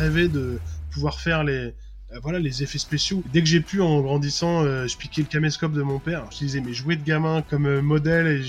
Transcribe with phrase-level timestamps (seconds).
[0.00, 0.58] rêvé de
[0.90, 1.74] pouvoir faire les,
[2.12, 3.22] euh, voilà les effets spéciaux.
[3.32, 6.24] Dès que j'ai pu en grandissant, euh, je piquais le caméscope de mon père.
[6.30, 8.42] J'utilisais mes jouets de gamin comme euh, modèle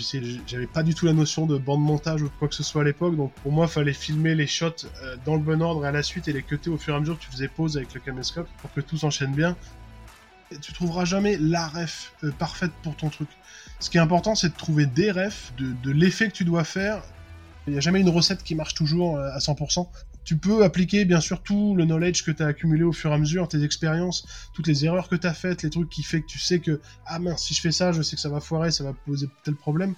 [0.48, 2.86] j'avais pas du tout la notion de bande montage ou quoi que ce soit à
[2.86, 3.16] l'époque.
[3.16, 4.88] Donc pour moi, il fallait filmer les shots
[5.26, 7.00] dans le bon ordre et à la suite et les cutter au fur et à
[7.00, 9.56] mesure tu faisais pause avec le caméscope pour que tout s'enchaîne bien.
[10.62, 13.30] Tu trouveras jamais la ref parfaite pour ton truc.
[13.80, 16.64] Ce qui est important, c'est de trouver des refs de, de l'effet que tu dois
[16.64, 17.02] faire.
[17.68, 19.88] Il n'y a jamais une recette qui marche toujours à 100%
[20.24, 23.14] tu peux appliquer bien sûr tout le knowledge que tu as accumulé au fur et
[23.14, 26.22] à mesure, tes expériences, toutes les erreurs que tu as faites, les trucs qui fait
[26.22, 28.40] que tu sais que ah mince, si je fais ça, je sais que ça va
[28.40, 29.96] foirer, ça va poser tel problème.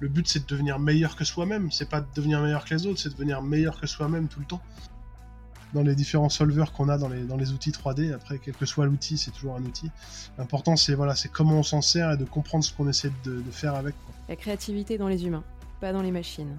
[0.00, 2.86] Le but c'est de devenir meilleur que soi-même, c'est pas de devenir meilleur que les
[2.86, 4.62] autres, c'est de devenir meilleur que soi-même tout le temps.
[5.74, 8.66] Dans les différents solvers qu'on a dans les, dans les outils 3D, après quel que
[8.66, 9.90] soit l'outil, c'est toujours un outil.
[10.36, 13.40] L'important c'est voilà, c'est comment on s'en sert et de comprendre ce qu'on essaie de,
[13.52, 13.94] faire avec.
[14.28, 15.44] La créativité dans les humains,
[15.80, 16.58] pas dans les machines.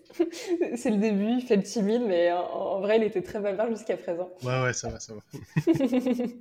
[0.75, 3.97] C'est le début, il fait le timide, mais en, vrai, il était très bavard jusqu'à
[3.97, 4.29] présent.
[4.43, 5.21] Ouais, ouais, ça va, ça va.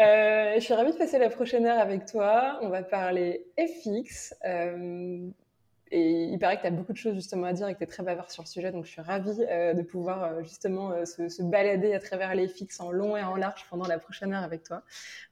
[0.00, 2.58] Euh, je suis ravie de passer la prochaine heure avec toi.
[2.62, 4.34] On va parler FX.
[4.44, 5.28] Euh,
[5.90, 7.84] et il paraît que tu as beaucoup de choses justement à dire et que tu
[7.84, 11.04] es très bavard sur le sujet, donc je suis ravie euh, de pouvoir justement euh,
[11.04, 14.42] se, balader à travers les fixes en long et en large pendant la prochaine heure
[14.42, 14.82] avec toi.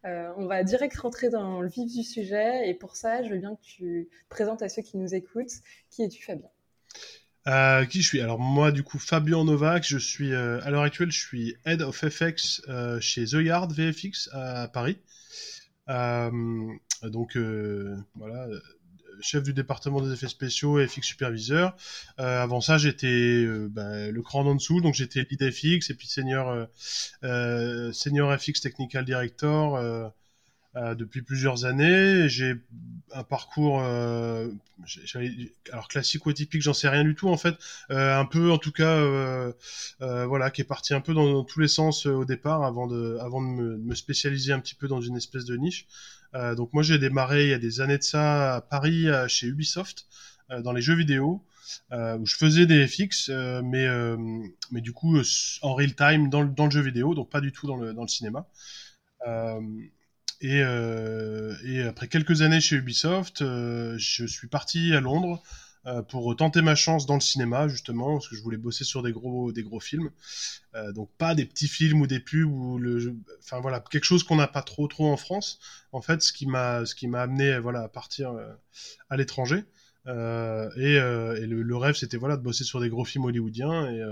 [0.04, 3.56] on va direct rentrer dans le vif du sujet et pour ça, je veux bien
[3.56, 6.50] que tu présentes à ceux qui nous écoutent qui es-tu Fabien?
[7.44, 8.20] Qui je suis?
[8.20, 11.96] Alors moi du coup Fabien Novak, je suis à l'heure actuelle je suis Head of
[11.96, 12.62] FX
[13.00, 14.98] chez The Yard VFX à Paris.
[15.86, 17.36] donc
[18.14, 18.46] voilà
[19.20, 21.76] chef du département des effets spéciaux et FX superviseur.
[22.18, 25.94] Euh, avant ça, j'étais euh, bah, le cran en dessous, donc j'étais lead FX et
[25.94, 26.66] puis senior,
[27.24, 30.12] euh, senior FX technical director
[30.74, 32.28] depuis plusieurs années.
[32.28, 32.54] J'ai
[33.12, 37.56] un parcours, alors classique ou atypique, j'en sais rien du tout en fait.
[37.88, 39.52] un peu, en tout cas,
[40.00, 43.42] voilà, qui est parti un peu dans, tous les sens au départ, avant de, avant
[43.42, 45.86] de me, spécialiser un petit peu dans une espèce de niche.
[46.34, 49.48] Euh, donc moi j'ai démarré il y a des années de ça à Paris chez
[49.48, 50.06] Ubisoft
[50.50, 51.44] euh, dans les jeux vidéo.
[51.92, 53.30] Euh, où je faisais des FX,
[53.62, 53.86] mais,
[54.72, 55.16] mais du coup
[55.62, 57.94] en real time dans le, dans le jeu vidéo, donc pas du tout dans le,
[57.94, 58.44] dans le cinéma.
[60.40, 65.42] Et, et, après quelques années chez Ubisoft, je suis parti à Londres
[65.86, 69.02] euh, pour tenter ma chance dans le cinéma justement parce que je voulais bosser sur
[69.02, 70.10] des gros des gros films.
[70.74, 74.22] Euh, donc pas des petits films ou des pubs ou le enfin voilà quelque chose
[74.22, 75.58] qu'on n'a pas trop trop en France.
[75.92, 78.52] En fait ce qui m'a ce qui m'a amené voilà à partir euh,
[79.08, 79.64] à l'étranger.
[80.06, 83.90] Euh, et, et le, le, rêve c'était voilà de bosser sur des gros films hollywoodiens
[83.90, 84.02] et,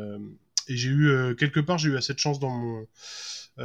[0.68, 2.86] et j'ai eu quelque part j'ai eu assez de chance dans mon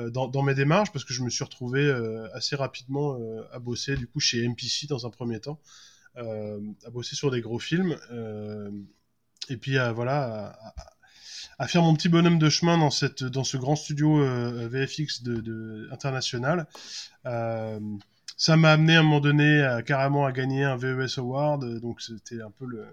[0.09, 1.91] dans, dans, mes démarches parce que je me suis retrouvé
[2.33, 3.17] assez rapidement
[3.51, 5.59] à bosser du coup chez MPC dans un premier temps
[6.17, 7.97] euh, à bosser sur des gros films.
[8.11, 8.69] Euh,
[9.49, 10.55] et puis voilà,
[11.57, 15.23] à, faire mon petit bonhomme de chemin dans, cette, dans ce grand studio euh, VFX
[15.91, 16.67] international.
[17.23, 22.41] ça m'a amené à un moment donné carrément à gagner un VES Award, donc c'était
[22.41, 22.85] un peu le,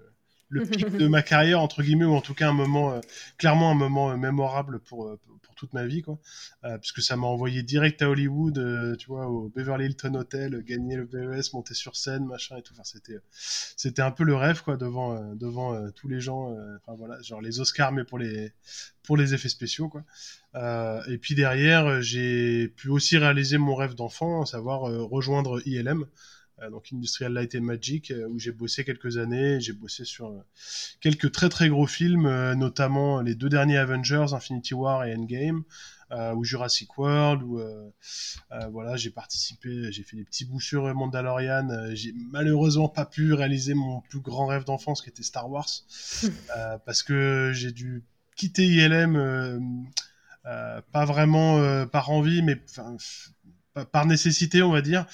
[0.51, 3.01] le pic de ma carrière entre guillemets ou en tout cas un moment
[3.37, 5.17] clairement un moment mémorable pour,
[5.61, 6.17] toute ma vie, quoi.
[6.63, 10.63] Euh, puisque ça m'a envoyé direct à Hollywood, euh, tu vois, au Beverly Hilton Hotel,
[10.63, 12.73] gagner le VES, monter sur scène, machin et tout.
[12.73, 13.19] Enfin, c'était,
[13.77, 16.51] c'était un peu le rêve, quoi, devant, euh, devant tous les gens.
[16.77, 18.53] Enfin voilà, genre les Oscars, mais pour les,
[19.03, 20.03] pour les effets spéciaux, quoi.
[21.07, 26.07] et puis derrière, j'ai pu aussi réaliser mon rêve d'enfant, à savoir rejoindre ILM.
[26.61, 29.59] Euh, donc Industrial Light and Magic, euh, où j'ai bossé quelques années.
[29.59, 30.39] J'ai bossé sur euh,
[30.99, 35.63] quelques très très gros films, notamment les deux derniers Avengers, Infinity War et Endgame.
[36.35, 37.61] ou Jurassic World, où
[38.69, 41.67] voilà, j'ai participé, j'ai fait des petits bouts sur Mandalorian.
[41.93, 45.69] j'ai malheureusement pas pu réaliser mon plus grand rêve d'enfance, qui était Star Wars,
[46.85, 48.03] parce que j'ai dû
[48.35, 49.87] quitter ILM,
[50.43, 52.61] pas vraiment par envie, mais
[53.91, 55.05] par nécessité, on va dire,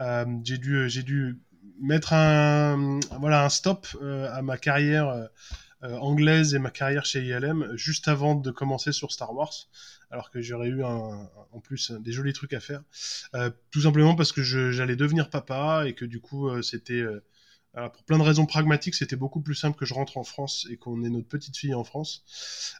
[0.00, 1.40] euh, j'ai dû,
[1.80, 2.98] mettre un,
[3.50, 8.50] stop euh, à ma carrière euh, anglaise et ma carrière chez ILM juste avant de
[8.50, 9.52] commencer sur Star Wars,
[10.10, 12.82] alors que j'aurais eu en plus des jolis trucs à faire,
[13.70, 17.04] tout simplement parce que j'allais devenir papa et que du coup c'était
[17.76, 20.66] Alors, pour plein de raisons pragmatiques, c'était beaucoup plus simple que je rentre en France
[20.70, 22.24] et qu'on ait notre petite fille en France.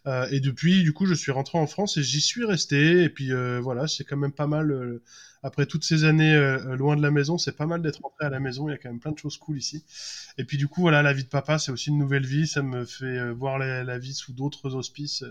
[0.07, 3.03] Euh, et depuis, du coup, je suis rentré en France et j'y suis resté.
[3.03, 4.71] Et puis euh, voilà, c'est quand même pas mal.
[4.71, 5.03] Euh,
[5.43, 6.35] après toutes ces années
[6.77, 8.69] loin de la maison, c'est pas mal d'être rentré à la maison.
[8.69, 9.85] Il y a quand même plein de choses cool ici.
[10.39, 12.49] Et puis du coup, voilà, la vie de papa, c'est aussi une nouvelle vie.
[12.49, 15.25] Ça me fait voir la vie sous d'autres auspices.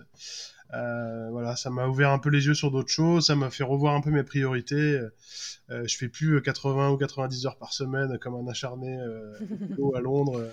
[0.74, 3.64] Euh, voilà, ça m'a ouvert un peu les yeux sur d'autres choses, ça m'a fait
[3.64, 5.00] revoir un peu mes priorités.
[5.70, 9.34] Euh, je fais plus 80 ou 90 heures par semaine comme un acharné euh,
[9.96, 10.52] à Londres.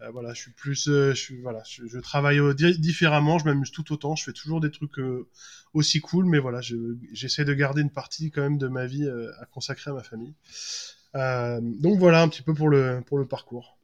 [0.00, 2.40] Euh, voilà, je suis plus, je suis, voilà, je, travaille
[2.78, 4.98] différemment, je m'amuse tout autant, je fais toujours des trucs
[5.74, 6.60] aussi cool, mais voilà,
[7.12, 10.32] j'essaie de garder une partie quand même de ma vie à consacrer à ma famille.
[11.12, 13.76] donc voilà un petit peu pour le pour le parcours.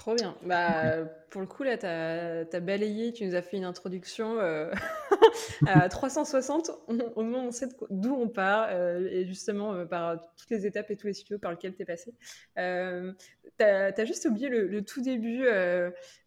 [0.00, 0.34] Trop bien.
[0.46, 4.72] Bah, pour le coup, là, tu as, balayé, tu nous as fait une introduction euh,
[5.66, 6.70] à 360.
[6.88, 10.90] au moins, on sait d'où on part euh, et justement euh, par toutes les étapes
[10.90, 12.14] et tous les studios par lesquels tu es passé.
[12.56, 15.46] tu as, juste oublié le, tout début.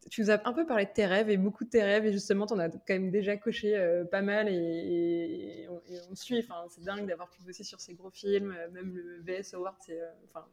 [0.09, 2.11] tu nous as un peu parlé de tes rêves et beaucoup de tes rêves et
[2.11, 6.47] justement, tu en as quand même déjà coché pas mal et, on, suit.
[6.69, 8.55] C'est dingue d'avoir pu bosser sur ces gros films.
[8.71, 9.99] Même le VS Award, c'est.
[10.25, 10.45] Enfin,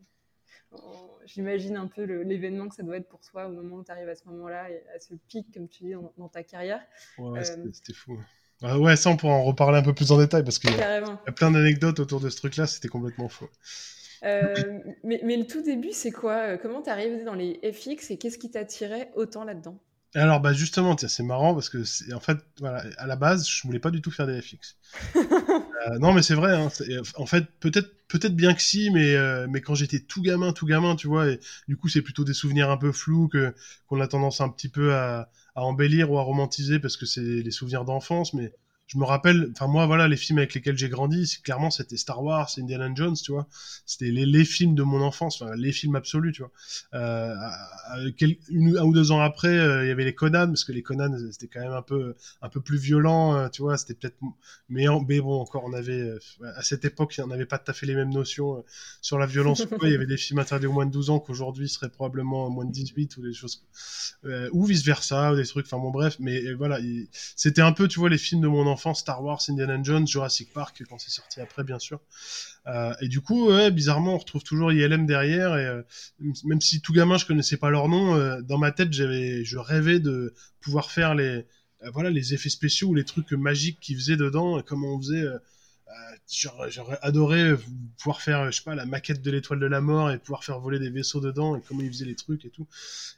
[1.26, 4.08] J'imagine un peu l'événement que ça doit être pour toi au moment où tu arrives
[4.08, 6.80] à ce moment-là et à ce pic, comme tu dis, dans, ta carrière.
[7.18, 8.18] Ouais, euh, c'était fou.
[8.62, 10.82] Ah ouais, ça, on pourra en reparler un peu plus en détail parce qu'il y,
[10.82, 13.46] a plein d'anecdotes autour de ce truc-là, c'était complètement fou.
[14.24, 16.58] Euh, mais, mais, le tout début, c'est quoi?
[16.58, 19.78] Comment tu arrivé dans les FX et qu'est-ce qui t'attirait autant là-dedans?
[20.14, 23.62] Alors bah justement, c'est marrant parce que c'est en fait voilà, à la base, je
[23.62, 24.76] voulais pas du tout faire des FX.
[25.88, 26.54] Euh, non mais c'est vrai.
[26.54, 26.68] Hein,
[27.16, 30.66] en fait, peut-être peut-être bien que si, mais euh, mais quand j'étais tout gamin, tout
[30.66, 33.54] gamin, tu vois, et du coup c'est plutôt des souvenirs un peu flous que
[33.86, 37.22] qu'on a tendance un petit peu à, à embellir ou à romantiser parce que c'est
[37.22, 38.52] les souvenirs d'enfance, mais
[38.92, 42.24] je me rappelle, enfin moi voilà, les films avec lesquels j'ai grandi, clairement c'était Star
[42.24, 43.46] Wars, Indiana Jones, tu vois,
[43.86, 46.50] c'était les, les, films de mon enfance, enfin les films absolus, tu vois.
[46.94, 47.34] Euh,
[47.94, 51.16] un ou deux ans après, euh, il y avait les Conan, parce que les Conan
[51.30, 54.16] c'était quand même un peu un peu plus violent, euh, tu vois, c'était peut-être,
[54.68, 56.18] mais, bon encore on avait euh,
[56.56, 58.64] à cette époque on n'avait pas tout à fait les mêmes notions
[59.00, 59.64] sur la violence.
[59.82, 62.64] il y avait des films interdits au moins de 12 ans qu'aujourd'hui seraient probablement moins
[62.64, 63.64] de 18 ou des choses
[64.50, 66.80] ou vice versa, ou des trucs, enfin bon bref, mais voilà,
[67.36, 70.52] c'était un peu, tu vois, les films de mon enfance Star Wars, Indiana Jones, Jurassic
[70.52, 72.00] Park quand c'est sorti après bien sûr.
[72.66, 75.82] Euh, et du coup, bizarrement, on retrouve toujours ILM derrière et euh,
[76.44, 79.58] même si tout gamin je connaissais pas leur nom, euh, dans ma tête j'avais, je
[79.58, 81.46] rêvais de pouvoir faire les
[81.94, 85.24] voilà les effets spéciaux ou les trucs magiques qu'ils faisaient dedans et comment on faisait
[86.28, 87.54] j'aurais adoré
[87.98, 90.58] pouvoir faire, je sais pas, la maquette de l'étoile de la mort et pouvoir faire
[90.60, 92.66] voler des vaisseaux dedans et comment ils faisaient les trucs et tout.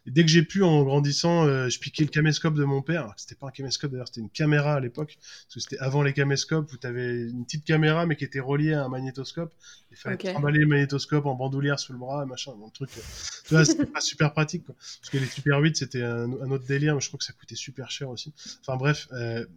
[0.07, 3.13] Et dès que j'ai pu, en grandissant, euh, je piquais le caméscope de mon père.
[3.17, 5.19] C'était pas un caméscope d'ailleurs, c'était une caméra à l'époque.
[5.21, 8.41] Parce que c'était avant les caméscopes où tu avais une petite caméra mais qui était
[8.41, 9.53] reliée à un magnétoscope.
[9.91, 10.33] Il fallait okay.
[10.33, 12.91] trimballer le magnétoscope en bandoulière sous le bras, machin, un truc.
[12.97, 13.01] Euh,
[13.47, 14.75] tu vois, c'était pas super pratique, quoi.
[14.75, 17.55] Parce que les Super 8, c'était un, autre délire, mais je crois que ça coûtait
[17.55, 18.33] super cher aussi.
[18.61, 19.09] Enfin bref.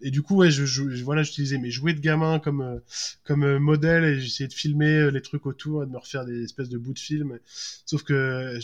[0.01, 2.81] et du coup, ouais, je, je, voilà, j'utilisais mes jouets de gamin comme,
[3.23, 6.25] comme euh, modèle et j'essayais de filmer euh, les trucs autour et de me refaire
[6.25, 7.39] des espèces de bouts de film.
[7.85, 8.57] Sauf que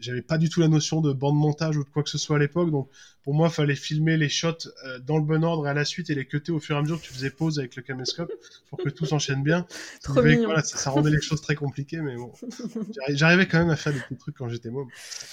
[0.00, 2.36] j'avais pas du tout la notion de bande montage ou de quoi que ce soit
[2.36, 2.88] à l'époque, donc
[3.26, 6.10] pour moi, il fallait filmer les shots euh, dans le bon ordre à la suite
[6.10, 8.32] et les cutter au fur et à mesure que tu faisais pause avec le caméscope
[8.70, 9.66] pour que tout s'enchaîne bien.
[10.04, 12.32] Trop voilà, ça, rendait les choses très compliquées, mais bon,
[13.08, 14.86] j'arrivais quand même à faire des petits trucs quand j'étais môme.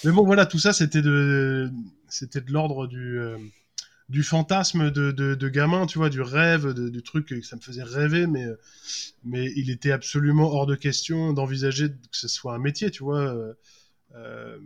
[0.03, 1.69] Mais bon, voilà, tout ça, c'était de,
[2.07, 3.19] c'était de l'ordre du
[4.13, 7.81] du fantasme de, de, gamin, tu vois, du rêve, du truc que ça me faisait
[7.81, 8.45] rêver, mais,
[9.23, 13.21] mais il était absolument hors de question d'envisager que ce soit un métier, tu vois.
[13.21, 13.53] Euh,
[14.13, 14.59] euh,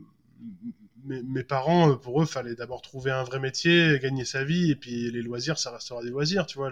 [1.05, 5.09] mes, parents, pour eux, fallait d'abord trouver un vrai métier, gagner sa vie, et puis
[5.11, 6.69] les loisirs, ça restera des loisirs, tu vois.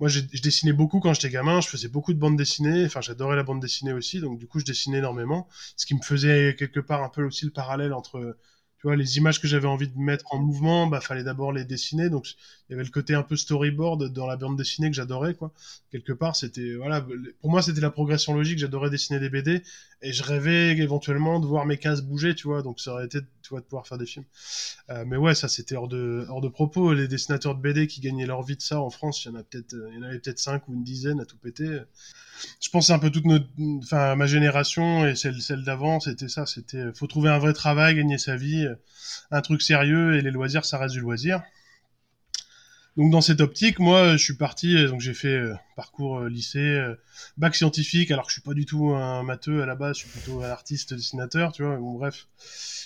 [0.00, 3.36] Moi, je dessinais beaucoup quand j'étais gamin, je faisais beaucoup de bandes dessinées, enfin, j'adorais
[3.36, 6.80] la bande dessinée aussi, donc du coup, je dessinais énormément, ce qui me faisait quelque
[6.80, 8.36] part un peu aussi le parallèle entre
[8.78, 11.64] tu vois, les images que j'avais envie de mettre en mouvement, bah, fallait d'abord les
[11.64, 12.10] dessiner.
[12.10, 12.26] Donc,
[12.68, 15.52] il y avait le côté un peu storyboard dans la bande dessinée que j'adorais, quoi.
[15.90, 17.06] Quelque part, c'était, voilà,
[17.40, 18.58] pour moi, c'était la progression logique.
[18.58, 19.62] J'adorais dessiner des BD
[20.02, 22.62] et je rêvais éventuellement de voir mes cases bouger, tu vois.
[22.62, 24.26] Donc, ça aurait été, tu vois, de pouvoir faire des films.
[24.90, 26.92] Euh, mais ouais, ça, c'était hors de, hors de propos.
[26.92, 29.36] Les dessinateurs de BD qui gagnaient leur vie de ça en France, il y en
[29.36, 31.80] a peut-être, il y en avait peut-être cinq ou une dizaine à tout péter
[32.60, 33.46] je pense un peu toute notre,
[33.78, 37.96] enfin ma génération et celle celle d'avant, c'était ça, c'était faut trouver un vrai travail,
[37.96, 38.74] gagner sa vie, euh,
[39.30, 41.42] un truc sérieux et les loisirs ça reste du loisir.
[42.98, 46.82] Donc dans cette optique, moi je suis parti, euh, donc j'ai fait euh, parcours lycée,
[47.38, 50.00] bac scientifique, alors que je suis pas du tout un matheux à la base, je
[50.02, 51.76] suis plutôt un artiste dessinateur, tu vois.
[51.76, 52.26] Bon bref,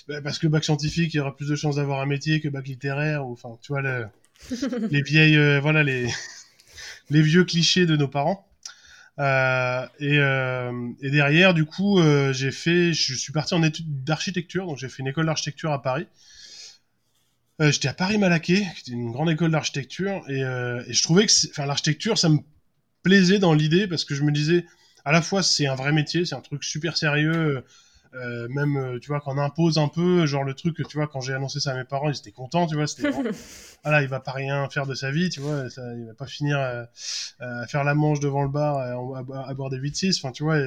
[0.07, 2.47] bah, parce que bac scientifique, il y aura plus de chances d'avoir un métier que
[2.47, 3.81] bac littéraire, ou enfin tu vois
[4.91, 6.07] les vieilles, voilà les
[7.09, 8.47] les vieux clichés de nos parents.
[9.19, 14.03] Euh, et, euh, et, derrière, du coup, euh, j'ai fait, je suis parti en études
[14.03, 16.07] d'architecture, donc j'ai fait une école d'architecture à Paris.
[17.59, 21.65] J'étais à Paris-Malaquais, qui était une grande école d'architecture, et, et, je trouvais que, enfin,
[21.65, 22.39] l'architecture, ça me
[23.03, 24.65] plaisait dans l'idée parce que je me disais,
[25.05, 27.63] à la fois, c'est un vrai métier, c'est un truc super sérieux.
[28.15, 31.19] Euh, même euh, tu vois qu'on impose un peu genre le truc tu vois quand
[31.19, 33.09] j'ai annoncé ça à mes parents ils étaient contents tu vois c'était
[33.83, 36.27] voilà il va pas rien faire de sa vie tu vois ça, il va pas
[36.27, 36.83] finir euh,
[37.39, 40.59] à faire la manche devant le bar à, boire des 8-6 enfin tu vois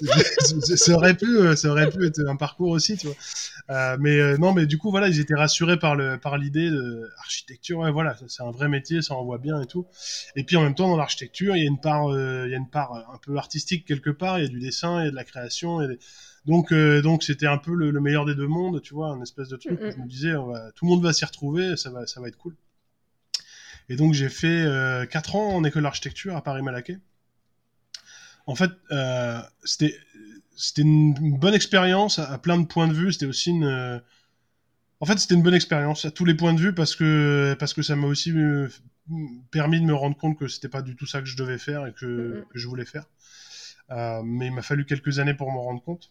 [0.76, 3.96] ça aurait pu ça aurait pu être un parcours aussi tu vois.
[3.98, 7.80] Mais non mais du coup voilà ils étaient rassurés par le par l'idée de architecture
[7.80, 9.86] ouais voilà c'est un vrai métier ça envoie bien et tout.
[10.34, 12.56] Et puis en même temps dans l'architecture il y a une part il y a
[12.56, 15.10] une part un peu artistique quelque part il y a du dessin il y a
[15.10, 15.98] de la création et
[16.48, 19.48] donc, euh, donc c'était un peu le, meilleur des deux mondes, tu vois, un espèce
[19.48, 20.32] de truc où je me disais,
[20.74, 22.56] tout le monde va s'y retrouver, ça va, ça va être cool.
[23.88, 26.98] Et donc j'ai fait euh, 4 ans en école d'architecture à Paris-Malaquais.
[28.46, 29.94] En fait, euh, c'était
[30.56, 33.12] c'était une, bonne expérience à, plein de points de vue.
[33.12, 33.98] C'était aussi une, euh,
[35.00, 37.74] en fait, c'était une bonne expérience à tous les points de vue parce que parce
[37.74, 38.32] que ça m'a aussi
[39.50, 41.86] permis de me rendre compte que c'était pas du tout ça que je devais faire
[41.86, 43.04] et que, que je voulais faire.
[44.24, 46.10] Mais il m'a fallu quelques années pour m'en rendre compte.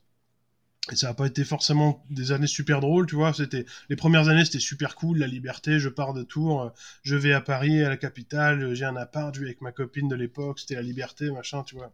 [0.91, 3.33] Et ça n'a pas été forcément des années super drôles, tu vois.
[3.33, 5.79] C'était les premières années, c'était super cool, la liberté.
[5.79, 6.71] Je pars de Tours,
[7.03, 10.07] je vais à Paris, à la capitale, j'ai un appart, je vis avec ma copine
[10.07, 11.91] de l'époque, c'était la liberté, machin, tu vois.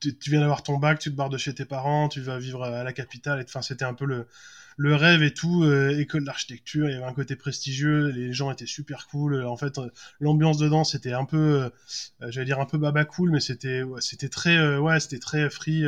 [0.00, 2.62] Tu, viens d'avoir ton bac, tu te barres de chez tes parents, tu vas vivre
[2.62, 3.44] à la capitale.
[3.44, 5.64] Enfin, c'était un peu le, rêve et tout.
[5.64, 9.44] Euh, école d'architecture, il y avait un côté prestigieux, les gens étaient super cool.
[9.44, 9.80] En fait,
[10.20, 14.28] l'ambiance dedans, c'était un peu, euh, j'allais dire un peu baba cool, mais c'était, c'était
[14.28, 15.84] très, euh, ouais, c'était très free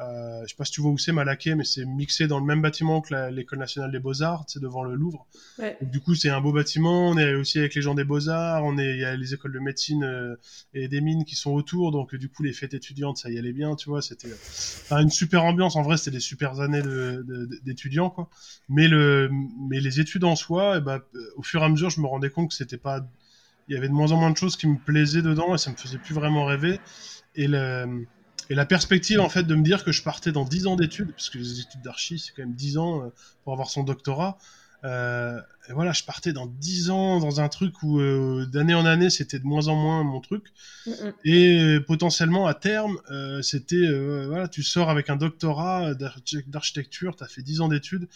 [0.00, 2.44] euh, je sais pas si tu vois où c'est Malaquais, mais c'est mixé dans le
[2.44, 5.26] même bâtiment que l'école nationale des beaux-arts, c'est devant le Louvre.
[5.82, 7.10] du coup, c'est un beau bâtiment.
[7.10, 8.64] On est aussi avec les gens des beaux-arts.
[8.64, 10.36] On est, il y a les écoles de médecine euh,
[10.74, 11.92] et des mines qui sont autour.
[11.92, 14.00] Donc, du coup, les fêtes étudiantes, ça y allait bien, tu vois.
[14.00, 14.30] C'était
[14.90, 15.76] une super ambiance.
[15.76, 16.82] En vrai, c'était des super années
[17.62, 18.30] d'étudiants, de, quoi.
[18.68, 19.30] Mais le,
[19.68, 21.00] mais les études en soi, et eh ben,
[21.36, 23.06] au fur et à mesure, je me rendais compte que c'était pas,
[23.68, 25.70] il y avait de moins en moins de choses qui me plaisaient dedans et ça
[25.70, 26.80] me faisait plus vraiment rêver.
[27.36, 28.06] Et le,
[28.50, 31.12] et la perspective, en fait, de me dire que je partais dans 10 ans d'études,
[31.12, 33.08] parce que les études d'archi, c'est quand même 10 ans euh,
[33.44, 34.38] pour avoir son doctorat.
[34.84, 35.38] Euh,
[35.68, 39.10] et voilà, je partais dans 10 ans dans un truc où euh, d'année en année,
[39.10, 40.46] c'était de moins en moins mon truc.
[41.24, 43.86] Et potentiellement, à terme, euh, c'était,
[44.26, 48.08] voilà, tu sors avec un doctorat d'architecture, tu as fait 10 ans d'études,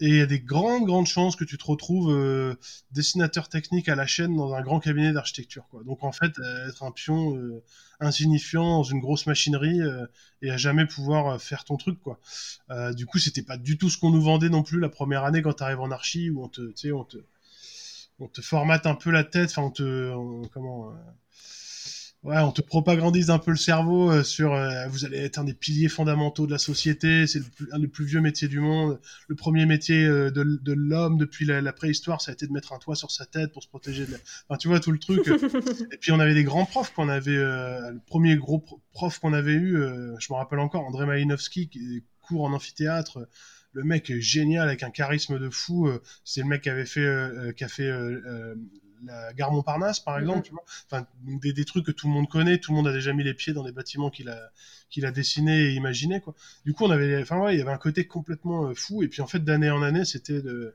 [0.00, 2.56] et il y a des grandes, grandes chances que tu te retrouves
[2.92, 5.64] dessinateur technique à la chaîne dans un grand cabinet d'architecture.
[5.86, 6.32] Donc en fait,
[6.68, 7.62] être un pion
[8.00, 9.80] insignifiant dans une grosse machinerie
[10.42, 11.98] et à jamais pouvoir faire ton truc.
[12.00, 12.18] quoi.
[12.94, 15.42] du coup, c'était pas du tout ce qu'on nous vendait non plus la première année
[15.42, 16.60] quand tu arrives en archi, où on te
[16.92, 17.18] on te,
[18.20, 20.94] on te formate un peu la tête, enfin, on te, comment, euh,
[22.22, 25.44] ouais, on te propagandise un peu le cerveau euh, sur, euh, vous allez être un
[25.44, 27.40] des piliers fondamentaux de la société, c'est
[27.72, 31.72] un des plus vieux métiers du monde, le premier métier de, de l'homme depuis la,
[31.72, 34.12] préhistoire, ça a été de mettre un toit sur sa tête pour se protéger de
[34.12, 34.18] la...
[34.48, 35.26] Enfin, tu vois, tout le truc.
[35.92, 39.54] Et puis, on avait des grands profs qu'on avait, le premier gros prof qu'on avait
[39.54, 39.76] eu,
[40.18, 43.26] je me rappelle encore, André Malinowski, qui court en amphithéâtre,
[43.72, 45.86] le mec est génial avec un charisme de fou.
[45.86, 47.90] Euh, c'est le mec qui avait fait, euh, euh, qui a fait
[49.04, 50.64] la gare Montparnasse, par exemple, tu vois.
[50.86, 53.24] Enfin, des, des, trucs que tout le monde connaît, tout le monde a déjà mis
[53.24, 54.50] les pieds dans des bâtiments qu'il a,
[54.90, 56.34] qu'il a dessiné et imaginé, quoi.
[56.64, 59.02] Du coup, on avait, enfin ouais, il y avait un côté complètement fou.
[59.02, 60.74] Et puis en fait, d'année en année, c'était de...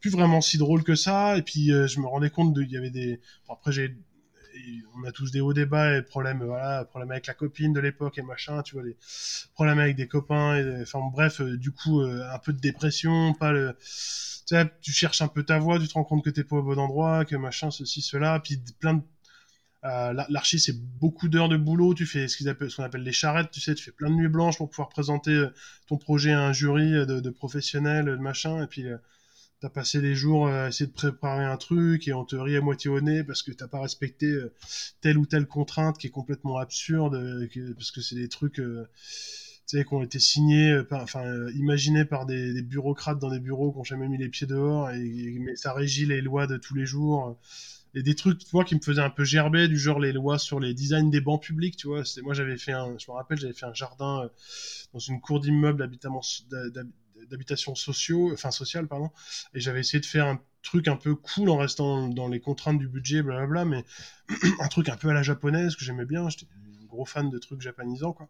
[0.00, 1.36] plus vraiment si drôle que ça.
[1.36, 3.20] Et puis je me rendais compte qu'il y avait des.
[3.48, 3.96] après, j'ai
[4.96, 8.18] on a tous des hauts débats et problèmes, voilà, problèmes avec la copine de l'époque
[8.18, 8.96] et machin, tu vois, les
[9.54, 13.34] problèmes avec des copains, et, enfin bref, euh, du coup, euh, un peu de dépression,
[13.34, 16.30] pas le, tu sais, tu cherches un peu ta voie, tu te rends compte que
[16.30, 19.02] t'es pas au bon endroit, que machin, ceci, cela, puis plein de
[19.84, 21.94] euh, L'archi, c'est beaucoup d'heures de boulot.
[21.94, 22.44] Tu fais ce
[22.76, 23.50] qu'on appelle, les charrettes.
[23.50, 25.46] Tu sais, tu fais plein de nuits blanches pour pouvoir présenter
[25.86, 28.62] ton projet à un jury de, de professionnels, de machin.
[28.62, 28.84] Et puis,
[29.60, 32.62] t'as passé des jours à essayer de préparer un truc et on te rit à
[32.62, 34.52] moitié au nez parce que t'as pas respecté euh,
[35.02, 38.88] telle ou telle contrainte qui est complètement absurde, euh, parce que c'est des trucs euh,
[39.68, 41.22] tu sais, qui ont été signés, enfin
[41.54, 45.36] imaginés par des, bureaucrates dans des bureaux qui ont jamais mis les pieds dehors, et,
[45.40, 47.38] mais ça régit les lois de tous les jours.
[47.94, 50.60] Et des trucs, tu qui me faisaient un peu gerber, du genre les lois sur
[50.60, 52.02] les designs des bancs publics, tu vois.
[52.22, 54.30] Moi, j'avais fait un, je me rappelle, j'avais fait un jardin
[54.92, 55.82] dans une cour d'immeuble
[57.28, 59.10] d'habitation sociaux, enfin social pardon,
[59.54, 62.78] et j'avais essayé de faire un truc un peu cool en restant dans les contraintes
[62.78, 63.84] du budget, blablabla, mais
[64.60, 66.28] un truc un peu à la japonaise que j'aimais bien.
[66.28, 66.46] J'étais
[66.82, 68.28] un gros fan de trucs japonisants, quoi.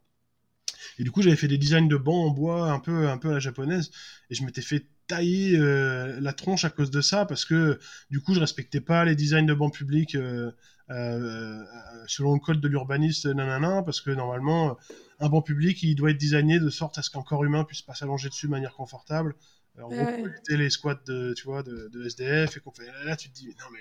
[0.99, 3.31] Et du coup, j'avais fait des designs de bancs en bois un peu, un peu
[3.31, 3.91] à la japonaise.
[4.31, 8.21] Et je m'étais fait tailler euh, la tronche à cause de ça parce que du
[8.21, 10.53] coup, je respectais pas les designs de bancs publics euh,
[10.91, 11.65] euh,
[12.07, 14.79] selon le code de l'urbaniste, nanana, parce que normalement,
[15.19, 17.83] un banc public, il doit être designé de sorte à ce qu'un corps humain puisse
[17.83, 19.35] pas s'allonger dessus de manière confortable.
[19.77, 22.87] Alors, on peut les squats de, tu vois, de, de SDF et qu'on fait.
[23.05, 23.79] Là, tu te dis, non mais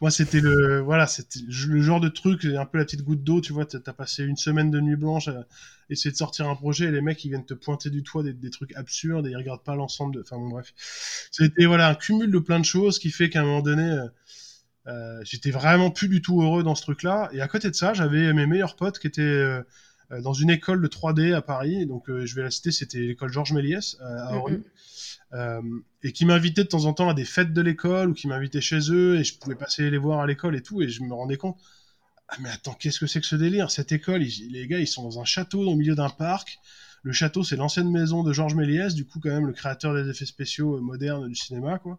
[0.00, 3.40] moi, c'était le, voilà, c'était le genre de truc, un peu la petite goutte d'eau,
[3.40, 5.46] tu vois, t'as passé une semaine de nuit blanche à
[5.90, 8.50] essayer de sortir un projet et les mecs, ils viennent te pointer du toit des,
[8.50, 10.72] trucs absurdes et ils regardent pas l'ensemble de, enfin bon, bref.
[11.30, 14.06] C'était, voilà, un cumul de plein de choses qui fait qu'à un moment donné, euh,
[14.88, 17.28] euh, j'étais vraiment plus du tout heureux dans ce truc-là.
[17.32, 19.62] Et à côté de ça, j'avais mes meilleurs potes qui étaient euh,
[20.10, 21.86] dans une école de 3D à Paris.
[21.86, 24.62] Donc, je vais la citer, c'était l'école Georges Méliès à Orly.
[25.32, 25.60] Euh,
[26.04, 28.60] et qui m'invitaient de temps en temps à des fêtes de l'école ou qui m'invitaient
[28.60, 30.82] chez eux et je pouvais passer les voir à l'école et tout.
[30.82, 31.56] Et je me rendais compte
[32.28, 33.70] ah mais attends qu'est-ce que c'est que ce délire?
[33.70, 36.58] Cette école les gars ils sont dans un château au milieu d'un parc.
[37.02, 40.08] Le château c'est l'ancienne maison de Georges Méliès du coup quand même le créateur des
[40.08, 41.98] effets spéciaux euh, modernes du cinéma quoi.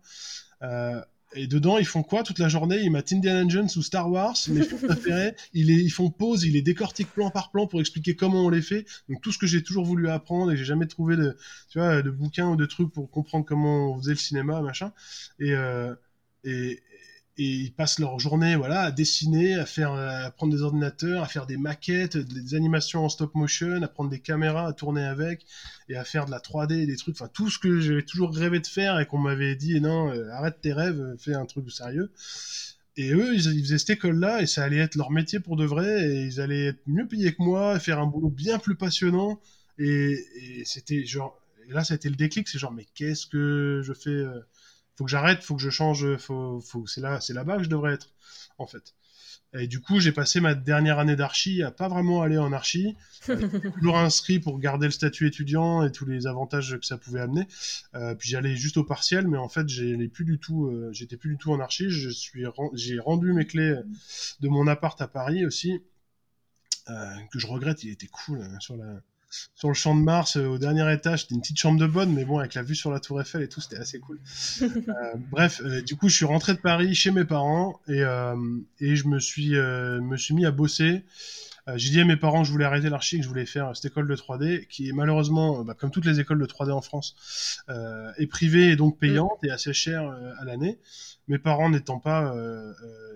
[0.62, 1.02] Euh,
[1.34, 2.80] et dedans, ils font quoi toute la journée?
[2.82, 5.36] Ils mettent Indiana Jones ou Star Wars, mes films préférés.
[5.54, 8.62] Ils, ils font pause, ils les décortiquent plan par plan pour expliquer comment on les
[8.62, 8.86] fait.
[9.10, 11.38] Donc tout ce que j'ai toujours voulu apprendre et j'ai jamais trouvé de,
[11.70, 14.94] tu vois, de bouquins ou de trucs pour comprendre comment on faisait le cinéma, machin.
[15.40, 15.94] Et, euh,
[16.44, 16.82] et,
[17.38, 21.28] et ils passent leur journée voilà à dessiner, à faire à prendre des ordinateurs, à
[21.28, 25.46] faire des maquettes, des animations en stop motion, à prendre des caméras, à tourner avec
[25.90, 28.60] et à faire de la 3D, des trucs, enfin tout ce que j'avais toujours rêvé
[28.60, 32.12] de faire et qu'on m'avait dit non, euh, arrête tes rêves, fais un truc sérieux.
[33.00, 36.10] Et eux, ils, faisaient cette école-là et ça allait être leur métier pour de vrai
[36.10, 39.40] et ils allaient être mieux payés que moi, faire un boulot bien plus passionnant
[39.78, 41.38] et, c'était genre
[41.70, 44.40] et là, ça a été le déclic, c'est genre mais qu'est-ce que je fais euh,
[44.98, 47.70] faut que j'arrête, faut que je change, faut, faut, c'est là, c'est là-bas que je
[47.70, 48.10] devrais être,
[48.58, 48.94] en fait.
[49.54, 52.98] Et du coup, j'ai passé ma dernière année d'archi à pas vraiment aller en archi,
[53.80, 57.48] toujours inscrit pour garder le statut étudiant et tous les avantages que ça pouvait amener.
[57.96, 61.16] Euh, puis j'allais juste au partiel, mais en fait, j'allais plus du tout, euh, j'étais
[61.16, 61.90] plus du tout en archi.
[61.90, 63.76] Je suis, j'ai rendu mes clés
[64.42, 65.82] de mon appart à Paris aussi,
[66.90, 67.84] euh, que je regrette.
[67.84, 69.02] Il était cool hein, sur la
[69.56, 71.22] sur le champ de Mars euh, au dernier étage.
[71.22, 73.42] C'était une petite chambre de bonne, mais bon, avec la vue sur la Tour Eiffel
[73.42, 74.20] et tout, c'était assez cool.
[74.88, 78.02] Euh, bref, euh, du coup, je suis rentré de Paris chez mes parents et,
[78.80, 81.04] et je me suis, me suis mis à bosser.
[81.76, 83.92] J'ai dit à mes parents que je voulais arrêter l'archi, que je voulais faire cette
[83.92, 87.16] école de 3D, qui est malheureusement, bah, comme toutes les écoles de 3D en France,
[88.18, 90.10] est privée et donc payante et assez chère
[90.40, 90.80] à l'année
[91.28, 92.34] mes parents n'étant pas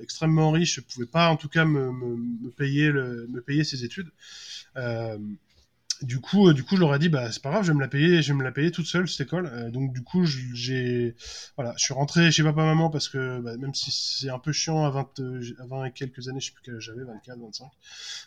[0.01, 3.63] extrêmement riches, ne pouvaient pas en tout cas me, me, me payer, le, me payer
[3.63, 4.11] ces études.
[6.01, 7.71] Euh, du coup, euh, du coup, je leur ai dit, bah, c'est pas grave, je
[7.71, 9.47] vais me la payer, je vais me la payer toute seule, cette école.
[9.47, 11.15] Euh, donc, du coup, j'ai,
[11.55, 14.51] voilà, je suis rentré chez papa maman parce que, bah, même si c'est un peu
[14.51, 17.39] chiant à 20, euh, à 20 et quelques années, je sais plus quel j'avais, 24,
[17.39, 17.67] 25,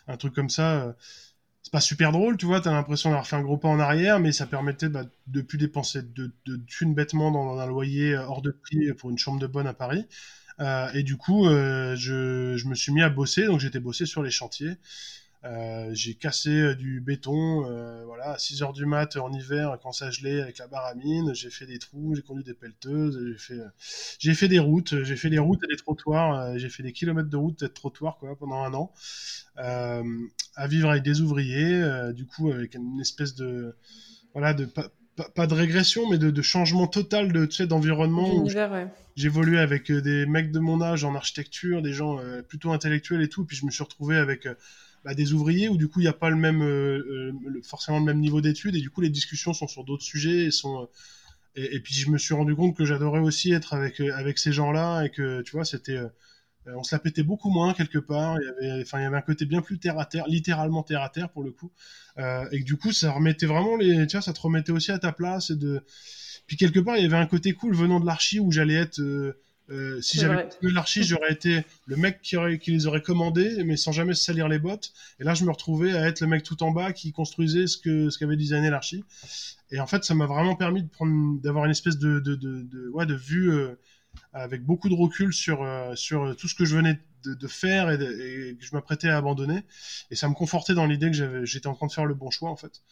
[0.07, 0.95] un truc comme ça,
[1.63, 4.19] c'est pas super drôle, tu vois, t'as l'impression d'avoir fait un gros pas en arrière,
[4.19, 8.41] mais ça permettait bah, de plus dépenser de, de thunes bêtement dans, un loyer hors
[8.41, 10.07] de prix pour une chambre de bonne à Paris.
[10.93, 14.31] et du coup, je, je me suis mis à bosser, donc j'étais bossé sur les
[14.31, 14.77] chantiers.
[15.45, 19.77] Euh, j'ai cassé euh, du béton, euh, voilà, à 6 heures du mat en hiver
[19.83, 21.35] quand ça gelait avec la baramine.
[21.35, 23.61] J'ai fait des trous, j'ai conduit des pelleteuses, j'ai fait,
[24.17, 27.29] j'ai fait des routes, j'ai fait des routes et des trottoirs, j'ai fait des kilomètres
[27.29, 28.91] de routes et de trottoirs quoi pendant un an,
[29.57, 33.75] à vivre avec des ouvriers, du coup avec une espèce de,
[34.33, 38.43] voilà, de pas, de régression, mais de, changement total de, tu sais, d'environnement.
[39.15, 43.45] J'évoluais avec des mecs de mon âge en architecture, des gens plutôt intellectuels et tout,
[43.45, 44.47] puis je me suis retrouvé avec
[45.05, 47.99] bah, des ouvriers où du coup il n'y a pas le même euh, euh, forcément
[47.99, 50.81] le même niveau d'études et du coup les discussions sont sur d'autres sujets et sont
[50.81, 50.85] euh,
[51.55, 55.03] et, puis je me suis rendu compte que j'adorais aussi être avec avec ces gens-là
[55.03, 55.99] et que tu vois c'était
[56.65, 58.37] on se la pétait beaucoup moins quelque part.
[58.41, 60.81] Il y avait, enfin, il y avait un côté bien plus terre à terre, littéralement
[60.81, 61.71] terre à terre pour le coup,
[62.17, 64.97] et que du coup, ça remettait vraiment les, tu vois, ça te remettait aussi à
[64.97, 65.51] ta place.
[65.51, 65.83] Et de,
[66.47, 68.99] puis quelque part, il y avait un côté cool venant de l'archi où j'allais être,
[70.01, 73.91] si j'avais l'archi, j'aurais été le mec qui, aurait, qui, les aurait commandés, mais sans
[73.91, 74.93] jamais se salir les bottes.
[75.19, 77.77] Et là, je me retrouvais à être le mec tout en bas qui construisait ce
[77.77, 79.03] que ce qu'avait designé l'archi.
[79.71, 82.61] Et en fait, ça m'a vraiment permis de prendre, d'avoir une espèce de, de, de,
[82.61, 83.75] de, ouais, de vue euh,
[84.33, 87.95] avec beaucoup de recul sur, euh, sur tout ce que je venais de, faire et,
[87.95, 89.63] et, que je m'apprêtais à abandonner.
[90.11, 92.51] Et ça me confortait dans l'idée que j'étais en train de faire le bon choix,
[92.51, 92.83] en fait.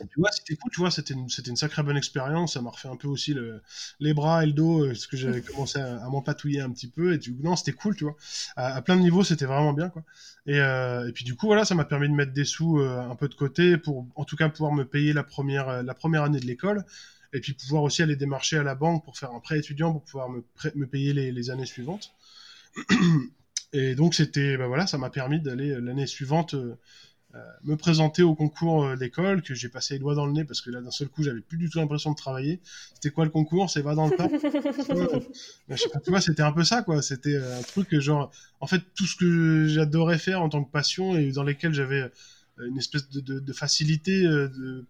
[0.00, 2.54] Euh, tu vois, c'était cool, tu vois, c'était une, c'était une sacrée bonne expérience.
[2.54, 3.62] Ça m'a refait un peu aussi le,
[4.00, 7.12] les bras et le dos, parce que j'avais commencé à, à m'empatouiller un petit peu.
[7.14, 8.16] Et tu, non, c'était cool, tu vois.
[8.56, 10.04] À, plein de niveaux, c'était vraiment bien, quoi.
[10.46, 13.00] Et, euh, et puis du coup, voilà, ça m'a permis de mettre des sous euh,
[13.00, 15.94] un peu de côté pour, en tout cas, pouvoir me payer la première, euh, la
[15.94, 16.84] première année de l'école.
[17.32, 20.04] Et puis pouvoir aussi aller démarcher à la banque pour faire un prêt étudiant pour
[20.04, 22.12] pouvoir me, me payer les, les années suivantes.
[23.72, 26.56] Et donc c'était, bah voilà, ça m'a permis d'aller l'année suivante
[27.62, 30.70] me présenter au concours d'école, que j'ai passé les doigts dans le nez parce que
[30.70, 32.60] là d'un seul coup j'avais plus du tout l'impression de travailler.
[32.94, 33.70] C'était quoi le concours?
[33.70, 34.30] C'est va dans le parc.
[36.04, 37.02] tu vois, c'était un peu ça quoi.
[37.02, 41.16] C'était un truc genre, en fait tout ce que j'adorais faire en tant que passion
[41.16, 42.10] et dans lesquels j'avais
[42.58, 44.84] une espèce de, de, de facilité de,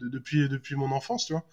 [0.00, 1.44] depuis depuis mon enfance, tu vois.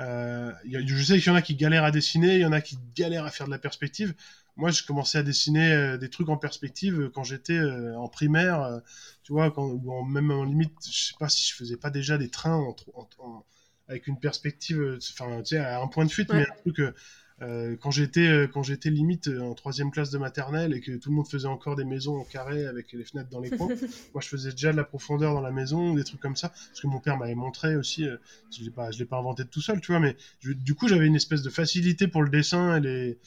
[0.00, 2.60] Euh, je sais qu'il y en a qui galèrent à dessiner, il y en a
[2.60, 4.14] qui galèrent à faire de la perspective.
[4.58, 7.58] Moi, je commençais à dessiner euh, des trucs en perspective euh, quand j'étais
[7.96, 8.80] en primaire,
[9.22, 12.18] tu vois, quand, ou même en limite, je sais pas si je faisais pas déjà
[12.18, 12.62] des trains
[13.88, 16.80] avec une perspective, enfin, tu sais, à un point de fuite, mais un truc
[17.40, 20.90] euh, quand j'étais euh, quand j'étais limite euh, en troisième classe de maternelle et que
[20.96, 23.68] tout le monde faisait encore des maisons en carré avec les fenêtres dans les coins,
[24.12, 26.80] moi je faisais déjà de la profondeur dans la maison, des trucs comme ça, parce
[26.80, 28.06] que mon père m'avait montré aussi.
[28.50, 31.06] je l'ai pas je l'ai pas inventé tout seul, tu vois, mais du coup j'avais
[31.06, 33.18] une espèce de facilité pour le dessin et les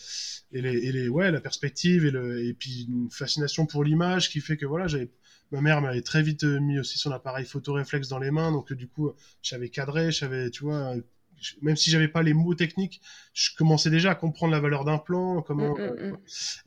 [0.52, 4.30] et les, et les ouais la perspective et le et puis une fascination pour l'image
[4.30, 5.10] qui fait que voilà j'avais
[5.52, 8.72] ma mère m'avait très vite mis aussi son appareil photo réflexe dans les mains, donc
[8.72, 10.96] du coup, j'avais cadré, j'avais, tu vois,
[11.62, 13.02] même si j'avais pas les mots techniques,
[13.34, 15.76] je commençais déjà à comprendre la valeur d'un plan, comment.
[15.76, 16.18] Mm, mm, mm.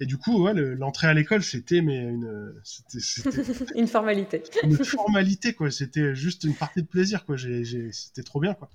[0.01, 1.99] et du coup, ouais, l'entrée à l'école, c'était mais
[3.75, 4.43] une, formalité.
[4.63, 5.71] Une formalité quoi.
[5.71, 7.37] C'était juste une partie de plaisir quoi.
[7.39, 8.71] C'était trop bien quoi.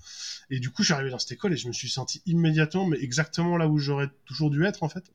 [0.49, 2.85] Et du coup, je suis arrivé dans cette école et je me suis senti immédiatement,
[2.85, 5.05] mais exactement là où j'aurais toujours dû être en fait.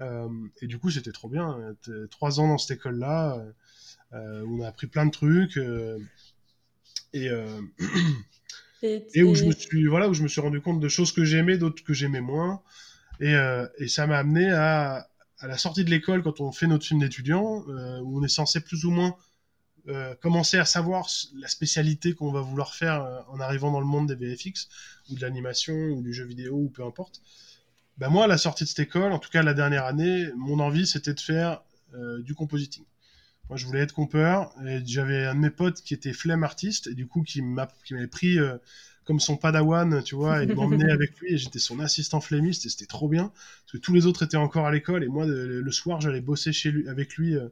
[0.00, 0.28] Euh,
[0.60, 1.74] et du coup, c'était trop bien.
[2.10, 3.44] Trois ans dans cette école là,
[4.12, 5.56] euh, où on a appris plein de trucs.
[5.56, 5.98] Euh,
[7.12, 7.28] et
[8.84, 11.24] Et, où je me suis voilà où je me suis rendu compte de choses que
[11.24, 12.62] j'aimais, d'autres que j'aimais moins.
[13.20, 16.66] Et, euh, et, ça m'a amené à, à, la sortie de l'école quand on fait
[16.66, 19.16] notre film d'étudiant, euh, où on est censé plus ou moins
[19.88, 24.12] euh, commencer à savoir la spécialité qu'on va vouloir faire en arrivant dans le monde
[24.12, 24.68] des VFX
[25.10, 27.22] ou de l'animation ou du jeu vidéo ou peu importe.
[27.96, 30.58] Ben moi, à la sortie de cette école, en tout cas la dernière année, mon
[30.58, 31.62] envie c'était de faire
[32.20, 32.84] du compositing.
[33.50, 36.86] Moi, je voulais être compeur et j'avais un de mes potes qui était flemme artiste
[36.86, 38.56] et du coup qui m'avait pris euh,
[39.04, 42.70] comme son padawan, tu vois, et m'emmenait avec lui et j'étais son assistant flémiste et
[42.70, 45.70] c'était trop bien parce que tous les autres étaient encore à l'école et moi le,
[45.70, 47.36] soir j'allais bosser chez lui avec lui.
[47.36, 47.48] Euh,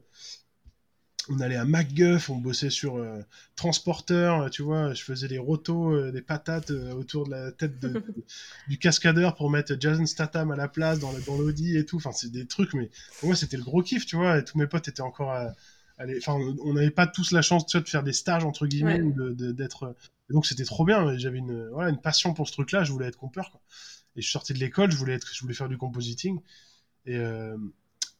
[1.29, 3.21] on allait à MacGuff, on bossait sur euh,
[3.55, 7.75] transporteur, tu vois, je faisais des rotos, des patates autour de la tête
[8.67, 11.95] du cascadeur pour mettre Jason Statham à la place dans l'Audi et tout.
[11.95, 14.57] Enfin, c'est des trucs, mais pour moi, c'était le gros kiff, tu vois, et tous
[14.57, 15.53] mes potes étaient encore à,
[15.99, 19.95] enfin, on n'avait pas tous la chance de faire des stages entre guillemets ou d'être.
[20.29, 21.17] Donc c'était trop bien.
[21.17, 22.83] J'avais une, voilà, une passion pour ce truc-là.
[22.83, 23.51] Je voulais être compeur.
[23.51, 23.61] Quoi.
[24.15, 26.39] Et je sortais de l'école, je voulais être, je voulais faire du compositing.
[27.05, 27.57] Et, euh,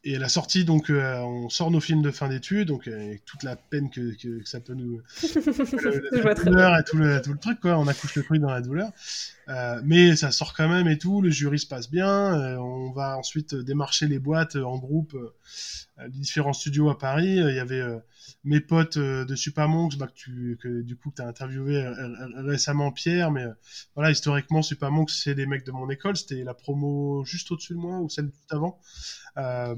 [0.05, 3.23] et à la sortie, donc, euh, on sort nos films de fin d'études, donc avec
[3.23, 5.01] toute la peine que, que, ça peut nous.
[6.23, 7.77] la, douleur et tout le, tout le truc, quoi.
[7.77, 8.91] On accouche le truc dans la douleur.
[9.49, 11.21] Euh, mais ça sort quand même et tout.
[11.21, 12.07] Le jury se passe bien.
[12.07, 15.17] Euh, on va ensuite démarcher les boîtes en groupe,
[15.97, 17.35] les différents studios à Paris.
[17.37, 17.83] Il y avait
[18.43, 21.85] mes potes de Supermonks, bah, que, tu, du coup, tu as interviewé
[22.37, 23.31] récemment Pierre.
[23.31, 23.45] Mais
[23.95, 26.15] voilà, historiquement, Supermonks, c'est des mecs de mon école.
[26.17, 28.79] C'était la promo juste au-dessus de moi ou celle juste avant.
[29.37, 29.75] Euh,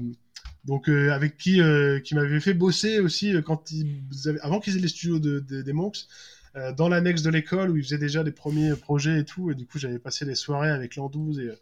[0.64, 4.02] donc euh, avec qui euh, qui m'avait fait bosser aussi quand ils
[4.42, 6.06] avant qu'ils aient les studios de, des Monks
[6.76, 9.66] dans l'annexe de l'école où ils faisaient déjà des premiers projets et tout et du
[9.66, 11.52] coup j'avais passé les soirées avec l'Andouze et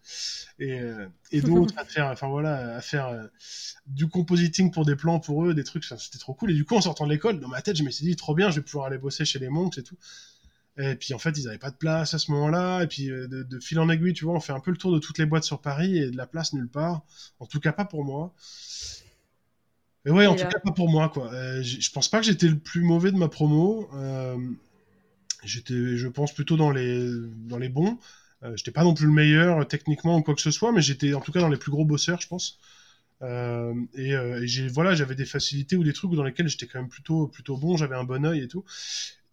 [0.60, 0.80] et,
[1.32, 3.28] et d'autres à faire enfin voilà à faire
[3.86, 6.76] du compositing pour des plans pour eux des trucs c'était trop cool et du coup
[6.76, 8.62] en sortant de l'école dans ma tête je me suis dit trop bien je vais
[8.62, 9.96] pouvoir aller bosser chez les Monks et tout
[10.76, 12.82] et puis en fait, ils n'avaient pas de place à ce moment-là.
[12.82, 14.92] Et puis euh, de, fil en aiguille, tu vois, on fait un peu le tour
[14.92, 17.02] de toutes les boîtes sur Paris et de la place nulle part.
[17.38, 18.32] En tout cas, pas pour moi.
[20.06, 21.32] Et ouais, en tout cas, pas pour moi, quoi.
[21.32, 23.88] Euh, je pense pas que j'étais le plus mauvais de ma promo.
[23.94, 24.36] Euh,
[25.46, 27.08] j'étais, je pense, plutôt dans les,
[27.48, 27.98] dans les bons.
[28.54, 31.20] j'étais pas non plus le meilleur techniquement ou quoi que ce soit, mais j'étais en
[31.20, 32.60] tout cas dans les plus gros bosseurs, je pense.
[33.22, 36.90] et, et j'ai voilà j'avais des facilités ou des trucs dans lesquels j'étais quand même
[36.90, 38.64] plutôt plutôt bon j'avais un bon œil et tout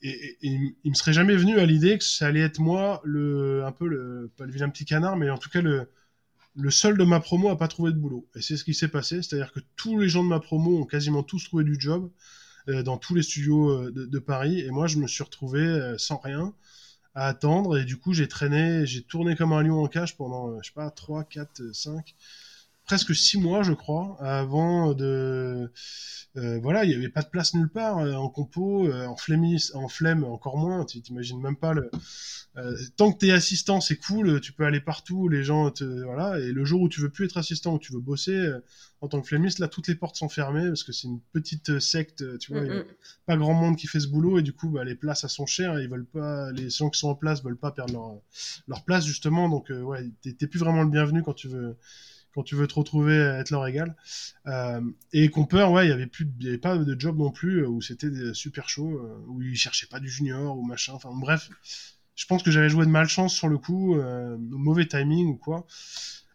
[0.04, 3.72] et, il me serait jamais venu à l'idée que ça allait être moi, le, un
[3.72, 5.88] peu le, pas le vilain petit canard, mais en tout cas le,
[6.56, 8.28] le seul de ma promo à pas trouvé de boulot.
[8.36, 10.86] Et c'est ce qui s'est passé, c'est-à-dire que tous les gens de ma promo ont
[10.86, 12.10] quasiment tous trouvé du job euh,
[12.68, 16.18] dans tous les studios euh, de, Paris, et moi je me suis retrouvé euh, sans
[16.18, 16.54] rien
[17.16, 20.62] à attendre, et du coup j'ai traîné, j'ai tourné comme un lion en cage pendant,
[20.62, 22.16] je sais pas, 3, 4, 5
[22.92, 25.72] presque six mois, je crois, avant de.
[26.36, 29.16] Euh, voilà, il n'y avait pas de place nulle part euh, en compo, euh, en
[29.16, 30.84] flemmis, en flemme encore moins.
[30.84, 31.90] Tu t'imagines même pas le.
[32.98, 36.38] tant que t'es assistant, c'est cool, tu peux aller partout, les gens te voilà.
[36.40, 38.52] Et le jour où tu veux plus être assistant, où tu veux bosser
[39.00, 41.80] en tant que flemmiste, là toutes les portes sont fermées parce que c'est une petite
[41.80, 42.84] secte, tu vois,
[43.26, 45.46] pas grand monde qui fait ce boulot et du coup bah, les places elles sont
[45.46, 48.16] chères, et ils veulent pas, les gens qui sont en place veulent pas perdre leur,
[48.68, 51.78] leur place justement, donc ouais, t'es plus vraiment le bienvenu quand tu veux
[52.34, 53.96] quand tu veux te retrouver être leur égal.
[55.14, 56.10] et Comper, ouais, il y avait
[56.46, 60.10] avait pas de job non plus où c'était super chaud, où ils cherchaient pas du
[60.10, 60.94] junior ou machin.
[60.94, 61.50] Enfin bref,
[62.16, 63.96] je pense que j'avais joué de malchance sur le coup,
[64.40, 65.66] mauvais timing ou quoi.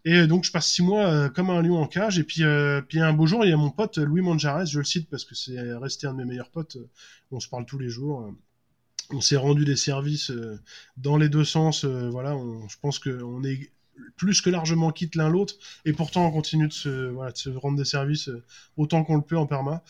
[0.08, 2.20] Et donc je passe six mois euh, comme un lion en cage.
[2.20, 4.78] Et puis, euh, puis un beau jour, il y a mon pote Louis Manjares, je
[4.78, 6.78] le cite parce que c'est resté un de mes meilleurs potes.
[7.32, 8.32] On se parle tous les jours.
[9.10, 10.60] On s'est rendu des services euh,
[10.96, 11.84] dans les deux sens.
[11.84, 12.36] voilà,
[12.68, 13.72] je pense qu'on est
[14.16, 15.54] plus que largement quitte l'un l'autre
[15.84, 18.30] et pourtant on continue de se, rendre des services
[18.76, 19.82] autant qu'on le peut en perma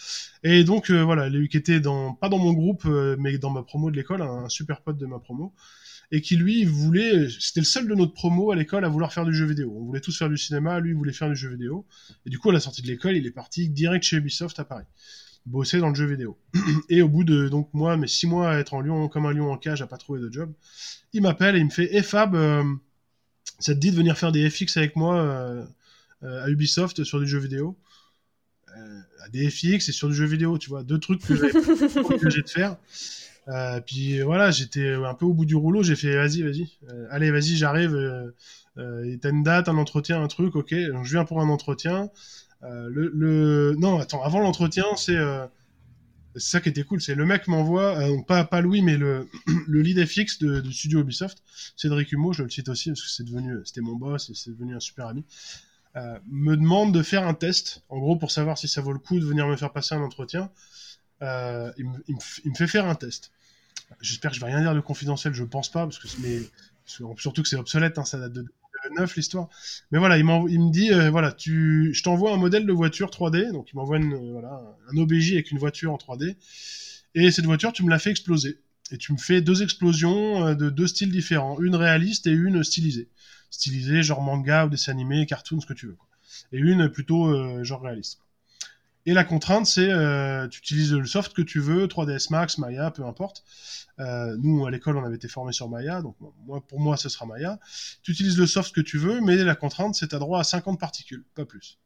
[0.43, 2.85] et donc voilà lui qui était dans pas dans mon groupe
[3.19, 5.55] mais dans ma promo de l'école un super pote de ma promo
[6.13, 9.25] et qui lui voulait, c'était le seul de notre promo à l'école à vouloir faire
[9.25, 9.73] du jeu vidéo.
[9.77, 11.87] On voulait tous faire du cinéma, lui voulait faire du jeu vidéo.
[12.25, 14.65] Et du coup, à la sortie de l'école, il est parti direct chez Ubisoft à
[14.65, 14.85] Paris,
[15.47, 16.39] bosser dans le jeu vidéo.
[16.89, 19.33] Et au bout de donc moi, mes six mois à être en Lyon comme un
[19.33, 20.53] lion en cage, à pas trouvé de job,
[21.13, 22.63] il m'appelle et il me fait, "Eh Fab, euh,
[23.59, 25.65] ça te dit de venir faire des FX avec moi euh,
[26.23, 27.77] euh, à Ubisoft sur du jeu vidéo?"
[29.23, 32.49] à des FX et sur du jeu vidéo, tu vois, deux trucs que j'ai de
[32.49, 32.77] faire.
[33.49, 35.83] Euh, puis voilà, j'étais un peu au bout du rouleau.
[35.83, 37.95] J'ai fait vas-y, vas-y, euh, allez, vas-y, j'arrive.
[37.95, 38.31] Euh,
[38.79, 40.75] euh t'as une date, un entretien, un truc, ok.
[40.93, 42.11] Donc je viens pour un entretien.
[42.63, 45.17] Le, le, non, attends, avant l'entretien, c'est
[46.39, 49.29] c'est ça qui était cool, c'est le mec m'envoie, pas, pas Louis, mais le,
[49.67, 51.43] le lead FX de, de, studio Ubisoft,
[51.77, 54.51] Cédric Humeau, je le cite aussi parce que c'est devenu, c'était mon boss et c'est
[54.51, 55.25] devenu un super ami,
[55.97, 58.99] euh, me demande de faire un test, en gros pour savoir si ça vaut le
[58.99, 60.51] coup de venir me faire passer un entretien.
[61.23, 62.05] Euh, il, me,
[62.45, 63.31] il, me, fait faire un test.
[64.03, 66.43] J'espère que je vais rien dire de confidentiel, je pense pas, parce que mais
[66.85, 68.47] surtout que c'est obsolète, hein, ça date de
[68.89, 69.49] 2009 l'histoire.
[69.91, 73.53] Mais voilà, il, me dit euh, voilà, tu, je t'envoie un modèle de voiture 3D,
[73.53, 74.41] donc il m'envoie euh,
[74.93, 76.37] un OBJ avec une voiture en 3D,
[77.15, 78.61] et cette voiture, tu me la fais exploser.
[78.93, 82.63] Et tu me fais deux explosions euh, de deux styles différents, une réaliste et une
[82.63, 83.09] stylisée.
[83.51, 85.97] Stylisée, genre manga ou dessin animé, cartoon, ce que tu veux.
[86.53, 88.19] Et une plutôt genre réaliste.
[89.07, 92.91] Et la contrainte, c'est euh, tu utilises le soft que tu veux, 3ds Max, Maya,
[92.91, 93.45] peu importe.
[94.01, 97.09] Euh, nous, à l'école, on avait été formés sur Maya, donc moi, pour moi, ce
[97.09, 97.61] sera Maya.
[98.03, 100.45] Tu utilises le soft que tu veux, mais la contrainte, c'est tu as droit à
[100.45, 101.79] 50 particules, pas plus.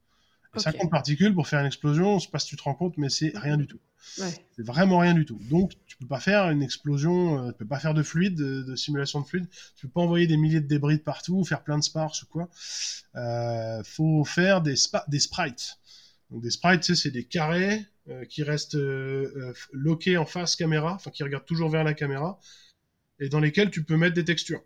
[0.56, 3.08] 50 particules pour faire une explosion, je sais pas si tu te rends compte, mais
[3.08, 3.78] c'est rien du tout.
[4.18, 4.30] Ouais.
[4.56, 5.38] C'est vraiment rien du tout.
[5.48, 8.74] Donc, tu peux pas faire une explosion, euh, tu peux pas faire de fluide, de,
[8.74, 11.78] simulation de fluide, tu peux pas envoyer des milliers de débris de partout, faire plein
[11.78, 12.48] de sparks ou quoi.
[13.14, 14.74] Euh, faut faire des,
[15.08, 15.78] des sprites.
[16.30, 20.94] Donc des sprites, c'est des carrés euh, qui restent euh, euh, loqués en face caméra,
[20.94, 22.38] enfin qui regardent toujours vers la caméra,
[23.18, 24.62] et dans lesquels tu peux mettre des textures.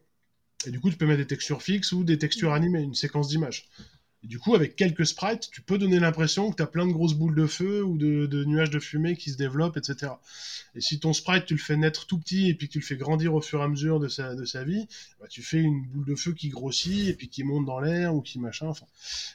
[0.67, 3.29] Et du coup, tu peux mettre des textures fixes ou des textures animées, une séquence
[3.29, 3.69] d'images.
[4.25, 7.15] Du coup, avec quelques sprites, tu peux donner l'impression que tu as plein de grosses
[7.15, 10.13] boules de feu ou de, nuages de fumée qui se développent, etc.
[10.75, 12.97] Et si ton sprite, tu le fais naître tout petit et puis tu le fais
[12.97, 14.87] grandir au fur et à mesure de sa, vie,
[15.21, 18.15] bah, tu fais une boule de feu qui grossit et puis qui monte dans l'air
[18.15, 18.67] ou qui machin.
[18.67, 18.87] Enfin.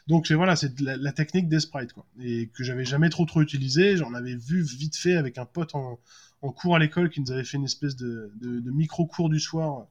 [0.08, 2.06] Donc voilà, c'est la, technique des sprites, quoi.
[2.22, 3.96] Et que j'avais jamais trop trop utilisé.
[3.96, 6.00] J'en avais vu vite fait avec un pote en,
[6.42, 8.32] cours à l'école qui nous avait fait une espèce de
[8.72, 9.88] micro-cours du soir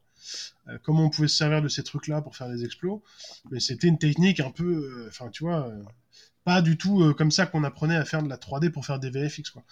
[0.68, 3.02] euh, comment on pouvait se servir de ces trucs-là pour faire des explos.
[3.50, 5.82] Mais c'était une technique un peu, euh, enfin, tu vois, euh,
[6.44, 9.10] pas du tout comme ça qu'on apprenait à faire de la 3D pour faire des
[9.10, 9.64] VFX, quoi.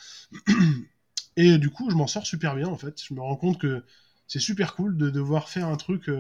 [1.37, 3.03] Et du coup, je m'en sors super bien, en fait.
[3.03, 3.85] Je me rends compte que
[4.27, 6.11] c'est super cool de devoir faire un truc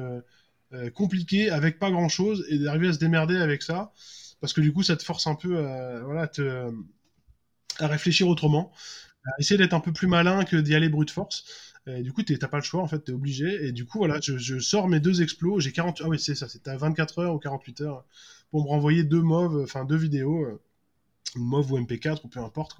[0.95, 3.93] compliqué avec pas grand-chose et d'arriver à se démerder avec ça.
[4.41, 6.31] Parce que du coup, ça te force un peu à, voilà,
[7.79, 8.73] à réfléchir autrement,
[9.25, 11.45] à essayer d'être un peu plus malin que d'y aller brute force.
[11.87, 13.66] Du coup, t'as pas le choix, en fait, t'es obligé.
[13.66, 15.61] Et du coup, voilà, je, sors mes deux explos.
[15.61, 18.05] J'ai 40, ah oui, c'est ça, c'était à 24 heures ou 48 heures
[18.51, 20.61] pour me renvoyer deux MOV, enfin deux vidéos, euh,
[21.37, 22.79] MOV ou MP4 ou peu importe,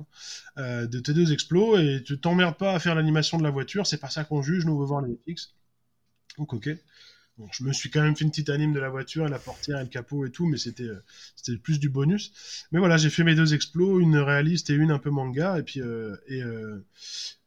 [0.59, 1.79] euh, de tes deux explos.
[1.79, 4.67] Et tu t'emmerdes pas à faire l'animation de la voiture, c'est pas ça qu'on juge,
[4.67, 5.55] nous on veut voir les FX.
[6.39, 6.69] Donc, ok.
[7.39, 9.79] Bon, je me suis quand même fait une petite anime de la voiture, la portière
[9.79, 11.03] et le capot et tout, mais c'était euh,
[11.37, 12.33] c'était plus du bonus.
[12.73, 15.63] Mais voilà, j'ai fait mes deux explos, une réaliste et une un peu manga, et
[15.63, 16.83] puis euh, et euh,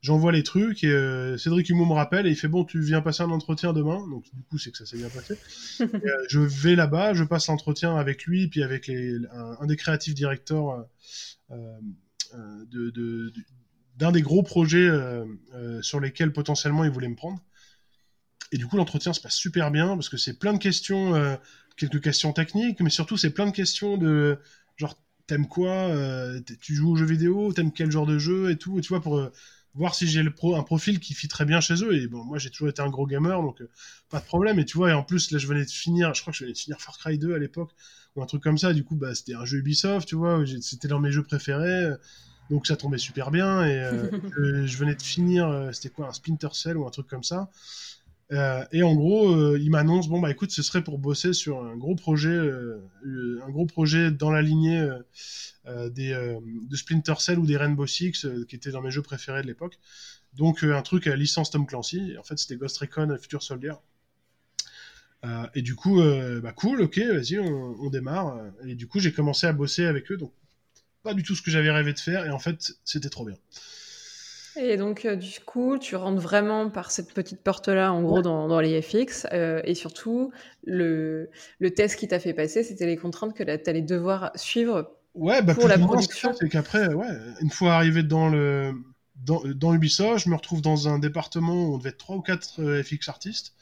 [0.02, 3.23] j'envoie les trucs et Cédric Humo me rappelle et il fait bon, tu viens passer
[3.23, 5.36] un entretien demain, donc du coup c'est que ça s'est bien passé.
[6.30, 10.86] je vais là-bas, je passe l'entretien avec lui, puis avec les, un, des créatifs directeurs
[11.49, 13.34] de, de
[13.97, 14.89] d'un des gros projets
[15.82, 17.41] sur lesquels potentiellement il voulait me prendre.
[18.52, 21.36] Et du coup, l'entretien se passe super bien parce que c'est plein de questions, euh,
[21.78, 24.40] quelques questions techniques, mais surtout c'est plein de questions de
[24.78, 24.96] genre
[25.28, 28.80] t'aimes quoi, euh, tu joues aux jeux vidéo, t'aimes quel genre de jeu et tout,
[28.80, 29.32] et tu vois pour euh,
[29.76, 31.94] voir si j'ai le pro, un profil qui fit très bien chez eux.
[31.96, 33.62] Et bon, moi j'ai toujours été un gros gamer, donc
[34.10, 34.58] pas de problème.
[34.58, 36.44] Et tu vois, et en plus là je venais de finir, je crois que je
[36.44, 37.72] venais de finir Far Cry 2 à l'époque
[38.16, 38.74] ou un truc comme ça.
[38.74, 41.94] Du coup, bah c'était un jeu Ubisoft, tu vois, c'était dans mes jeux préférés.
[42.50, 44.10] Donc ça tombait super bien et
[44.66, 47.52] je venais de finir, c'était quoi, un Splinter Cell ou un truc comme ça.
[48.32, 51.63] Euh, et en gros, euh, il m'annonce bon bah écoute, ce serait pour bosser sur
[51.63, 52.80] un gros projet, euh,
[53.44, 54.88] un gros projet dans la lignée
[55.92, 56.38] des
[56.70, 59.80] de Splinter Cell ou des Rainbow Six, qui étaient dans mes jeux préférés de l'époque.
[60.34, 62.15] Donc un truc à licence Tom Clancy.
[62.20, 63.74] En fait, c'était Ghost Recon Future Soldier.
[65.54, 66.02] et du coup,
[66.42, 68.39] bah cool, ok, vas-y, on, démarre.
[68.65, 70.18] Et du coup, j'ai commencé à bosser avec eux.
[70.18, 70.34] Donc
[71.04, 72.26] pas du tout ce que j'avais rêvé de faire.
[72.26, 73.38] Et en fait, c'était trop bien.
[74.56, 78.48] Et donc, euh, du coup, tu rentres vraiment par cette petite porte-là, en gros, dans,
[78.48, 79.28] dans, les FX.
[79.32, 80.32] Euh, et surtout,
[80.66, 84.92] le, le test qui t'a fait passer, c'était les contraintes que tu allais devoir suivre
[85.16, 86.34] ouais, bah, pour la production.
[86.34, 87.08] C'est qu'après, ouais,
[87.42, 88.74] une fois arrivé dans, le,
[89.16, 92.22] dans, dans, Ubisoft, je me retrouve dans un département où on devait être 3 ou
[92.22, 93.54] 4 euh, FX artistes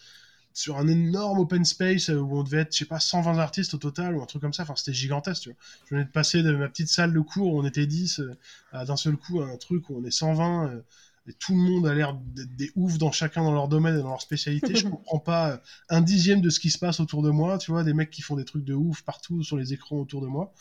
[0.57, 3.77] sur un énorme open space où on devait être, je sais pas, 120 artistes au
[3.77, 4.63] total ou un truc comme ça.
[4.63, 5.57] Enfin, c'était gigantesque, tu vois.
[5.85, 8.35] Je venais de passer de ma petite salle de cours où on était 10 euh,
[8.71, 10.81] à d'un seul coup un truc où on est 120 euh,
[11.27, 14.01] et tout le monde a l'air d'être des oufs dans chacun dans leur domaine et
[14.01, 14.75] dans leur spécialité.
[14.75, 15.57] je comprends pas euh,
[15.89, 18.21] un dixième de ce qui se passe autour de moi, tu vois, des mecs qui
[18.21, 20.53] font des trucs de ouf partout sur les écrans autour de moi.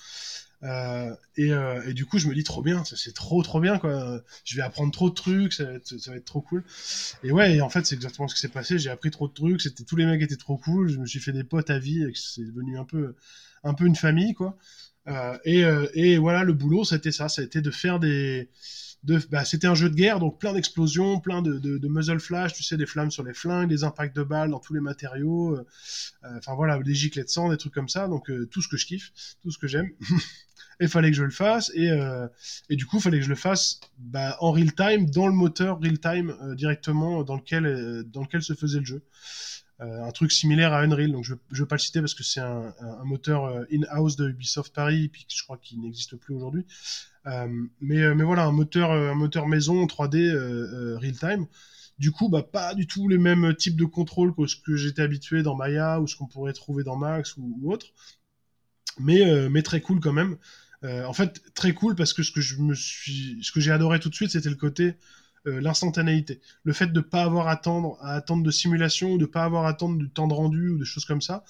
[0.63, 3.79] Euh, et, euh, et, du coup, je me dis trop bien, c'est trop trop bien
[3.79, 4.23] quoi.
[4.45, 6.65] Je vais apprendre trop de trucs, ça va être, ça va être trop cool.
[7.23, 8.79] Et ouais, et en fait, c'est exactement ce qui s'est passé.
[8.79, 9.61] J'ai appris trop de trucs.
[9.61, 10.89] C'était tous les mecs étaient trop cool.
[10.89, 13.15] Je me suis fait des potes à vie, et c'est devenu un peu
[13.65, 14.57] un peu une famille quoi.
[15.09, 15.63] Euh, et,
[15.95, 18.49] et voilà, le boulot, c'était ça, ça a été de faire des
[19.31, 22.77] bah, c'était un jeu de guerre, donc plein d'explosions, plein de, muzzle flash, tu sais,
[22.77, 25.59] des flammes sur les flingues, des impacts de balles dans tous les matériaux,
[26.37, 28.87] enfin voilà, des giclets de sang, des trucs comme ça, donc tout ce que je
[28.87, 29.91] kiffe, tout ce que j'aime.
[30.81, 32.27] il fallait que je le fasse et, euh,
[32.69, 35.81] et du coup fallait que je le fasse bah, en real time dans le moteur
[35.81, 39.03] real time euh, directement dans lequel euh, dans lequel se faisait le jeu
[39.79, 42.41] un truc similaire à Unreal donc je ne veux pas le citer parce que c'est
[42.41, 46.65] un, un, moteur in-house de Ubisoft Paris puis je crois qu'il n'existe plus aujourd'hui
[47.81, 50.33] mais, mais voilà un moteur un moteur maison 3D
[50.97, 51.47] real time
[51.99, 55.03] du coup, bah, pas du tout les mêmes types de contrôle que ce que j'étais
[55.03, 57.87] habitué dans Maya ou ce qu'on pourrait trouver dans Max ou, autre.
[58.99, 60.37] Mais, mais très cool quand même.
[60.85, 63.73] Euh, en fait, très cool parce que ce que je me suis, ce que j'ai
[63.73, 64.95] adoré tout de suite, c'était le côté
[65.47, 69.27] euh, l'instantanéité, le fait de pas avoir à attendre, à attendre de simulation ou de
[69.27, 71.45] pas avoir à attendre du temps de rendu ou des choses comme ça.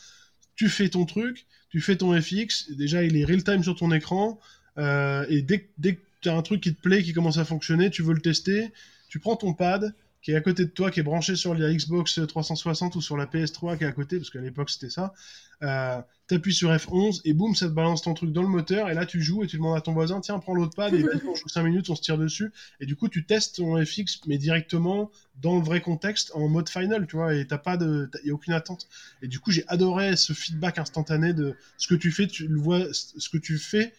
[0.55, 3.93] Tu fais ton truc, tu fais ton FX, déjà il est real time sur ton
[3.93, 7.45] écran euh, et dès, que tu as un truc qui te plaît, qui commence à
[7.45, 8.73] fonctionner, tu veux le tester,
[9.09, 11.73] tu prends ton pad, qui est à côté de toi, qui est branché sur la
[11.73, 15.15] Xbox 360 ou sur la PS3 qui est à côté, parce qu'à l'époque c'était ça.
[15.63, 18.91] Euh, T'appuies sur F11 et boum, ça te balance ton truc dans le moteur.
[18.91, 21.05] Et là, tu joues et tu demandes à ton voisin, tiens, prends l'autre pad et
[21.25, 22.51] on joue 5 minutes, on se tire dessus.
[22.81, 26.69] Et du coup, tu testes ton FX, mais directement dans le vrai contexte, en mode
[26.69, 27.33] final, tu vois.
[27.33, 28.89] Et t'as pas de, y a aucune attente.
[29.23, 32.59] Et du coup, j'ai adoré ce feedback instantané de ce que tu fais, tu le
[32.59, 33.93] vois, ce que tu fais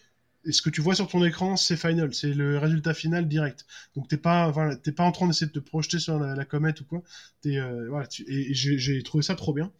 [0.47, 3.65] et ce que tu vois sur ton écran, c'est final, c'est le résultat final direct.
[3.95, 7.03] Donc t'es pas, pas en train d'essayer de te projeter sur la, comète ou quoi.
[7.43, 9.71] Es, euh, voilà, et, j'ai trouvé ça trop bien.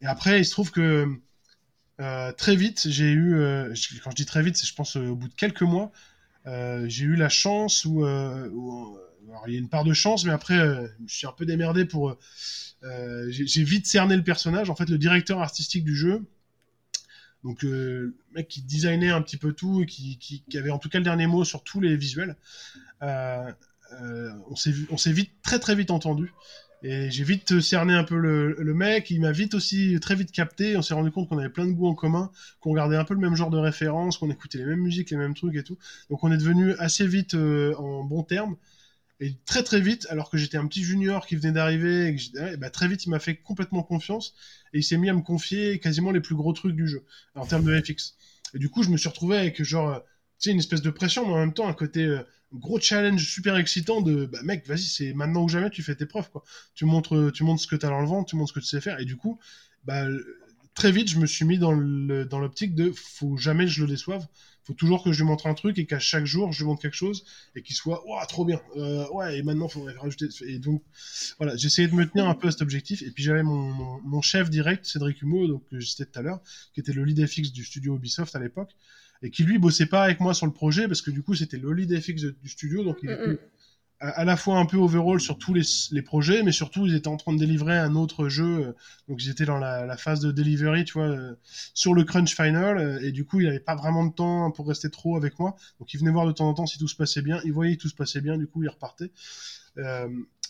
[0.00, 1.08] Et après, il se trouve que
[2.00, 5.16] euh, très vite, j'ai eu, euh, quand je dis très vite, c'est je pense au
[5.16, 5.90] bout de quelques mois,
[6.44, 10.56] j'ai eu la chance où, il y a une part de chance, mais après,
[11.04, 12.16] je suis un peu démerdé pour,
[13.28, 14.70] j'ai vite cerné le personnage.
[14.70, 16.22] En fait, le directeur artistique du jeu
[17.46, 20.88] donc, euh, le mec qui designait un petit peu tout et qui, avait en tout
[20.88, 22.36] cas le dernier mot sur tous les visuels.
[23.02, 23.52] Euh,
[24.02, 24.30] euh,
[24.90, 26.32] on s'est vite, très très vite entendu.
[26.82, 30.76] Et j'ai vite cerné un peu le, mec, il m'a vite aussi très vite capté,
[30.76, 32.30] on s'est rendu compte qu'on avait plein de goûts en commun,
[32.60, 35.16] qu'on gardait un peu le même genre de référence, qu'on écoutait les mêmes musiques, les
[35.16, 35.78] mêmes trucs et tout.
[36.10, 38.56] Donc on est devenu assez vite en bons termes.
[39.18, 42.68] Et très très vite, alors que j'étais un petit junior qui venait d'arriver, et, bah,
[42.68, 44.34] très vite il m'a fait complètement confiance
[44.74, 47.02] et il s'est mis à me confier quasiment les plus gros trucs du jeu
[47.34, 48.14] en termes de FX.
[48.54, 49.98] Et du coup, je me suis retrouvé avec genre, euh,
[50.38, 53.26] tu sais, une espèce de pression, mais en même temps un côté euh, gros challenge
[53.26, 56.44] super excitant de, bah mec, vas-y, c'est maintenant ou jamais, tu fais tes preuves quoi.
[56.74, 58.60] Tu montres, tu montres ce que tu as dans le ventre, tu montres ce que
[58.60, 59.00] tu sais faire.
[59.00, 59.38] Et du coup,
[59.84, 60.04] bah
[60.74, 64.26] très vite, je me suis mis dans l'optique de, faut jamais que je le déçoive
[64.66, 66.82] faut toujours que je lui montre un truc et qu'à chaque jour je lui montre
[66.82, 67.24] quelque chose
[67.54, 68.60] et qu'il soit waouh trop bien.
[68.76, 70.82] Euh, ouais et maintenant il faudrait rajouter et donc
[71.38, 74.20] voilà j'essayais de me tenir un peu à cet objectif et puis j'avais mon, mon,
[74.20, 76.40] chef direct Cédric Humeau donc que j'étais tout à l'heure
[76.74, 78.72] qui était le lead FX du studio Ubisoft à l'époque
[79.22, 81.58] et qui lui bossait pas avec moi sur le projet parce que du coup c'était
[81.58, 83.38] le lead FX du studio donc il était
[84.00, 87.08] à, la fois un peu overall sur tous les, les, projets, mais surtout ils étaient
[87.08, 88.66] en train de délivrer un autre jeu.
[88.66, 88.72] Euh,
[89.08, 91.34] donc ils étaient dans la, la phase de delivery, tu vois, euh,
[91.72, 92.78] sur le crunch final.
[92.78, 95.56] Euh, et du coup, il n'avait pas vraiment de temps pour rester trop avec moi.
[95.78, 97.40] Donc il venait voir de temps en temps si tout se passait bien.
[97.44, 99.10] Il voyait que tout se passait bien, du coup il repartait.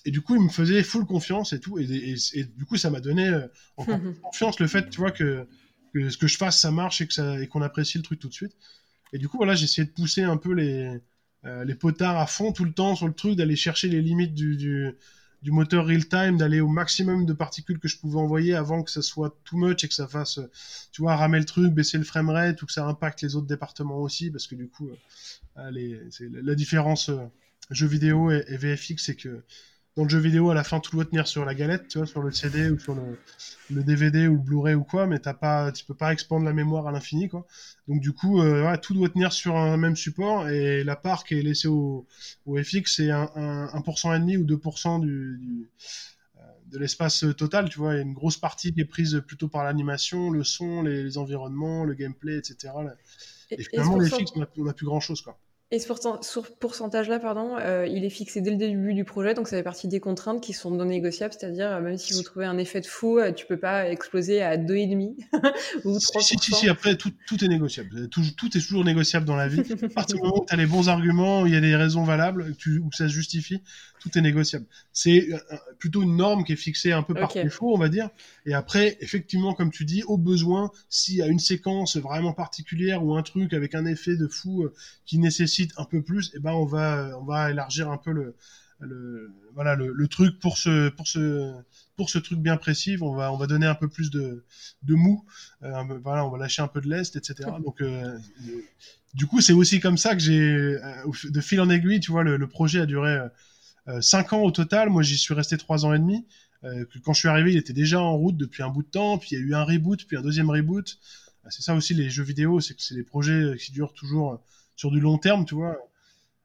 [0.05, 1.79] et du coup, il me faisait full confiance et tout.
[1.79, 3.31] Et, et, du coup, ça m'a donné
[3.77, 5.47] encore plus confiance le fait, tu vois, que,
[5.95, 8.29] que, ce que je fasse, ça marche et qu'on et qu'on apprécie le truc tout
[8.29, 8.57] de suite.
[9.13, 11.01] Et du coup, voilà, j'ai essayé de pousser un peu les,
[11.47, 14.35] euh, les potards à fond tout le temps sur le truc, d'aller chercher les limites
[14.35, 14.57] du,
[15.43, 19.03] du moteur real-time, d'aller au maximum de particules que je pouvais envoyer avant que ça
[19.03, 20.41] soit too much et que ça fasse,
[20.93, 23.99] tu vois, ramer le truc, baisser le framerate ou que ça impacte les autres départements
[23.99, 24.91] aussi, parce que du coup,
[25.55, 27.11] allez, c'est la différence
[27.71, 29.43] jeu vidéo et, et VFX, c'est que
[29.97, 32.07] dans le jeu vidéo, à la fin, tout doit tenir sur la galette, tu vois,
[32.07, 33.19] sur le CD ou sur le,
[33.71, 36.53] le DVD ou le Blu-ray ou quoi, mais t'as pas, tu peux pas expandre la
[36.53, 37.47] mémoire à l'infini, quoi.
[37.89, 41.39] Donc du coup, euh, tout doit tenir sur un même support et la part qui
[41.39, 42.07] est laissée au,
[42.45, 45.71] au FX, c'est un, un, 1% et demi ou 2% du, du
[46.37, 49.23] euh, de l'espace total, tu vois, il y a une grosse partie qui est prise
[49.27, 52.75] plutôt par l'animation, le son, les, les, environnements, le gameplay, etc.
[53.51, 55.39] Et, et finalement, les FX, on a, on a plus grand chose, quoi.
[55.73, 55.89] Et ce
[56.61, 59.89] pourcentage-là, pardon, euh, il est fixé dès le début du projet, donc ça fait partie
[59.89, 62.87] des contraintes qui sont non négociables, c'est-à-dire euh, même si vous trouvez un effet de
[62.87, 65.17] fou, euh, tu peux pas exploser à 2,5
[65.85, 66.21] ou 3%.
[66.21, 68.09] Si, si, si, après tout, tout est négociable.
[68.11, 69.61] Tout, tout, est toujours négociable dans la vie.
[69.83, 72.05] À partir du moment où tu as les bons arguments, il y a des raisons
[72.05, 73.61] valables, tu, où ça se justifie,
[73.99, 74.67] tout est négociable.
[74.93, 75.27] C'est
[75.81, 77.43] plutôt une norme qui est fixée un peu par okay.
[77.43, 78.11] défaut, on va dire.
[78.45, 83.05] Et après, effectivement, comme tu dis, au besoin, s'il y a une séquence vraiment particulière
[83.05, 84.69] ou un truc avec un effet de fou
[85.07, 88.13] qui nécessite un peu plus, et eh ben on va on va élargir un peu
[88.13, 88.37] le,
[88.81, 91.55] le voilà le, le, truc pour ce pour ce
[91.97, 92.97] pour ce truc bien précis.
[93.01, 94.45] On va on va donner un peu plus de
[94.83, 95.25] de mou.
[95.63, 97.51] Euh, voilà, on va lâcher un peu de lest, etc.
[97.65, 98.19] Donc euh,
[99.15, 100.81] du coup, c'est aussi comme ça que j'ai euh,
[101.25, 103.19] de fil en aiguille, tu vois, le, le projet a duré
[104.01, 104.91] 5 ans au total.
[104.91, 106.27] Moi, j'y suis resté 3 ans et demi.
[107.05, 109.17] quand je suis arrivé, il était déjà en route depuis un bout de temps.
[109.17, 110.99] Puis il y a eu un reboot, puis un deuxième reboot.
[111.49, 114.43] C'est ça aussi les jeux vidéo, c'est que c'est des projets qui durent toujours
[114.77, 115.77] sur du long terme, tu vois.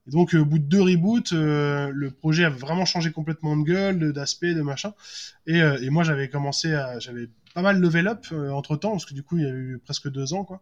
[0.08, 3.62] Et donc, au bout de deux reboots, euh, le projet a vraiment changé complètement de
[3.62, 4.94] gueule, d'aspect, de machin.
[5.46, 8.90] Et, euh, et moi, j'avais commencé à, j'avais pas mal level up euh, entre temps,
[8.92, 10.60] parce que du coup, il y a eu presque deux ans, quoi.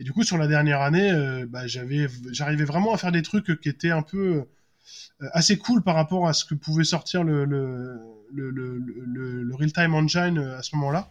[0.00, 3.60] Et du coup, sur la dernière année, euh, bah, j'arrivais vraiment à faire des trucs
[3.60, 7.44] qui étaient un peu euh, assez cool par rapport à ce que pouvait sortir le,
[7.44, 8.00] le,
[8.32, 11.08] le real-time engine à ce moment-là.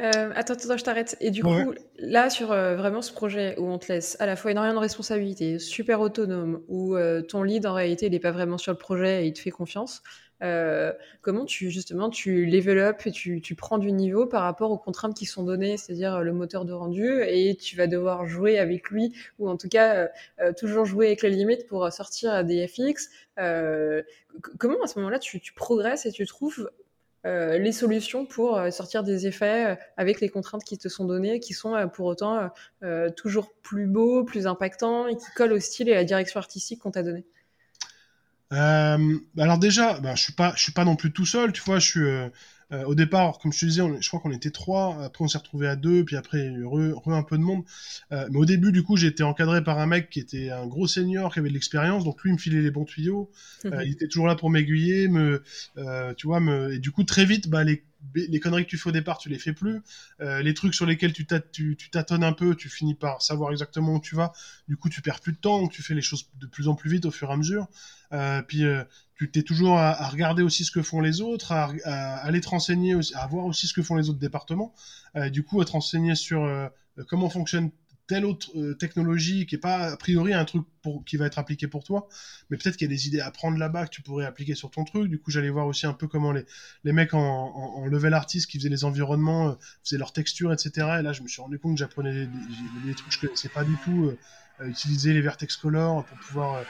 [0.00, 1.16] Euh, attends, attends, je t'arrête.
[1.20, 1.64] Et du ouais.
[1.64, 4.76] coup, là, sur euh, vraiment ce projet où on te laisse à la fois énormément
[4.76, 8.72] de responsabilités, super autonome, où euh, ton lead, en réalité, il n'est pas vraiment sur
[8.72, 10.02] le projet et il te fait confiance,
[11.20, 14.78] comment tu, justement, tu level up et tu, tu, prends du niveau par rapport aux
[14.78, 18.90] contraintes qui sont données, c'est-à-dire le moteur de rendu, et tu vas devoir jouer avec
[18.90, 20.08] lui, ou en tout cas,
[20.56, 23.08] toujours jouer avec les limites pour sortir des FX.
[24.58, 26.68] comment, à ce moment-là, tu, tu progresses et tu trouves
[27.24, 31.04] euh, les solutions pour euh, sortir des effets euh, avec les contraintes qui te sont
[31.04, 32.50] données, qui sont pour autant
[33.16, 36.80] toujours plus beaux, plus impactants et qui collent au style et à la direction artistique
[36.80, 37.24] qu'on t'a donné
[38.50, 42.08] Alors déjà, bah, je suis suis pas non plus tout seul, tu vois, je suis
[42.72, 45.02] euh, au départ, comme je te disais, on, je crois qu'on était trois.
[45.04, 47.22] Après, on s'est retrouvé à deux, puis après, il y a eu re, re un
[47.22, 47.64] peu de monde.
[48.12, 50.66] Euh, mais au début, du coup, j'ai été encadré par un mec qui était un
[50.66, 52.04] gros senior, qui avait de l'expérience.
[52.04, 53.30] Donc lui, il me filait les bons tuyaux.
[53.66, 55.42] Euh, il était toujours là pour m'aiguiller, me,
[55.76, 56.74] euh, tu vois, me...
[56.74, 57.84] et du coup, très vite, bah, les
[58.14, 59.82] les conneries que tu fais au départ, tu les fais plus.
[60.20, 63.52] Euh, les trucs sur lesquels tu, tu, tu, tâtonnes un peu, tu finis par savoir
[63.52, 64.32] exactement où tu vas.
[64.68, 66.90] Du coup, tu perds plus de temps, tu fais les choses de plus en plus
[66.90, 67.68] vite au fur et à mesure.
[68.12, 68.84] Euh, puis euh,
[69.14, 72.40] tu t'es toujours à, à, regarder aussi ce que font les autres, à, à, aller
[72.40, 74.74] te renseigner, à voir aussi ce que font les autres départements.
[75.16, 76.68] Euh, du coup, à te renseigner sur euh,
[77.08, 77.70] comment fonctionne
[78.06, 81.38] telle autre euh, technologie qui est pas a priori un truc pour, qui va être
[81.38, 82.08] appliqué pour toi,
[82.50, 84.70] mais peut-être qu'il y a des idées à prendre là-bas que tu pourrais appliquer sur
[84.70, 85.08] ton truc.
[85.08, 86.44] Du coup, j'allais voir aussi un peu comment les,
[86.84, 90.70] les mecs en, level artist qui faisaient les environnements, euh, faisaient leurs textures, etc.
[91.00, 92.26] Et là, je me suis rendu compte que j'apprenais
[92.84, 94.06] des, trucs que je connaissais pas du tout.
[94.06, 94.16] Euh,
[94.66, 96.62] utiliser les vertex color pour pouvoir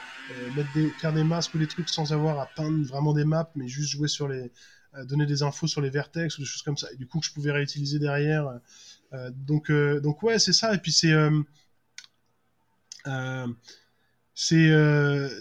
[0.55, 3.51] mettre des, faire des masques ou des trucs sans avoir à peindre vraiment des maps,
[3.55, 4.51] mais juste jouer sur les,
[5.07, 6.91] donner des infos sur les vertex ou des choses comme ça.
[6.91, 8.59] Et du coup, que je pouvais réutiliser derrière.
[9.13, 10.73] Euh, donc, euh, donc ouais, c'est ça.
[10.73, 11.41] Et puis c'est euh,
[14.33, 14.71] c'est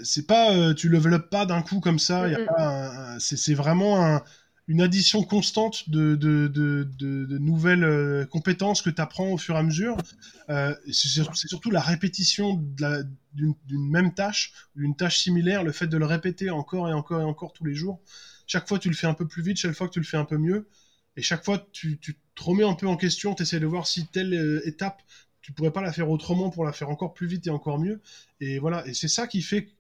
[0.04, 2.26] c'est pas tu level up pas d'un coup comme ça.
[3.18, 4.22] C'est vraiment un,
[4.68, 9.62] une addition constante de, de, de, nouvelles compétences que tu apprends au fur et à
[9.62, 9.96] mesure.
[10.50, 12.62] Euh, c'est surtout la répétition
[13.34, 17.24] d'une même tâche, d'une tâche similaire, le fait de le répéter encore et encore et
[17.24, 18.00] encore tous les jours.
[18.52, 20.18] Chaque fois, tu le fais un peu plus vite, chaque fois que tu le fais
[20.18, 20.68] un peu mieux.
[21.16, 24.06] Et chaque fois, tu, te remets un peu en question, tu essaies de voir si
[24.08, 25.00] telle euh, étape,
[25.40, 28.02] tu pourrais pas la faire autrement pour la faire encore plus vite et encore mieux.
[28.40, 29.70] Et voilà, et c'est ça qui fait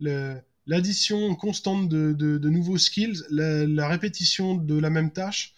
[0.00, 5.52] l'addition constante de, nouveaux skills, la, répétition de la même tâche,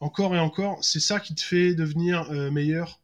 [0.00, 3.00] encore et encore, c'est ça qui te fait devenir euh, meilleur.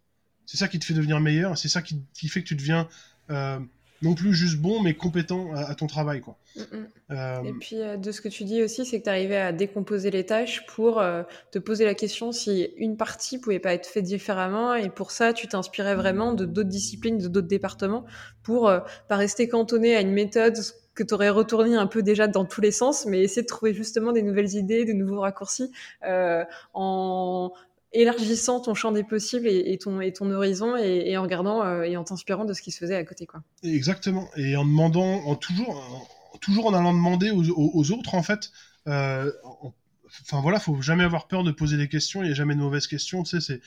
[0.46, 2.88] C'est ça qui te fait devenir meilleur, c'est ça qui, qui, fait que tu deviens
[3.30, 3.60] euh,
[4.02, 6.20] non plus juste bon, mais compétent à, à ton travail.
[6.20, 6.36] Quoi.
[6.56, 6.62] Mm
[7.10, 7.42] euh...
[7.44, 10.10] Et puis, euh, de ce que tu dis aussi, c'est que tu arrivais à décomposer
[10.10, 11.22] les tâches pour euh,
[11.52, 14.74] te poser la question si une partie pouvait pas être faite différemment.
[14.74, 18.04] Et pour ça, tu t'inspirais vraiment de d'autres disciplines, de d'autres départements,
[18.42, 20.56] pour euh, pas rester cantonné à une méthode
[20.96, 23.74] que tu aurais retourné un peu déjà dans tous les sens, mais essayer de trouver
[23.74, 25.70] justement des nouvelles idées, de nouveaux raccourcis
[26.04, 26.44] euh,
[26.74, 27.52] en
[27.92, 32.44] élargissant ton champ des possibles et, ton, horizon et, en regardant euh, et en t'inspirant
[32.44, 33.26] de ce qui se faisait à côté.
[33.26, 33.42] Quoi.
[33.62, 34.28] Exactement.
[34.36, 36.10] Et en demandant, en toujours,
[36.40, 38.50] toujours en allant demander aux, autres, en fait.
[38.88, 39.32] Euh,
[40.22, 42.22] enfin voilà, faut jamais avoir peur de poser des questions.
[42.22, 43.22] Il n'y a jamais de mauvaises questions.
[43.22, 43.60] Tu sais, c'est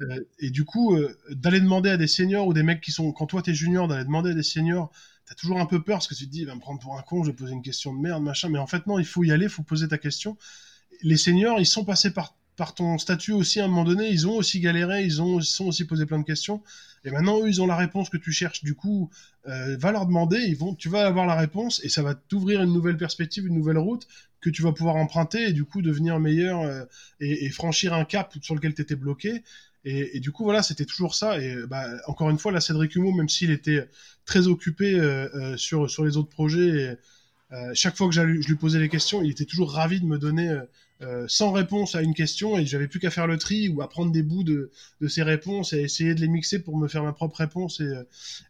[0.00, 3.12] euh, et du coup, euh, d'aller demander à des seniors ou des mecs qui sont,
[3.12, 4.90] quand toi t'es junior, d'aller demander à des seniors,
[5.26, 6.98] t'as toujours un peu peur parce que tu te dis, il va me prendre pour
[6.98, 8.48] un con, je vais poser une question de merde, machin.
[8.48, 10.36] Mais en fait, non, il faut y aller, il faut poser ta question.
[11.02, 14.26] Les seniors, ils sont passés par, par ton statut aussi à un moment donné, ils
[14.28, 16.62] ont aussi galéré, ils ont, sont aussi posé plein de questions.
[17.04, 18.64] Et maintenant, eux, ils ont la réponse que tu cherches.
[18.64, 19.10] Du coup,
[19.46, 22.62] euh, va leur demander, ils vont, tu vas avoir la réponse et ça va t'ouvrir
[22.62, 24.06] une nouvelle perspective, une nouvelle route
[24.40, 26.84] que tu vas pouvoir emprunter et du coup devenir meilleur euh,
[27.20, 29.42] et, franchir un cap sur lequel tu étais bloqué.
[29.86, 31.38] Et, du coup, voilà, c'était toujours ça.
[31.38, 33.86] Et bah, encore une fois, là, Cédric Humo, même s'il était
[34.24, 36.68] très occupé euh, sur, sur les autres projets,
[37.52, 40.18] et, chaque fois que je lui posais les questions, il était toujours ravi de me
[40.18, 40.58] donner
[41.02, 43.88] euh, sans réponse à une question et j'avais plus qu'à faire le tri ou à
[43.88, 44.70] prendre des bouts de,
[45.00, 47.92] de ces réponses et essayer de les mixer pour me faire ma propre réponse et,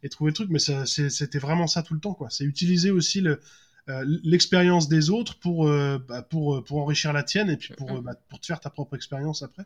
[0.02, 0.50] et trouver le truc.
[0.50, 2.28] Mais c'était vraiment ça tout le temps, quoi.
[2.30, 3.40] C'est utiliser aussi le,
[3.88, 8.02] euh, l'expérience des autres pour, euh, bah, pour, pour enrichir la tienne et puis pour,
[8.02, 9.64] bah, pour te faire ta propre expérience après.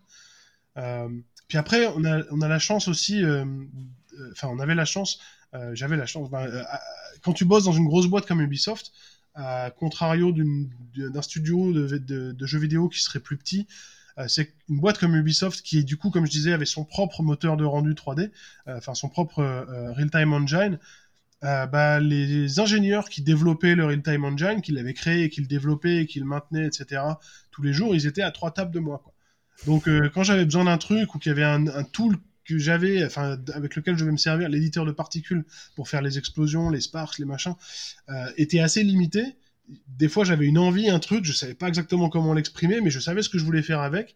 [1.48, 3.22] puis après, on a, on a la chance aussi,
[4.32, 5.18] enfin, on avait la chance,
[5.72, 6.46] j'avais la chance, bah,
[7.22, 8.92] quand tu bosses dans une grosse boîte comme Ubisoft,
[9.78, 13.66] contrario d'un studio de, jeux vidéo qui serait plus petit,
[14.18, 17.22] euh, c'est une boîte comme Ubisoft qui, du coup, comme je disais, avait son propre
[17.22, 18.30] moteur de rendu 3D,
[18.66, 20.78] euh, enfin son propre euh, real-time engine.
[21.40, 26.18] Bah, les ingénieurs qui développaient le real-time engine, qui l'avaient créé, qui le développaient, qui
[26.18, 27.00] le maintenaient, etc.,
[27.52, 29.04] tous les jours, ils étaient à trois tables de moi.
[29.64, 32.16] Donc, quand j'avais besoin d'un truc ou qu'il y avait un, un tool
[32.48, 35.44] que j'avais, enfin avec lequel je vais me servir, l'éditeur de particules
[35.76, 37.54] pour faire les explosions, les sparks, les machins,
[38.08, 39.36] euh, était assez limité.
[39.86, 43.00] Des fois, j'avais une envie, un truc, je savais pas exactement comment l'exprimer, mais je
[43.00, 44.14] savais ce que je voulais faire avec.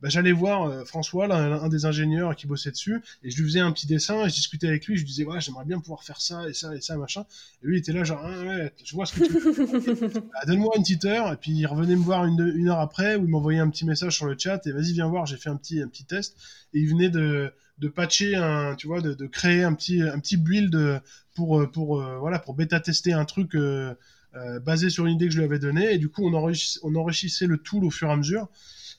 [0.00, 3.60] Bah, j'allais voir euh, François, un, des ingénieurs qui bossait dessus, et je lui faisais
[3.60, 6.20] un petit dessin, et je discutais avec lui, je disais, ouais, j'aimerais bien pouvoir faire
[6.20, 7.24] ça, et ça, et ça, machin.
[7.62, 10.82] Et lui, il était là, genre, ah, ouais, je vois ce que bah, Donne-moi une
[10.82, 13.60] petite heure, et puis il revenait me voir une, une heure après, où il m'envoyait
[13.60, 15.88] un petit message sur le chat, et vas-y, viens voir, j'ai fait un petit, un
[15.88, 16.36] petit test,
[16.74, 17.52] et il venait de,
[17.82, 21.02] de patcher un, tu vois, de, de, créer un petit, un petit build
[21.34, 23.94] pour, pour, euh, voilà, pour bêta tester un truc euh,
[24.34, 26.80] euh, basé sur une idée que je lui avais donnée, et du coup, on, enrichissait,
[26.82, 28.48] on enrichissait le tool au fur et à mesure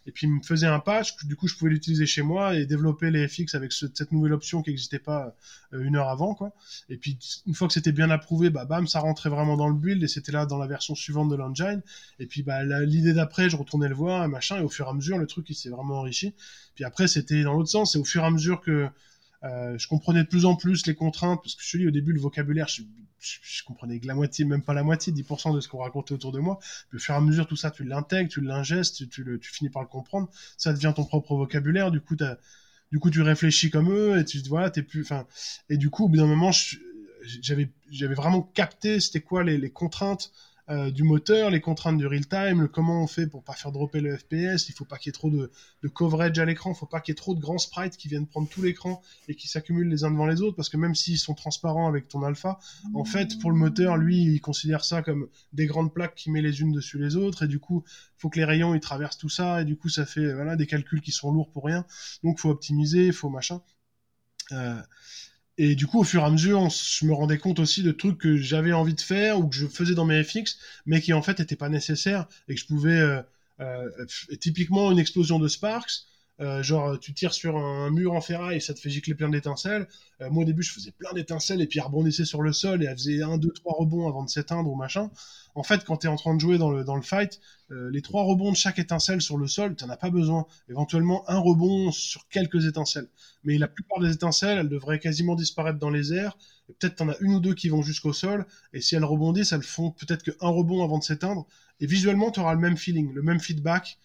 [0.06, 2.66] et puis il me faisait un patch, du coup je pouvais l'utiliser chez moi et
[2.66, 5.36] développer les FX avec cette nouvelle option qui n'existait pas
[5.74, 6.54] euh, une heure avant quoi.
[6.90, 9.76] Et puis une fois que c'était bien approuvé, bah bam, ça rentrait vraiment dans le
[9.76, 11.82] build et c'était là dans la version suivante de l'engine.
[12.20, 14.94] Et puis bah l'idée d'après, je retournais le voir, machin, et au fur et à
[14.94, 16.34] mesure le truc il s'est vraiment enrichi.
[16.76, 18.90] Puis après c'était dans l'autre sens, et au fur et à mesure que
[19.44, 22.14] euh, je comprenais de plus en plus les contraintes, parce que je dis au début
[22.14, 22.84] le vocabulaire, je,
[23.20, 26.32] je, comprenais que la moitié, même pas la moitié, 10% de ce qu'on racontait autour
[26.32, 26.60] de moi.
[26.90, 29.52] Puis au fur et à mesure, tout ça, tu l'intègres, tu l'ingestes, tu, tu, tu,
[29.52, 30.30] finis par le comprendre.
[30.58, 31.92] Ça devient ton propre vocabulaire.
[31.92, 35.26] Du coup, du coup, tu réfléchis comme eux et tu voilà, t'es plus, enfin,
[35.70, 36.52] et du coup, au bout d'un moment,
[37.42, 40.32] j'avais, j'avais vraiment capté c'était quoi les, les contraintes
[40.70, 43.72] euh, du moteur, les contraintes du real time, le comment on fait pour pas faire
[43.74, 45.52] dropper le FPS, il faut pas qu'il y ait trop de,
[45.82, 48.08] de coverage à l'écran, il faut pas qu'il y ait trop de grands sprites qui
[48.08, 50.96] viennent prendre tout l'écran et qui s'accumulent les uns devant les autres, parce que même
[50.96, 52.60] s'ils sont transparents avec ton alpha,
[52.94, 56.42] en fait, pour le moteur, lui, il considère ça comme des grandes plaques qui met
[56.42, 57.84] les unes dessus les autres, et du coup,
[58.18, 60.66] faut que les rayons, ils traversent tout ça, et du coup, ça fait, voilà, des
[60.66, 61.86] calculs qui sont lourds pour rien,
[62.24, 63.62] donc faut optimiser, faut machin.
[64.52, 64.82] Euh,
[65.58, 68.18] et du coup, au fur et à mesure, je me rendais compte aussi de trucs
[68.18, 71.22] que j'avais envie de faire ou que je faisais dans mes FX, mais qui en
[71.22, 73.22] fait n'étaient pas nécessaires et que je pouvais, euh,
[73.60, 73.90] euh,
[74.40, 76.06] typiquement une explosion de Sparks,
[76.40, 79.30] euh, genre tu tires sur un mur en ferraille et ça te fait gicler plein
[79.30, 79.88] d'étincelles.
[80.22, 82.84] Euh, moi au début je faisais plein d'étincelles et puis elles rebondissaient sur le sol
[82.84, 85.12] et elles faisaient un, deux, trois rebonds avant de s'éteindre ou machin.
[85.54, 87.40] En fait quand tu es en train de jouer dans le, dans le fight,
[87.72, 90.46] euh, les trois rebonds de chaque étincelle sur le sol, t'en as pas besoin.
[90.70, 93.08] Éventuellement un rebond sur quelques étincelles.
[93.44, 96.38] Mais la plupart des étincelles, elles devraient quasiment disparaître dans les airs.
[96.70, 98.46] Et peut-être t'en as une ou deux qui vont jusqu'au sol.
[98.74, 101.48] Et si elles rebondissent, elles font peut-être qu'un rebond avant de s'éteindre.
[101.80, 103.98] Et visuellement, tu auras le même feeling, le même feedback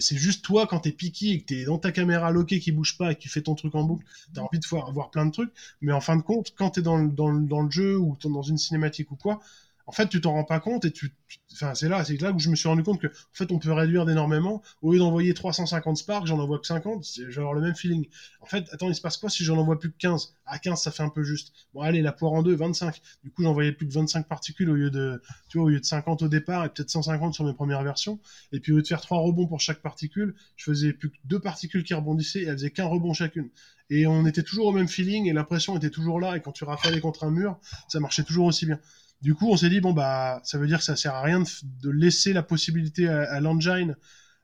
[0.00, 2.96] c'est juste toi quand t'es piqué et que t'es dans ta caméra loquée qui bouge
[2.96, 5.30] pas et que tu fais ton truc en boucle, t'as envie de voir, plein de
[5.32, 5.52] trucs.
[5.80, 8.58] Mais en fin de compte, quand t'es dans, dans, dans le jeu ou dans une
[8.58, 9.40] cinématique ou quoi,
[9.86, 11.12] en fait, tu t'en rends pas compte et tu,
[11.52, 13.58] enfin, c'est là, c'est là où je me suis rendu compte que, en fait, on
[13.58, 14.62] peut réduire d'énormément.
[14.82, 18.06] Au lieu d'envoyer 350 sparks, j'en envoie que 50, je vais avoir le même feeling.
[18.40, 20.34] En fait, attends, il se passe quoi si j'en envoie plus que 15?
[20.46, 21.52] À 15, ça fait un peu juste.
[21.74, 23.00] Bon, allez, la poire en deux, 25.
[23.22, 25.84] Du coup, j'envoyais plus que 25 particules au lieu de, tu vois, au lieu de
[25.84, 28.18] 50 au départ et peut-être 150 sur mes premières versions.
[28.52, 31.16] Et puis, au lieu de faire trois rebonds pour chaque particule, je faisais plus que
[31.24, 33.50] deux particules qui rebondissaient et elles faisaient qu'un rebond chacune.
[33.90, 36.36] Et on était toujours au même feeling et l'impression était toujours là.
[36.36, 37.58] Et quand tu rafalais contre un mur,
[37.88, 38.78] ça marchait toujours aussi bien.
[39.20, 41.40] Du coup, on s'est dit, bon, bah, ça veut dire que ça sert à rien
[41.40, 43.96] de, laisser la possibilité à, l'engine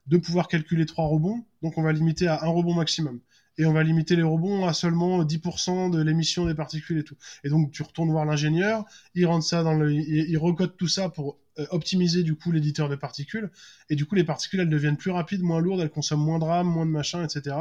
[0.07, 1.45] de pouvoir calculer trois rebonds.
[1.61, 3.19] Donc, on va limiter à un rebond maximum
[3.57, 7.15] et on va limiter les rebonds à seulement 10% de l'émission des particules et tout.
[7.43, 11.09] Et donc tu retournes voir l'ingénieur, il rentre ça dans le, il, recode tout ça
[11.09, 11.37] pour
[11.69, 13.51] optimiser du coup l'éditeur de particules
[13.89, 16.45] et du coup les particules elles deviennent plus rapides, moins lourdes, elles consomment moins de
[16.45, 17.55] RAM, moins de machin, etc.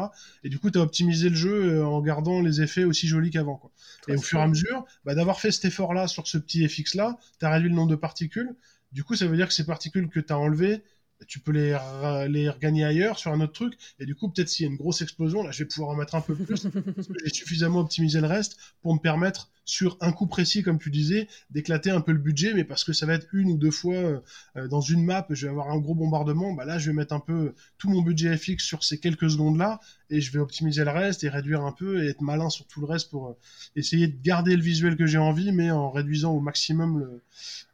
[0.45, 3.31] Et du coup tu as optimisé le jeu euh, en gardant les effets aussi jolis
[3.31, 3.57] qu'avant.
[3.57, 3.71] Quoi.
[4.09, 6.67] Et au fur et à mesure, bah, d'avoir fait cet effort là sur ce petit
[6.67, 8.55] FX là, tu as réduit le nombre de particules.
[8.93, 10.83] Du coup ça veut dire que ces particules que tu as enlevées
[11.27, 11.75] tu peux les,
[12.49, 13.75] regagner ailleurs sur un autre truc.
[13.99, 15.97] Et du coup, peut-être s'il y a une grosse explosion, là, je vais pouvoir en
[15.97, 16.67] mettre un peu plus.
[17.25, 21.29] j'ai suffisamment optimisé le reste pour me permettre, sur un coup précis, comme tu disais,
[21.51, 22.55] d'éclater un peu le budget.
[22.55, 25.47] Mais parce que ça va être une ou deux fois euh, dans une map, je
[25.47, 26.53] vais avoir un gros bombardement.
[26.53, 29.81] Bah là, je vais mettre un peu tout mon budget FX sur ces quelques secondes-là.
[30.11, 32.81] Et je vais optimiser le reste et réduire un peu et être malin sur tout
[32.81, 33.37] le reste pour euh,
[33.77, 37.21] essayer de garder le visuel que j'ai envie, mais en réduisant au maximum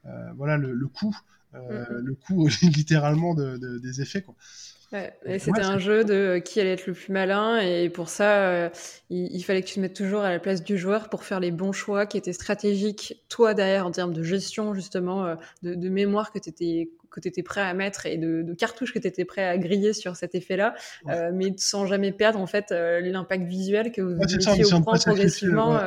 [0.04, 1.16] euh, voilà, le coût.
[1.56, 1.98] Euh, mm-hmm.
[1.98, 4.22] le coût littéralement de, des effets.
[4.22, 4.34] Quoi.
[5.24, 8.68] et c'était un jeu de qui allait être le plus malin, et pour ça, euh,
[9.10, 11.50] il, fallait que tu te mettes toujours à la place du joueur pour faire les
[11.50, 16.32] bons choix qui étaient stratégiques, toi derrière, en termes de gestion, justement, euh, de, mémoire
[16.32, 19.44] que tu étais, que étais prêt à mettre et de, cartouches que tu étais prêt
[19.44, 20.74] à griller sur cet effet-là,
[21.32, 25.78] mais sans jamais perdre en fait l'impact visuel que vous mettiez au point progressivement.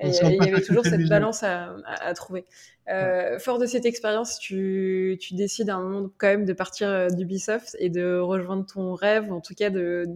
[0.00, 2.46] Et, il y avait toujours cette balance à, à, trouver.
[2.88, 6.88] Euh, fort de cette expérience, tu, tu, décides à un moment quand même de partir
[6.88, 10.06] euh, d'Ubisoft et de rejoindre ton rêve, en tout cas de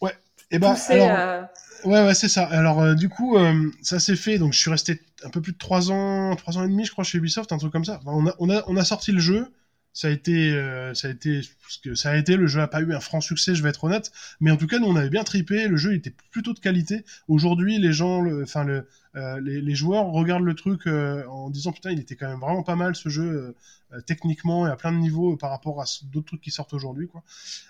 [0.00, 0.12] ouais.
[0.50, 1.50] Et eh bah, ben, alors, à...
[1.84, 2.44] Ouais, ouais, c'est ça.
[2.44, 4.38] Alors, euh, du coup, euh, ça s'est fait.
[4.38, 6.92] Donc, je suis resté un peu plus de 3 ans, 3 ans et demi, je
[6.92, 8.00] crois, chez Ubisoft, un truc comme ça.
[8.04, 9.50] Enfin, on, a, on, a, on a sorti le jeu
[9.92, 11.42] ça a été euh, ça a été
[11.94, 14.10] ça a été le jeu a pas eu un franc succès je vais être honnête.
[14.40, 15.68] Mais en tout cas nous on avait bien tripé.
[15.68, 17.04] Le jeu était plutôt de qualité.
[17.28, 18.66] Aujourd'hui les gens enfin
[19.14, 22.62] euh, les, joueurs regardent le truc euh, en disant putain il était quand même vraiment
[22.62, 23.54] pas mal ce jeu
[24.06, 27.22] techniquement et à plein de niveaux par rapport à d'autres trucs qui sortent aujourd'hui quoi.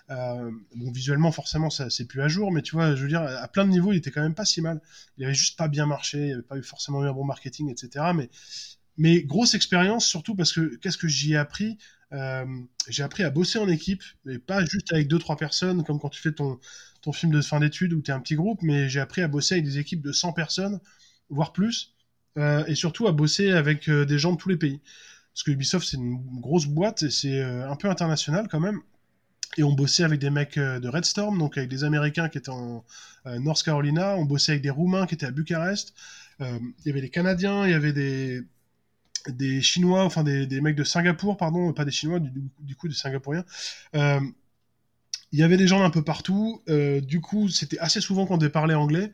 [0.08, 2.52] Bon visuellement forcément ça c'est plus à jour.
[2.52, 4.44] Mais tu vois je veux dire à plein de niveaux il était quand même pas
[4.44, 4.80] si mal.
[5.18, 7.68] Il avait juste pas bien marché il avait pas eu forcément eu un bon marketing
[7.68, 8.04] etc
[8.96, 11.78] mais grosse expérience surtout parce que qu'est-ce que j'y ai appris?
[12.88, 16.10] J'ai appris à bosser en équipe, mais pas juste avec deux trois personnes comme quand
[16.10, 16.58] tu fais ton
[17.00, 19.28] ton film de fin d'études où tu es un petit groupe, mais j'ai appris à
[19.28, 20.78] bosser avec des équipes de 100 personnes,
[21.30, 21.94] voire plus,
[22.38, 24.80] euh, et surtout à bosser avec euh, des gens de tous les pays.
[25.34, 28.80] Parce que Ubisoft c'est une grosse boîte et c'est un peu international quand même.
[29.56, 32.50] Et on bossait avec des mecs de Red Storm, donc avec des Américains qui étaient
[32.50, 32.84] en
[33.26, 34.14] North Carolina.
[34.16, 35.94] On bossait avec des Roumains qui étaient à Bucarest.
[36.40, 38.42] Il y avait des Canadiens, il y avait des,
[39.28, 42.88] des Chinois, enfin des, des, mecs de Singapour, pardon, pas des Chinois, du, du coup
[42.88, 43.44] des Singapouriens.
[43.94, 44.20] Euh,
[45.32, 46.62] il y avait des gens d'un peu partout.
[46.68, 49.12] Euh, du coup, c'était assez souvent qu'on devait parler anglais.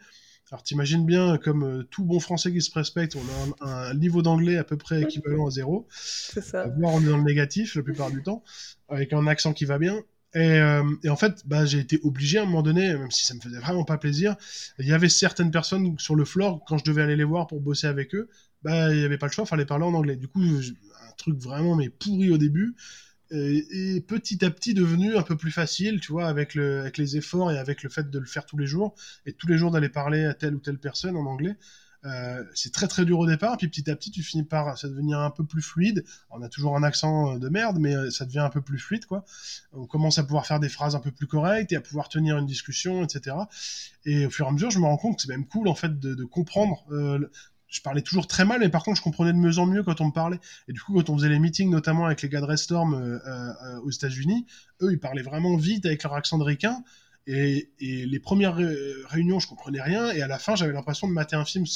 [0.51, 3.95] Alors t'imagines bien, comme euh, tout bon français qui se respecte, on a un, un
[3.95, 5.87] niveau d'anglais à peu près équivalent à zéro.
[5.91, 6.67] C'est ça.
[6.79, 8.43] Voire on est dans le négatif la plupart du temps,
[8.89, 10.03] avec un accent qui va bien.
[10.35, 13.25] Et, euh, et, en fait, bah, j'ai été obligé à un moment donné, même si
[13.25, 14.37] ça me faisait vraiment pas plaisir,
[14.79, 17.61] il y avait certaines personnes sur le floor, quand je devais aller les voir pour
[17.61, 18.29] bosser avec eux,
[18.63, 20.17] bah, il n'y avait pas le choix, fallait parler en anglais.
[20.17, 22.75] Du coup, un truc vraiment mais pourri au début,
[23.31, 27.17] et, petit à petit devenu un peu plus facile, tu vois, avec, le, avec les
[27.17, 28.95] efforts et avec le fait de le faire tous les jours,
[29.27, 31.57] et tous les jours d'aller parler à telle ou telle personne en anglais.
[32.05, 34.89] Euh, c'est très très dur au départ, puis petit à petit tu finis par ça
[34.89, 36.05] devenir un peu plus fluide.
[36.31, 39.05] On a toujours un accent de merde, mais euh, ça devient un peu plus fluide,
[39.07, 39.25] quoi.
[39.73, 42.39] On commence à pouvoir faire des phrases un peu plus correctes et à pouvoir tenir
[42.39, 43.37] une discussion, etc.
[44.05, 45.75] Et au fur et à mesure, je me rends compte que c'est même cool en
[45.75, 47.29] fait de, comprendre euh,
[47.69, 50.01] je parlais toujours très mal, mais par contre, je comprenais de mieux en mieux quand
[50.01, 50.41] on me parlait.
[50.69, 53.19] Et du coup, quand on faisait les meetings, notamment avec les gars de Restorm euh,
[53.27, 54.47] euh, aux États-Unis,
[54.83, 56.83] eux, ils parlaient vraiment vite avec leur accent de ricain.
[57.29, 58.57] Et, les premières
[59.09, 60.11] réunions, je comprenais rien.
[60.13, 61.67] Et à la fin, j'avais l'impression de mater un film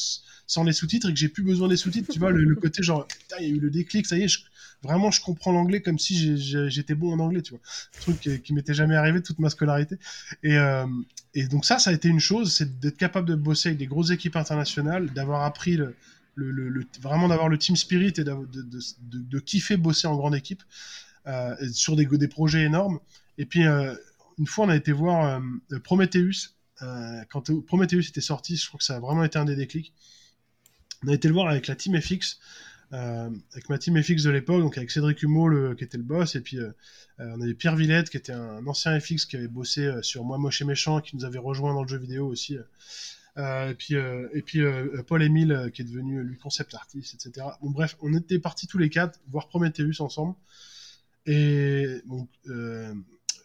[0.47, 2.11] sans les sous-titres et que j'ai plus besoin des sous-titres.
[2.11, 3.07] Tu vois, le, côté genre,
[3.39, 4.39] il y a eu le déclic, ça y est,
[4.83, 6.39] vraiment, je comprends l'anglais comme si
[6.71, 7.61] j'étais bon en anglais, tu vois.
[8.01, 9.97] Truc qui, m'était jamais arrivé toute ma scolarité.
[10.43, 10.87] Et, euh,
[11.35, 13.87] et donc ça, ça a été une chose, c'est d'être capable de bosser avec des
[13.87, 15.79] grosses équipes internationales, d'avoir appris
[17.03, 20.63] vraiment d'avoir le team spirit et de, kiffer bosser en grande équipe
[21.27, 22.99] euh, sur des, des projets énormes.
[23.39, 23.95] Et puis, euh,
[24.39, 25.41] une fois, on a été voir
[25.73, 26.55] euh, Prometheus.
[26.83, 29.93] Euh, quand Prometheus était sorti, je crois que ça a vraiment été un des déclics.
[31.05, 32.39] On a été le voir avec la team FX.
[32.93, 36.03] Euh, avec ma team FX de l'époque, donc avec Cédric Humeau le, qui était le
[36.03, 36.59] boss, et puis
[37.19, 40.61] on avait Pierre Villette qui était un ancien FX qui avait bossé sur Moi Moche
[40.61, 42.59] et Méchant, qui nous avait rejoint dans le jeu vidéo aussi.
[43.39, 44.61] et puis, et puis
[45.07, 47.47] Paul Émile qui est devenu lui concept artiste, etc.
[47.63, 50.35] Bon bref, on était partis tous les quatre voir Prometheus ensemble.
[51.25, 52.29] Et bon,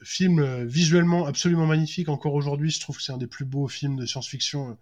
[0.03, 2.09] film visuellement absolument magnifique.
[2.09, 4.77] Encore aujourd'hui, je trouve que c'est un des plus beaux films de science-fiction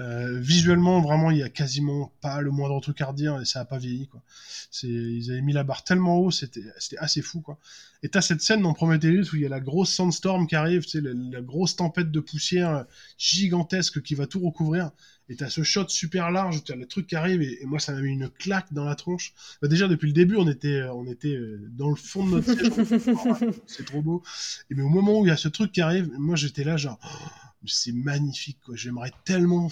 [0.00, 3.60] Euh, visuellement, vraiment, il y a quasiment pas le moindre truc à redire et ça
[3.60, 4.22] a pas vieilli, quoi.
[4.70, 7.58] C'est, ils avaient mis la barre tellement haut, c'était, c'était assez fou, quoi.
[8.04, 10.84] Et t'as cette scène dans Prometheus où il y a la grosse sandstorm qui arrive,
[10.84, 12.84] tu sais, la, grosse tempête de poussière
[13.16, 14.92] gigantesque qui va tout recouvrir.
[15.30, 18.00] Et t'as ce shot super large, t'as le truc qui arrive et, moi ça m'a
[18.00, 19.34] mis une claque dans la tronche.
[19.60, 21.38] Bah, déjà depuis le début, on était, on était
[21.70, 23.54] dans le fond de notre siège.
[23.66, 24.22] c'est trop beau.
[24.70, 26.76] Et mais au moment où il y a ce truc qui arrive, moi j'étais là
[26.76, 28.76] genre, oh, c'est magnifique, quoi.
[28.76, 29.68] J'aimerais tellement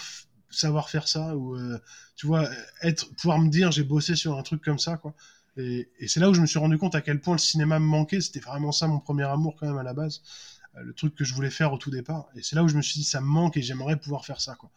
[0.51, 1.79] savoir faire ça ou euh,
[2.15, 2.49] tu vois
[2.83, 5.15] être pouvoir me dire j'ai bossé sur un truc comme ça quoi.
[5.59, 7.87] Et, c'est là où je me suis rendu compte à quel point le cinéma me
[7.87, 8.21] manquait.
[8.21, 10.21] C'était vraiment ça mon premier amour quand même à la base.
[10.77, 12.29] Euh, le truc que je voulais faire au tout départ.
[12.37, 14.41] Et c'est là où je me suis dit ça me manque et j'aimerais pouvoir faire
[14.41, 14.71] ça quoi.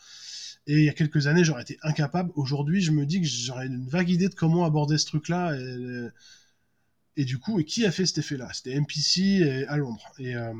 [0.68, 2.32] Et il y a quelques années j'aurais été incapable.
[2.36, 5.53] Aujourd'hui je me dis que j'aurais une vague idée de comment aborder ce truc là
[5.55, 6.07] et,
[7.18, 10.36] et du coup et qui a fait cet effet là c'était MPC à Londres et
[10.36, 10.53] euh,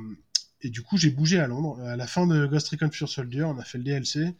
[0.62, 1.80] et du coup, j'ai bougé à Londres.
[1.82, 4.36] À la fin de Ghost Recon Pure Soldier, on a fait le DLC.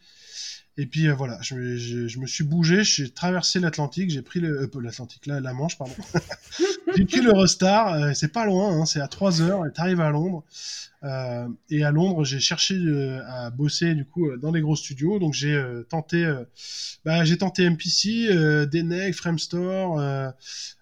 [0.76, 4.80] Et puis euh, voilà, je, me suis bougé, j'ai traversé l'Atlantique, j'ai pris le euh,
[4.80, 5.92] l'Atlantique là, la Manche pardon.
[6.96, 10.10] j'ai pris l'Eurostar, euh, c'est pas loin, hein, c'est à 3 heures, et t'arrives à
[10.10, 10.44] Londres.
[11.02, 12.76] Euh, et à Londres, j'ai cherché
[13.26, 16.30] à bosser du coup dans les gros studios, donc j'ai tenté,
[17.04, 18.28] bah, j'ai tenté MPC,
[18.70, 20.00] Deneg, Framestore.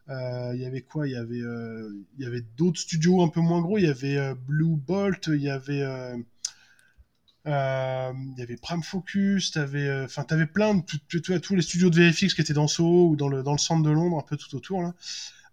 [0.09, 1.07] Il y avait quoi?
[1.07, 3.79] Il y avait, il y avait d'autres studios un peu moins gros.
[3.79, 5.83] Il y avait Blue Bolt, il y avait
[7.49, 11.63] euh, il y avait Prime Focus, t'avais, euh, enfin, t'avais plein de tu, tous les
[11.63, 14.19] studios de VFX qui étaient dans Soho ou dans le dans le centre de Londres,
[14.19, 14.95] un peu tout autour là.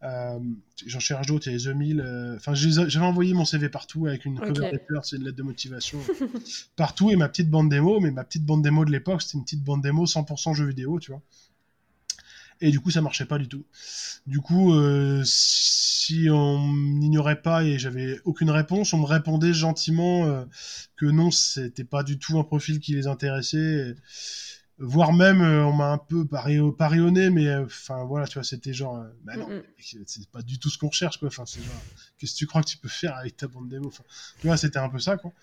[0.04, 0.40] Euh,
[0.86, 2.36] j'en cherche d'autres, il y a The Mill.
[2.36, 6.00] Enfin, j'avais envoyé mon CV partout avec une cover letter, c'est une lettre de motivation
[6.76, 8.00] partout et ma petite bande démo.
[8.02, 11.00] Mais ma petite bande démo de l'époque, c'était une petite bande démo 100% jeux vidéo,
[11.00, 11.22] tu vois.
[12.62, 13.66] Et du coup, ça marchait pas du tout.
[14.26, 20.26] Du coup, euh, si on n'ignorait pas et j'avais aucune réponse, on me répondait gentiment
[20.26, 20.46] euh,
[20.96, 23.96] que non, c'était pas du tout un profil qui les intéressait.
[24.78, 28.74] voire même, euh, on m'a un peu pari parionné, mais enfin voilà, tu vois, c'était
[28.74, 29.48] genre, bah non,
[29.80, 31.28] c'est pas du tout ce qu'on recherche, quoi.
[31.28, 31.86] Enfin, c'est genre,
[32.18, 33.88] qu'est-ce que tu crois que tu peux faire avec ta bande démo?
[33.88, 34.04] Enfin,
[34.40, 35.34] Tu vois, c'était un peu ça, quoi.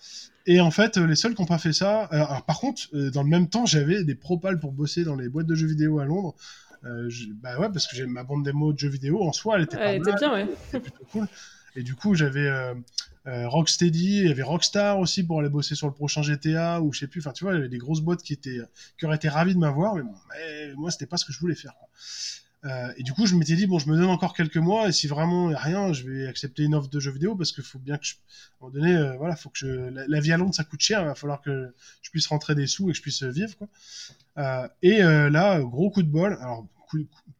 [0.45, 3.29] Et en fait, les seuls qui n'ont pas fait ça, alors, par contre, dans le
[3.29, 6.35] même temps, j'avais des propals pour bosser dans les boîtes de jeux vidéo à Londres.
[6.85, 7.09] Euh,
[7.41, 9.77] bah ouais, parce que j'ai ma bande démo de jeux vidéo en soi, elle était
[9.77, 10.47] pas elle Était bien, ouais.
[10.79, 11.27] plutôt cool.
[11.75, 12.75] Et du coup, j'avais euh,
[13.25, 16.93] euh, Rocksteady, il y avait Rockstar aussi pour aller bosser sur le prochain GTA ou
[16.93, 17.21] je sais plus.
[17.21, 18.59] Enfin, tu vois, il y avait des grosses boîtes qui étaient
[18.99, 21.39] qui auraient été ravies de m'avoir, mais, bon, mais moi, c'était pas ce que je
[21.39, 21.73] voulais faire.
[22.65, 24.91] Euh, et du coup, je m'étais dit bon, je me donne encore quelques mois et
[24.93, 27.51] si vraiment il n'y a rien, je vais accepter une offre de jeux vidéo parce
[27.51, 28.17] qu'il faut bien que je, à
[28.65, 31.01] un moment donné, euh, voilà, faut que je, la, vie à Londres ça coûte cher,
[31.01, 33.67] il va falloir que je puisse rentrer des sous et que je puisse vivre quoi.
[34.37, 36.37] Euh, et là, gros coup de bol.
[36.39, 36.65] Alors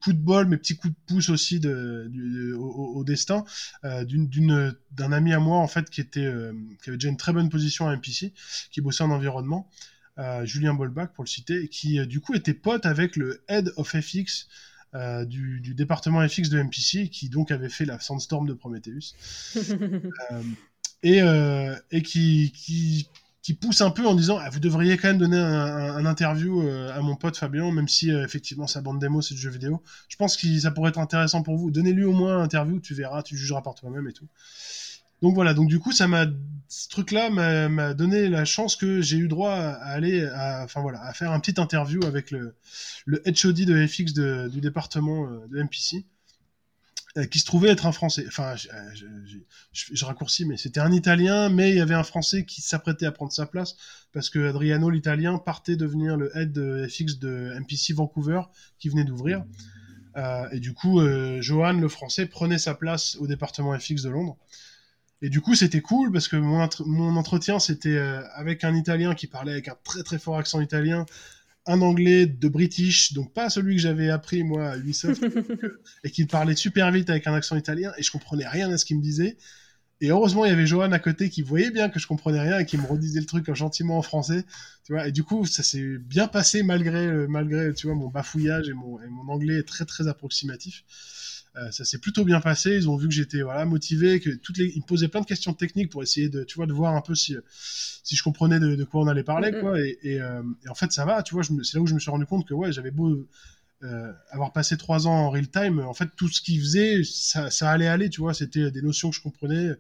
[0.01, 3.43] coup, de bol, mais petit coup de pouce aussi de, au, destin
[3.83, 7.17] euh, d'une d'un ami à moi en fait qui était euh, qui avait déjà une
[7.17, 8.33] très bonne position à MPC,
[8.71, 9.69] qui bossait en environnement,
[10.19, 13.71] euh, Julien Bolbach pour le citer, et qui du coup était pote avec le head
[13.77, 14.47] of FX
[15.25, 19.15] du, du, département FX de MPC, qui donc avait fait la Sandstorm de Prometheus.
[21.03, 21.19] et,
[21.89, 23.09] et qui, qui,
[23.43, 26.97] qui pousse un peu en disant ah, vous devriez quand même donner un, interview euh,
[26.97, 29.83] à mon pote Fabien, même si euh, effectivement sa bande démo c'est du jeu vidéo.
[30.07, 31.69] Je pense que ça pourrait être intéressant pour vous.
[31.69, 34.27] Donnez-lui au moins un interview, tu verras, tu jugeras par toi-même et tout.
[35.21, 36.25] Donc voilà, donc du coup ça m'a
[36.69, 41.03] ce truc-là m'a donné la chance que j'ai eu droit à aller, à, enfin voilà,
[41.03, 42.55] à faire un petit interview avec le
[43.05, 44.13] le HOD de FX
[44.49, 46.05] du département euh, de MPC.
[47.15, 48.25] Euh, qui se trouvait être un Français.
[48.27, 49.05] Enfin, je,
[49.71, 53.11] je, raccourcis, mais c'était un Italien, mais il y avait un Français qui s'apprêtait à
[53.11, 53.75] prendre sa place
[54.13, 58.41] parce que Adriano, l'Italien, partait devenir le head de FX de MPC Vancouver
[58.79, 59.45] qui venait d'ouvrir.
[60.17, 64.09] Euh, et du coup, euh, Johan, le Français, prenait sa place au département FX de
[64.09, 64.37] Londres.
[65.21, 69.27] Et du coup, c'était cool parce que mon, entretien, c'était euh, avec un Italien qui
[69.27, 71.05] parlait avec un très très fort accent italien
[71.65, 75.23] un anglais de British, donc pas celui que j'avais appris moi à Ubisoft,
[76.03, 78.85] et qui parlait super vite avec un accent italien, et je comprenais rien à ce
[78.85, 79.37] qu'il me disait.
[80.01, 82.59] Et heureusement, il y avait Johan à côté qui voyait bien que je comprenais rien
[82.59, 84.43] et qui me redisait le truc gentiment en français,
[84.83, 85.07] tu vois.
[85.07, 89.01] Et du coup, ça s'est bien passé malgré, malgré, tu vois, mon bafouillage et mon,
[89.01, 90.83] et mon anglais très très approximatif.
[91.55, 92.71] Euh, ça s'est plutôt bien passé.
[92.71, 95.25] Ils ont vu que j'étais voilà motivé, que toutes les, ils me posaient plein de
[95.25, 97.35] questions techniques pour essayer de, tu vois, de voir un peu si
[98.03, 99.79] si je comprenais de, quoi on allait parler, quoi.
[99.79, 101.21] Et, euh, et, en fait, ça va.
[101.23, 103.27] Tu vois, c'est là où je me suis rendu compte que ouais, j'avais beau
[103.83, 107.51] euh, avoir passé trois ans en real time, en fait, tout ce qu'ils faisaient, ça,
[107.51, 108.09] ça allait aller.
[108.09, 109.71] Tu vois, c'était des notions que je comprenais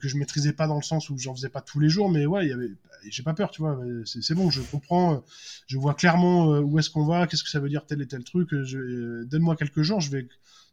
[0.00, 2.26] que je maîtrisais pas dans le sens où j'en faisais pas tous les jours, mais
[2.26, 2.70] ouais, il y avait,
[3.08, 5.24] j'ai pas peur, tu vois, c'est bon, je comprends,
[5.66, 8.24] je vois clairement où est-ce qu'on va, qu'est-ce que ça veut dire tel et tel
[8.24, 8.50] truc.
[8.52, 10.28] Donne-moi quelques jours, je vais,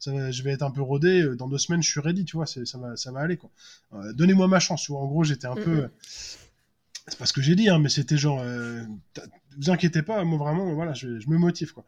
[0.06, 1.22] je vais être un peu rodé.
[1.22, 3.52] Euh, dans deux semaines, je suis ready, tu vois, ça va, ça va aller, quoi.
[3.94, 5.02] Euh, donnez-moi ma chance, tu vois.
[5.02, 5.88] En gros, j'étais un peu.
[7.08, 8.84] c'est pas ce que j'ai dit, hein, mais c'était genre, euh,
[9.58, 11.86] vous inquiétez pas, moi vraiment, voilà, je, me motive quoi.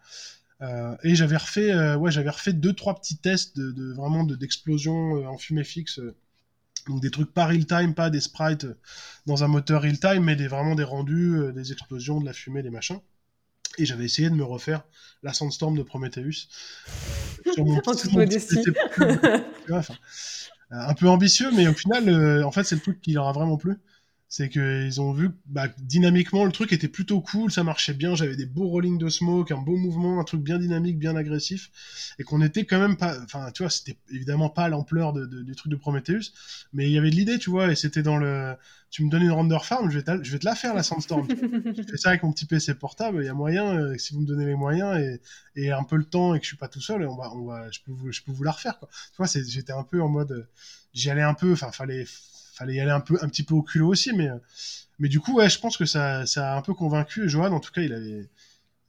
[0.61, 4.23] Euh, et j'avais refait, euh, ouais, j'avais refait deux trois petits tests de, de vraiment
[4.23, 5.99] d'explosion en fumée fixe,
[6.87, 8.65] donc des trucs pas real time, pas des sprites
[9.25, 12.63] dans un moteur real time, mais des vraiment des rendus, des explosions, de la fumée,
[12.63, 12.99] des machins.
[13.77, 14.83] Et j'avais essayé de me refaire
[15.21, 16.47] la Sandstorm de Prometheus.
[17.53, 18.09] Sur mon, petit,
[20.69, 23.57] un peu ambitieux, mais au final, en fait, c'est le truc qui leur a vraiment
[23.57, 23.77] plu
[24.29, 28.35] c'est qu'ils ont vu bah, dynamiquement le truc était plutôt cool, ça marchait bien, j'avais
[28.35, 31.69] des beaux rolling de smoke, un beau mouvement, un truc bien dynamique, bien agressif,
[32.19, 35.55] et qu'on était quand même pas, enfin tu vois, c'était évidemment pas l'ampleur de, du
[35.55, 36.33] truc de Prometheus,
[36.73, 38.55] mais il y avait de l'idée, tu vois, et c'était dans le,
[38.89, 41.27] tu me donnes une render farm, je vais, je vais te la faire la Sandstorm.
[41.29, 44.21] je fais ça avec mon petit PC portable, il y a moyen, euh, si vous
[44.21, 45.21] me donnez les moyens et,
[45.55, 47.45] et, un peu le temps et que je suis pas tout seul, on va, on
[47.45, 48.89] va, je peux vous, je peux vous la refaire quoi.
[48.91, 50.47] Tu vois, j'étais un peu en mode,
[50.93, 52.05] j'y allais un peu, enfin fallait
[52.57, 54.29] fallait y aller un peu un petit peu au culot aussi mais
[54.99, 57.51] mais du coup ouais je pense que ça ça a un peu convaincu Johan.
[57.51, 58.29] En tout cas il avait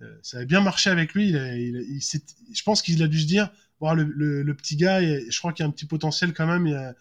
[0.00, 1.30] euh, ça avait bien marché avec lui.
[1.30, 3.50] Il, il, je pense qu'il a dû se dire
[3.80, 4.04] bon, le,
[4.42, 6.94] le, petit gars je crois qu'il y a un petit potentiel quand même.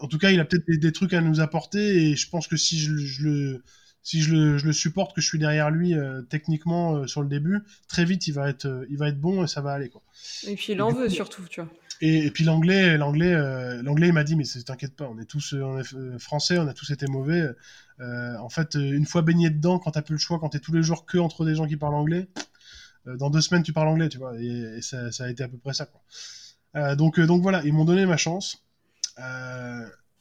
[0.00, 2.10] En tout cas il a peut-être des, trucs à nous apporter.
[2.10, 3.62] Et je pense que si je, je le
[4.02, 7.22] si je le, je le, supporte que je suis derrière lui euh, techniquement euh, sur
[7.22, 9.90] le début très vite il va être il va être bon et ça va aller
[9.90, 10.02] quoi.
[10.48, 11.70] Et puis il en veut surtout tu vois
[12.04, 15.54] et, puis l'anglais, l'anglais, euh, l'anglais, il m'a dit mais t'inquiète pas, on est tous,
[15.54, 17.48] euh, français, on a tous été mauvais.
[18.00, 20.72] Euh, en fait, une fois baigné dedans, quand t'as plus le choix, quand t'es tous
[20.72, 22.26] les jours que entre des gens qui parlent anglais,
[23.06, 24.36] dans deux semaines tu parles anglais, tu vois.
[24.40, 25.88] Et, ça, a été à peu près ça.
[26.96, 28.64] Donc, donc voilà, ils m'ont donné ma chance.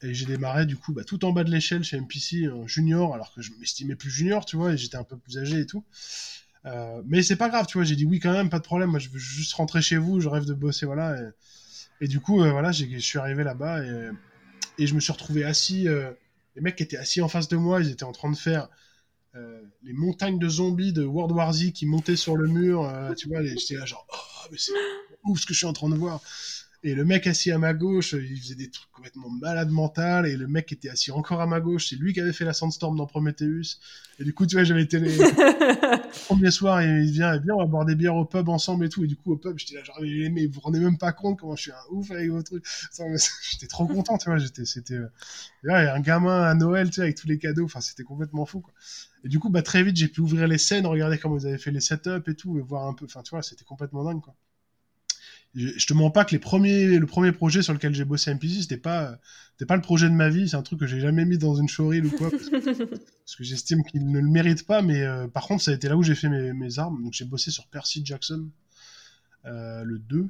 [0.04, 3.34] et j'ai démarré du coup bah, tout en bas de l'échelle chez MPC junior, alors
[3.34, 5.84] que je m'estimais plus junior, tu vois, et j'étais un peu plus âgé et tout.
[7.08, 9.00] mais c'est pas grave, tu vois, j'ai dit oui quand même, pas de problème, moi
[9.00, 11.18] je veux juste rentrer chez vous, je rêve de bosser, voilà.
[12.02, 13.84] Et du coup, euh, voilà, je suis arrivé là-bas
[14.78, 15.88] et, je me suis retrouvé assis.
[15.88, 16.12] Euh,
[16.56, 18.68] les mecs étaient assis en face de moi, ils étaient en train de faire
[19.36, 22.92] euh, les montagnes de zombies de World War Z qui montaient sur le mur.
[23.16, 24.74] tu vois, j'étais là genre, oh, mais c'est
[25.24, 26.22] ouf ce que je suis en train de voir.
[26.84, 30.26] Et le mec assis à ma gauche, il faisait des trucs complètement malades mental.
[30.26, 32.46] Et le mec qui était assis encore à ma gauche, c'est lui qui avait fait
[32.46, 33.78] la Sandstorm dans Prometheus.
[34.18, 35.16] Et du coup, tu vois, j'avais été les...
[36.26, 38.86] premier soir, et il vient, et bien, on va boire des bières au pub ensemble
[38.86, 39.04] et tout.
[39.04, 41.40] Et du coup, au pub, j'étais là, genre, mais vous vous rendez même pas compte
[41.40, 42.66] comment je suis un ouf avec vos trucs.
[43.52, 44.40] J'étais trop content, tu vois.
[44.40, 45.08] J'étais, c'était, euh...
[45.94, 47.66] un gamin à Noël, tu sais, avec tous les cadeaux.
[47.66, 48.74] Enfin, c'était complètement fou, quoi.
[49.24, 51.60] Et du coup, bah, très vite, j'ai pu ouvrir les scènes, regarder comment vous avez
[51.60, 53.06] fait les setups et tout, et voir un peu.
[53.06, 54.36] Enfin, tu vois, c'était complètement dingue, quoi
[55.54, 58.34] je te mens pas que les premiers, le premier projet sur lequel j'ai bossé à
[58.34, 59.18] MPC, c'était pas,
[59.52, 60.48] c'était pas le projet de ma vie.
[60.48, 63.84] C'est un truc que j'ai jamais mis dans une showreel ou quoi, parce que, j'estime
[63.84, 64.82] qu'il ne le mérite pas.
[64.82, 67.04] Mais euh, par contre, ça a été là où j'ai fait mes, mes armes.
[67.04, 68.48] Donc j'ai bossé sur Percy Jackson,
[69.46, 70.20] euh, le 2.
[70.20, 70.28] Euh,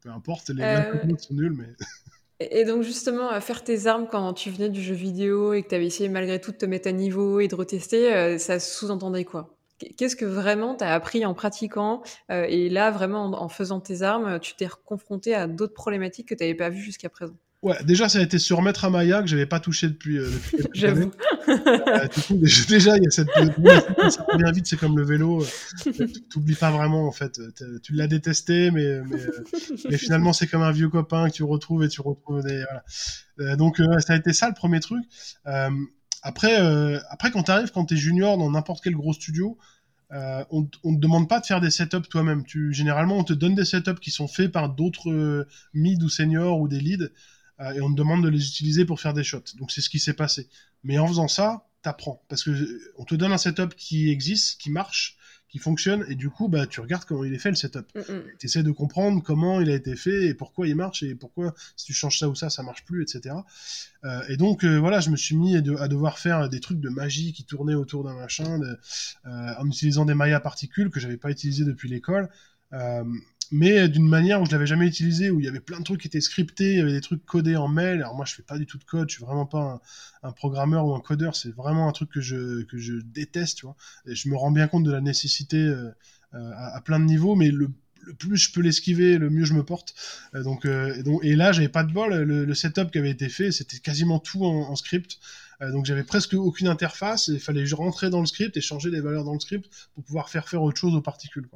[0.00, 1.16] peu importe, les euh...
[1.18, 1.68] sont nuls, mais.
[2.38, 5.68] Et donc justement, à faire tes armes quand tu venais du jeu vidéo et que
[5.68, 9.24] tu avais essayé malgré tout de te mettre à niveau et de retester, ça sous-entendait
[9.24, 9.55] quoi?
[9.96, 14.02] Qu'est-ce que vraiment tu as appris en pratiquant euh, Et là, vraiment, en, faisant tes
[14.02, 17.34] armes, tu t'es confronté à d'autres problématiques que tu n'avais pas vues jusqu'à présent?
[17.62, 20.18] Ouais, déjà, ça a été se remettre à Maya que j'avais pas touché depuis.
[20.18, 20.30] Euh,
[20.72, 21.10] J'avoue.
[21.48, 22.06] Euh,
[22.68, 23.28] déjà, il y a cette.
[24.10, 25.44] ça revient vite, c'est comme le vélo.
[26.30, 27.40] T'oublies pas vraiment, en fait.
[27.82, 29.00] Tu l'as détesté, mais,
[29.90, 32.64] mais, finalement, c'est comme un vieux copain que tu retrouves et tu retrouves des.
[33.38, 33.56] Voilà.
[33.56, 35.04] donc, ça a été ça le premier truc.
[36.26, 39.56] Après, euh, après quand tu arrives, quand tu es junior dans n'importe quel gros studio,
[40.10, 42.44] euh, on, ne te demande pas de faire des setups toi-même.
[42.44, 46.08] Tu, généralement, on te donne des setups qui sont faits par d'autres euh, mid ou
[46.08, 47.12] seniors ou des leads,
[47.60, 49.54] et on te demande de les utiliser pour faire des shots.
[49.56, 50.48] Donc c'est ce qui s'est passé.
[50.82, 54.70] Mais en faisant ça, t'apprends parce que on te donne un setup qui existe, qui
[54.70, 55.16] marche,
[55.56, 57.86] qui fonctionne, et du coup, bah, tu regardes comment il est fait le setup.
[57.94, 58.22] Mm, mm.
[58.38, 61.54] Tu essaies de comprendre comment il a été fait et pourquoi il marche et pourquoi
[61.76, 63.36] si tu changes ça ou ça, ça marche plus, etc.
[64.04, 66.90] Euh, et donc, euh, voilà, je me suis mis à, devoir faire des trucs de
[66.90, 68.78] magie qui tournaient autour d'un machin, de,
[69.26, 72.28] euh, en utilisant des mailles à particules que j'avais pas utilisé depuis l'école
[73.52, 76.00] mais d'une manière où je l'avais jamais utilisé, où il y avait plein de trucs
[76.00, 78.00] qui étaient scriptés, il y avait des trucs codés en mail.
[78.00, 79.80] Alors moi, je fais pas du tout de code, je suis vraiment pas
[80.22, 83.66] un, programmeur ou un codeur, c'est vraiment un truc que je, que je déteste, tu
[83.66, 83.76] vois.
[84.06, 85.90] Et je me rends bien compte de la nécessité euh,
[86.34, 87.70] euh, à, plein de niveaux, mais le,
[88.18, 89.94] plus je peux l'esquiver, le mieux je me porte.
[90.34, 93.28] Euh, donc, et, donc, et là, j'avais pas de bol, le, setup qui avait été
[93.28, 95.18] fait, c'était quasiment tout en script.
[95.62, 99.00] Euh, donc j'avais presque aucune interface il fallait rentrer dans le script et changer les
[99.00, 101.48] valeurs dans le script pour pouvoir faire faire autre chose aux particules.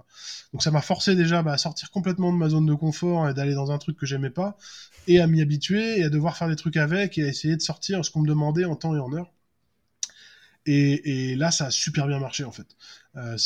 [0.52, 3.34] Donc ça m'a forcé déjà bah, à sortir complètement de ma zone de confort et
[3.34, 4.56] d'aller dans un truc que j'aimais pas
[5.06, 7.62] et à m'y habituer et à devoir faire des trucs avec et à essayer de
[7.62, 9.32] sortir ce qu'on me demandait en temps et en heure.
[10.66, 12.76] Et, là, ça a super bien marché en fait.
[13.16, 13.36] Euh,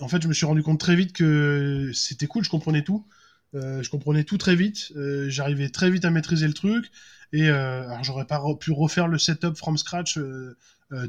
[0.00, 3.06] en fait, je me suis rendu compte très vite que c'était cool, je comprenais tout,
[3.54, 4.92] je comprenais tout très vite.
[5.28, 6.90] J'arrivais très vite à maîtriser le truc.
[7.32, 10.18] Et alors, j'aurais pas pu refaire le setup from scratch,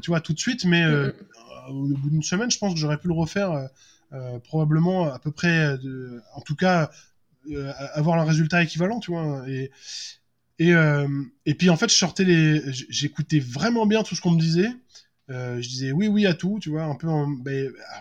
[0.02, 1.12] tu vois, tout de suite, mais mm,
[1.68, 3.68] au bout d'une semaine, je pense que j'aurais pu le refaire
[4.44, 6.90] probablement à peu près, de, en tout cas,
[7.94, 9.44] avoir un résultat équivalent, tu vois.
[9.48, 9.70] Et,
[10.58, 10.72] et,
[11.46, 14.70] et puis en fait, je sortais les, j'écoutais vraiment bien tout ce qu'on me disait.
[15.30, 17.08] Euh, je disais oui, oui à tout, tu vois, un peu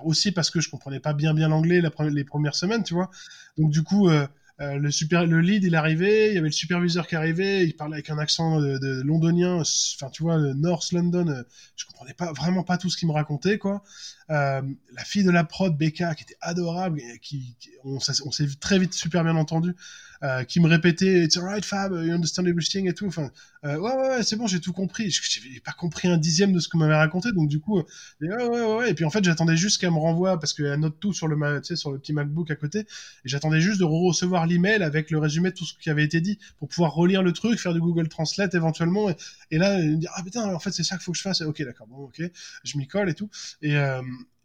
[0.04, 3.12] aussi parce que je comprenais pas bien bien l'anglais les premières semaines, tu vois.
[3.58, 4.28] Donc du coup, euh,
[4.62, 7.76] euh, le super, le lead il arrivait, il y avait le superviseur qui arrivait, il
[7.76, 11.44] parlait avec un accent de, londonien, enfin tu vois, North London,
[11.76, 13.84] je comprenais pas vraiment pas tout ce qu'il me racontait quoi.
[14.28, 14.64] la
[15.06, 19.24] fille de la prod Becca qui était adorable, qui, on, on s'est très vite super
[19.24, 19.76] bien entendu.
[20.22, 23.08] Euh, qui me répétait It's alright, Fab, you understand everything et tout.
[23.08, 23.32] Enfin,
[23.64, 25.10] euh, ouais, ouais, ouais c'est bon, j'ai tout compris.
[25.12, 27.84] Je n'avais pas compris un dixième de ce que m'avait raconté, donc du coup, euh,
[28.22, 28.92] ouais, ouais, ouais.
[28.92, 31.62] Et puis en fait, j'attendais juste qu'elle me renvoie parce qu'elle note tout sur le,
[31.64, 32.80] sur le petit MacBook à côté.
[32.80, 32.86] Et
[33.26, 36.38] j'attendais juste de recevoir l'email avec le résumé de tout ce qui avait été dit
[36.58, 39.10] pour pouvoir relire le truc, faire du Google Translate éventuellement.
[39.52, 41.40] Et, là, me dire ah putain, en fait, c'est ça qu'il faut que je fasse.
[41.42, 42.22] Ok, d'accord, bon, ok,
[42.66, 43.30] je m'y colle et tout.
[43.62, 43.76] Et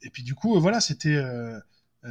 [0.03, 1.21] et puis du coup, voilà, c'était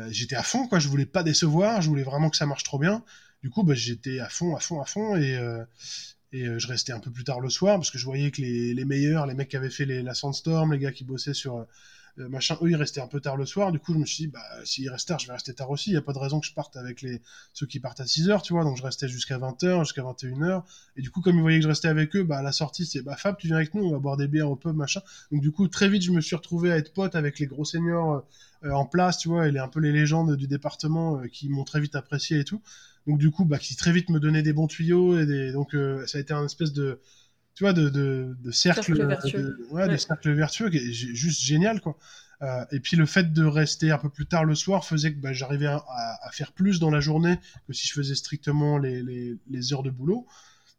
[0.10, 2.80] j'étais à fond quoi je voulais pas décevoir je voulais vraiment que ça marche trop
[2.80, 3.04] bien
[3.44, 5.64] du coup, bah, j'étais à fond, à fond, à fond, et, euh,
[6.34, 8.86] euh, je restais un peu plus tard le soir parce que je voyais que les,
[8.86, 11.68] meilleurs, les mecs qui avaient fait la Sandstorm, les gars qui bossaient sur
[12.20, 13.72] euh, machin, eux ils restaient un peu tard le soir.
[13.72, 15.92] Du coup, je me suis dit, bah s'ils restent tard, je vais rester tard aussi.
[15.92, 17.22] Il y a pas de raison que je parte avec les
[17.54, 18.64] ceux qui partent à 6 heures, tu vois.
[18.64, 20.64] Donc je restais jusqu'à 20h, jusqu'à 21h.
[20.98, 22.86] Et du coup, comme ils voyaient que je restais avec eux, bah à la sortie,
[22.86, 25.02] c'est bah Fab, tu viens avec nous, on va boire des bières au pub, machin.
[25.32, 27.66] Donc du coup, très vite, je me suis retrouvé à être pote avec les gros
[27.66, 28.26] seniors
[28.64, 31.82] en place, tu vois, et les, un peu les légendes du département qui m'ont très
[31.82, 32.62] vite apprécié et tout
[33.08, 36.06] donc du coup bah, qui très vite me donnait des bons tuyaux et donc euh,
[36.08, 37.00] ça a été un espèce de
[37.56, 39.58] tu vois de, de, de cercle, vertueux.
[39.72, 41.98] ouais, de cercle vertueux qui est juste génial quoi
[42.42, 45.20] euh, et puis le fait de rester un peu plus tard le soir faisait que
[45.20, 47.38] bah, j'arrivais à, à, faire plus dans la journée
[47.68, 50.26] que si je faisais strictement les, les, les heures de boulot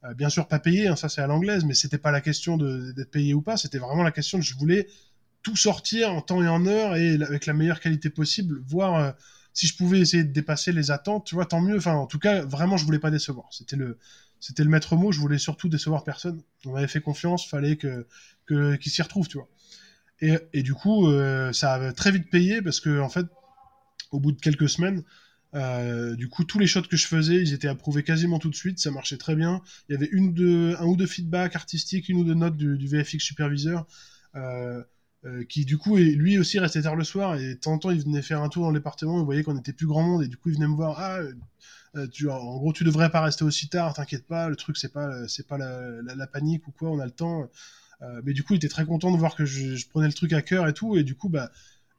[0.05, 2.57] euh, bien sûr pas payé hein, ça c'est à l'anglaise mais c'était pas la question
[2.57, 4.89] d'être payé ou pas c'était vraiment la question de je voulais
[5.43, 9.14] tout sortir en temps et en heure et avec la meilleure qualité possible voire
[9.55, 11.77] si je pouvais essayer de dépasser les attentes, tu vois, tant mieux.
[11.77, 13.47] Enfin, en tout cas, vraiment, je voulais pas décevoir.
[13.53, 13.99] C'était le,
[14.45, 15.11] c'était le maître mot.
[15.11, 16.42] Je voulais surtout décevoir personne.
[16.66, 18.07] On m'avait fait confiance, fallait que,
[18.45, 19.49] que qu'il s'y retrouve, tu vois.
[20.20, 23.26] Et, et du coup, euh, ça a très vite payé parce que en fait,
[24.11, 25.03] au bout de quelques semaines,
[25.55, 28.55] euh, du coup, tous les shots que je faisais, ils étaient approuvés quasiment tout de
[28.55, 28.78] suite.
[28.78, 29.62] Ça marchait très bien.
[29.88, 33.20] Il y avait une un ou deux feedbacks artistiques, une ou deux notes du, VFX
[33.20, 33.86] superviseur.
[34.34, 34.82] Euh,
[35.49, 38.03] qui du coup, lui aussi restait tard le soir et de temps en temps il
[38.03, 40.28] venait faire un tour dans le département, il voyait qu'on était plus grand monde et
[40.28, 41.20] du coup il venait me voir, ah,
[41.97, 44.92] euh, tu, en gros tu devrais pas rester aussi tard, t'inquiète pas, le truc c'est
[44.92, 47.49] pas, c'est pas la, la, panique ou quoi, on a le temps.
[48.03, 50.32] Euh, mais du coup il était très content de voir que je, prenais le truc
[50.32, 51.53] à cœur et tout et du coup bah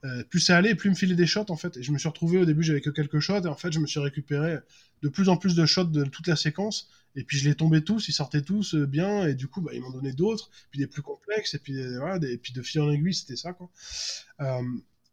[0.04, 1.78] euh, plus ça allait, plus me filait des shots en fait.
[1.78, 3.80] Et je me suis retrouvé au début, j'avais que quelques shots, et en fait, je
[3.80, 4.58] me suis récupéré
[5.02, 6.90] de plus en plus de shots de toute la séquence.
[7.16, 9.82] Et puis je les tombais tous, ils sortaient tous bien, et du coup, bah, ils
[9.82, 12.92] m'ont donné d'autres, puis des plus complexes, et puis voilà, des, puis de fil en
[12.92, 13.72] aiguille, c'était ça quoi.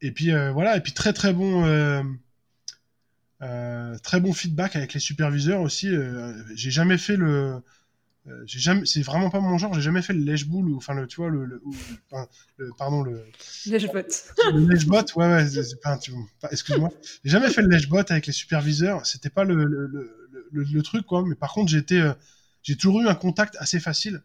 [0.02, 1.64] et puis voilà, et puis très très bon.
[4.02, 5.90] Très bon feedback avec les superviseurs aussi.
[6.54, 7.62] j'ai jamais fait le,
[8.28, 9.74] euh, j'ai jamais, c'est vraiment pas mon genre.
[9.74, 13.24] J'ai jamais fait le lèche-boule ou enfin le, tu vois le, le, pardon le
[13.66, 14.06] lèche-bot.
[14.52, 15.48] Le lèche-bot, ouais, ouais.
[15.48, 15.98] C'est, pas,
[16.52, 16.90] excuse-moi.
[17.24, 19.04] J'ai jamais fait le lèche-bot avec les superviseurs.
[19.06, 21.24] C'était pas le, le, le, truc quoi.
[21.26, 22.14] Mais par contre, euh,
[22.62, 24.22] j'ai toujours eu un contact assez facile.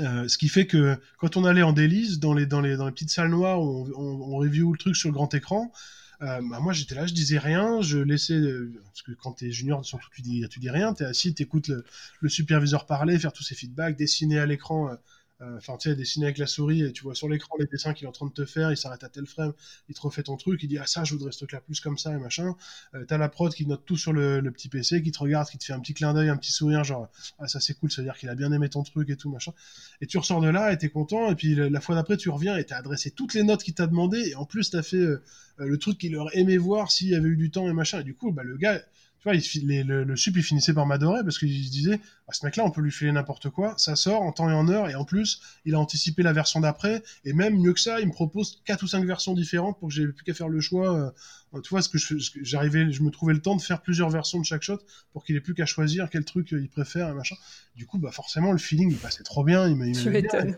[0.00, 2.86] Euh, ce qui fait que quand on allait en délice dans les dans les dans
[2.86, 5.72] les petites salles noires, on, on, on review le truc sur le grand écran.
[6.20, 9.52] Euh, bah, moi j'étais là, je disais rien, je laissais euh, parce que quand t'es
[9.52, 11.84] junior surtout tu dis tu dis rien, t'es assis, t'écoutes le,
[12.20, 14.96] le superviseur parler, faire tous ses feedbacks, dessiner à l'écran euh,
[15.40, 18.06] enfin tu sais dessiner avec la souris et tu vois sur l'écran les dessins qu'il
[18.06, 19.52] est en train de te faire il s'arrête à tel frame
[19.88, 21.80] il te refait ton truc il dit ah ça je voudrais ce truc là plus
[21.80, 22.56] comme ça et machin.
[22.94, 25.48] Euh, t'as la prod qui note tout sur le, le, petit PC qui te regarde
[25.48, 27.08] qui te fait un petit clin d'œil un petit sourire genre
[27.38, 29.30] ah ça c'est cool ça veut dire qu'il a bien aimé ton truc et tout
[29.30, 29.52] machin.
[30.00, 32.56] Et tu ressors de là et t'es content et puis la, fois d'après tu reviens
[32.56, 35.22] et t'as adressé toutes les notes qu'il t'a demandé et en plus t'as fait euh,
[35.58, 38.00] le truc qu'il aurait aimé voir s'il y avait eu du temps et machin.
[38.00, 38.80] Et du coup bah le gars
[39.20, 42.32] tu vois, il, le, le, sup, il finissait par m'adorer parce qu'il se disait, ah,
[42.32, 44.88] ce mec-là, on peut lui filer n'importe quoi, ça sort en temps et en heure,
[44.88, 48.06] et en plus, il a anticipé la version d'après, et même mieux que ça, il
[48.06, 50.96] me propose quatre ou cinq versions différentes pour que j'ai plus qu'à faire le choix.
[50.96, 51.98] Euh, tu vois, ce que
[52.42, 54.78] j'arrivais, je me trouvais le temps de faire plusieurs versions de chaque shot
[55.12, 57.36] pour qu'il ait plus qu'à choisir quel truc il préfère et machin.
[57.74, 59.66] Du coup, bah forcément, le feeling, il passait trop bien.
[59.66, 60.56] Il tu m'étonnes.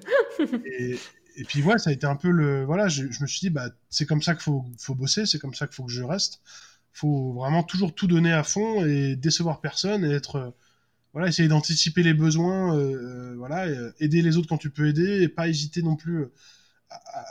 [0.66, 0.98] Et,
[1.36, 3.50] et puis voilà, ça a été un peu le, voilà, je, je me suis dit,
[3.50, 6.02] bah c'est comme ça qu'il faut, faut bosser, c'est comme ça qu'il faut que je
[6.02, 6.42] reste
[7.00, 10.50] faut vraiment toujours tout donner à fond et décevoir personne et être euh,
[11.12, 13.66] voilà essayer d'anticiper les besoins euh, euh voilà
[14.00, 16.26] aider les autres quand tu peux aider et pas hésiter non plus
[16.90, 17.24] à,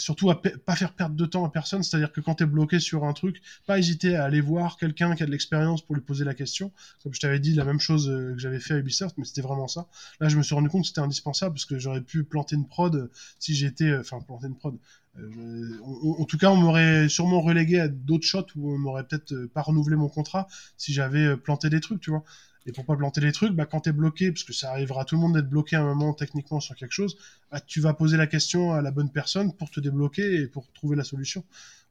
[0.00, 2.80] surtout à pas faire perdre de temps à personne, c'est-à-dire que quand tu es bloqué
[2.80, 6.02] sur un truc, pas hésiter à aller voir quelqu'un qui a de l'expérience pour lui
[6.02, 6.72] poser la question.
[7.02, 9.68] Comme je t'avais dit, la même chose que j'avais fait à Ubisoft, mais c'était vraiment
[9.68, 9.86] ça.
[10.20, 12.66] Là, je me suis rendu compte que c'était indispensable parce que j'aurais pu planter une
[12.66, 14.78] prod si j'étais, enfin planter une prod.
[15.18, 19.62] En, tout cas, on m'aurait sûrement relégué à d'autres shots où on m'aurait peut-être pas
[19.62, 20.46] renouvelé mon contrat
[20.76, 22.22] si j'avais planté des trucs, tu vois.
[22.66, 25.02] Et pour pas planter les trucs, bah, quand tu es bloqué, parce que ça arrivera
[25.02, 27.16] à tout le monde d'être bloqué à un moment techniquement sur quelque chose,
[27.50, 30.70] bah, tu vas poser la question à la bonne personne pour te débloquer et pour
[30.72, 31.42] trouver la solution.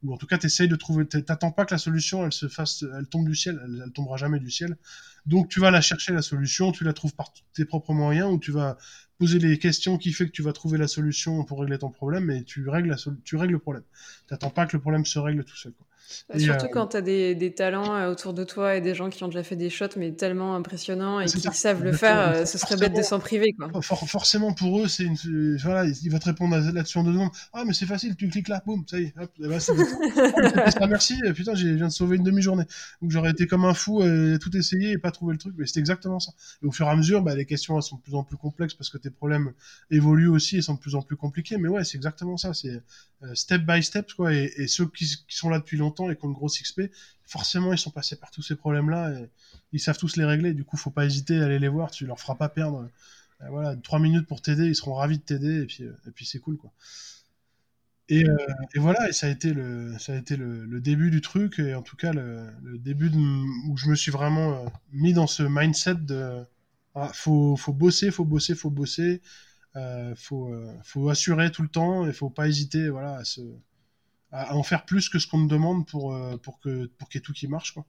[0.04, 1.06] Ou en tout cas, tu essayes de trouver.
[1.06, 4.16] T'attends pas que la solution, elle se fasse, elle tombe du ciel, elle, elle, tombera
[4.16, 4.76] jamais du ciel.
[5.26, 8.38] Donc tu vas la chercher la solution, tu la trouves par tes propres moyens, ou
[8.38, 8.78] tu vas
[9.20, 12.30] poser les questions qui fait que tu vas trouver la solution pour régler ton problème,
[12.30, 13.84] et tu règles, la tu règles le problème.
[14.26, 15.74] T'attends pas que le problème se règle tout seul.
[16.36, 19.10] Surtout euh, quand tu as des, des, talents euh, autour de toi et des gens
[19.10, 22.44] qui ont déjà fait des shots, mais tellement impressionnants et qui savent le faire, euh,
[22.44, 23.52] ce serait bête de s'en priver.
[23.52, 23.80] Quoi.
[23.82, 27.30] forcément, pour eux, c'est une, voilà, il va te répondre là-dessus en deux secondes.
[27.52, 29.58] Ah, mais c'est facile, tu cliques là, boum, ça y est, hop, bah,
[30.80, 32.64] ah, merci, putain, je viens de sauver une demi-journée.
[33.02, 35.66] Donc j'aurais été comme un fou, et tout essayé et pas trouvé le truc, mais
[35.66, 36.32] c'était exactement ça.
[36.62, 38.36] Et au fur et à mesure, bah, les questions elles sont de plus en plus
[38.36, 39.52] complexes parce que tes problèmes
[39.90, 41.56] évoluent aussi et sont de plus en plus compliqués.
[41.58, 42.82] Mais ouais, c'est exactement ça, c'est
[43.34, 44.32] step by step, quoi.
[44.32, 46.82] Et, et ceux qui, qui sont là depuis longtemps et qui ont grosse XP,
[47.24, 49.30] forcément ils sont passés par tous ces problèmes-là et
[49.72, 50.54] ils savent tous les régler.
[50.54, 52.88] Du coup, faut pas hésiter à aller les voir, tu leur feras pas perdre.
[53.42, 56.38] Euh, voilà, trois minutes pour t'aider, ils seront ravis de t'aider et puis, euh, c'est
[56.38, 56.72] cool quoi.
[58.08, 58.36] Et, euh,
[58.74, 61.74] et, voilà, et ça a été le, ça a été le, début du truc et
[61.74, 63.08] en tout cas le, début
[63.68, 66.44] où je me suis vraiment mis dans ce mindset de
[66.96, 69.20] ah, faut, faut bosser, faut bosser, faut bosser.
[70.16, 73.40] Faut, faut assurer tout le temps et faut pas hésiter voilà à se
[74.32, 77.20] à, en faire plus que ce qu'on me demande pour, euh, pour que pour qu'il
[77.20, 77.72] y ait tout qui marche.
[77.72, 77.86] Quoi.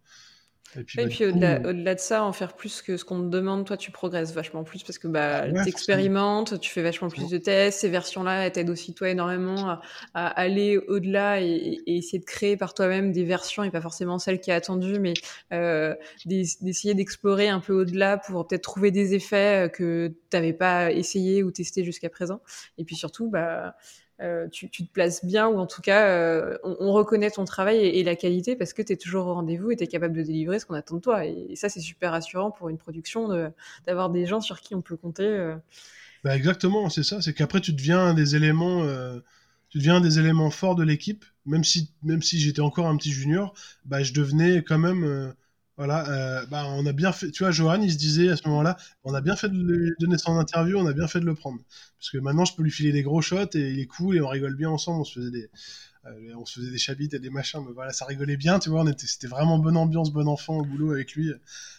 [0.78, 3.66] Et puis, bah, euh, au-delà, de ça, en faire plus que ce qu'on te demande,
[3.66, 7.38] toi, tu progresses vachement plus parce que bah, tu expérimentes, tu fais vachement plus de
[7.38, 7.82] tests.
[7.82, 9.80] Ces versions-là, elles t'aident aussi, toi, énormément
[10.14, 14.40] à, aller au-delà et, essayer de créer par toi-même des versions et pas forcément celles
[14.40, 15.14] qui est attendues, mais
[15.52, 15.94] euh,
[16.26, 21.44] d'essayer d'explorer un peu au-delà pour peut-être trouver des effets que tu n'avais pas essayé
[21.44, 22.42] ou testé jusqu'à présent.
[22.78, 23.76] Et puis surtout, bah,
[24.22, 28.04] euh, tu, te places bien ou en tout cas euh, on, reconnaît ton travail et,
[28.04, 30.60] la qualité parce que tu es toujours au rendez-vous et tu es capable de délivrer
[30.60, 31.26] ce qu'on attend de toi.
[31.26, 33.30] Et, ça, c'est super rassurant pour une production
[33.88, 35.26] d'avoir des gens sur qui on peut compter.
[35.26, 35.56] Euh.
[36.24, 37.22] Bah exactement, c'est ça.
[37.22, 38.86] C'est qu'après, tu deviens des éléments.
[39.70, 43.12] tu deviens des éléments forts de l'équipe, même si, même si j'étais encore un petit
[43.12, 43.56] junior,
[43.86, 45.34] bah, je devenais quand même
[45.78, 47.32] voilà, euh, bah, on a bien fait.
[47.32, 49.92] Tu vois, Johan, il se disait à ce moment-là, on a bien fait de lui
[50.00, 51.60] donner son interview, on a bien fait de le prendre.
[51.98, 54.22] Parce que maintenant, je peux lui filer des gros shots et il est cool et
[54.22, 55.02] on rigole bien ensemble.
[55.02, 55.50] On se faisait des,
[56.06, 58.84] euh, on se faisait des et des machins, mais voilà, ça rigolait bien, tu vois.
[58.98, 61.32] C'était vraiment bonne ambiance, bon enfant au boulot avec lui,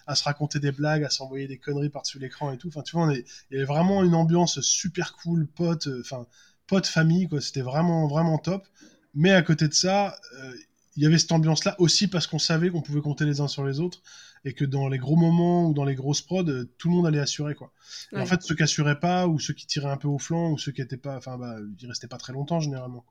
[0.07, 2.69] à se raconter des blagues, à s'envoyer des conneries par-dessus l'écran et tout.
[2.69, 6.27] Enfin, tu vois, il y avait vraiment une ambiance super cool, pote, euh, enfin,
[6.67, 7.41] pote famille, quoi.
[7.41, 8.67] C'était vraiment, vraiment top.
[9.15, 10.55] Mais à côté de ça, euh,
[10.97, 13.65] il y avait cette ambiance-là aussi parce qu'on savait qu'on pouvait compter les uns sur
[13.65, 14.03] les autres
[14.45, 17.07] et que dans les gros moments ou dans les grosses prods, euh, tout le monde
[17.07, 17.73] allait assurer quoi.
[18.15, 20.59] En fait, ceux qui assuraient pas ou ceux qui tiraient un peu au flanc ou
[20.59, 23.05] ceux qui étaient pas, enfin bah, ils restaient pas très longtemps généralement.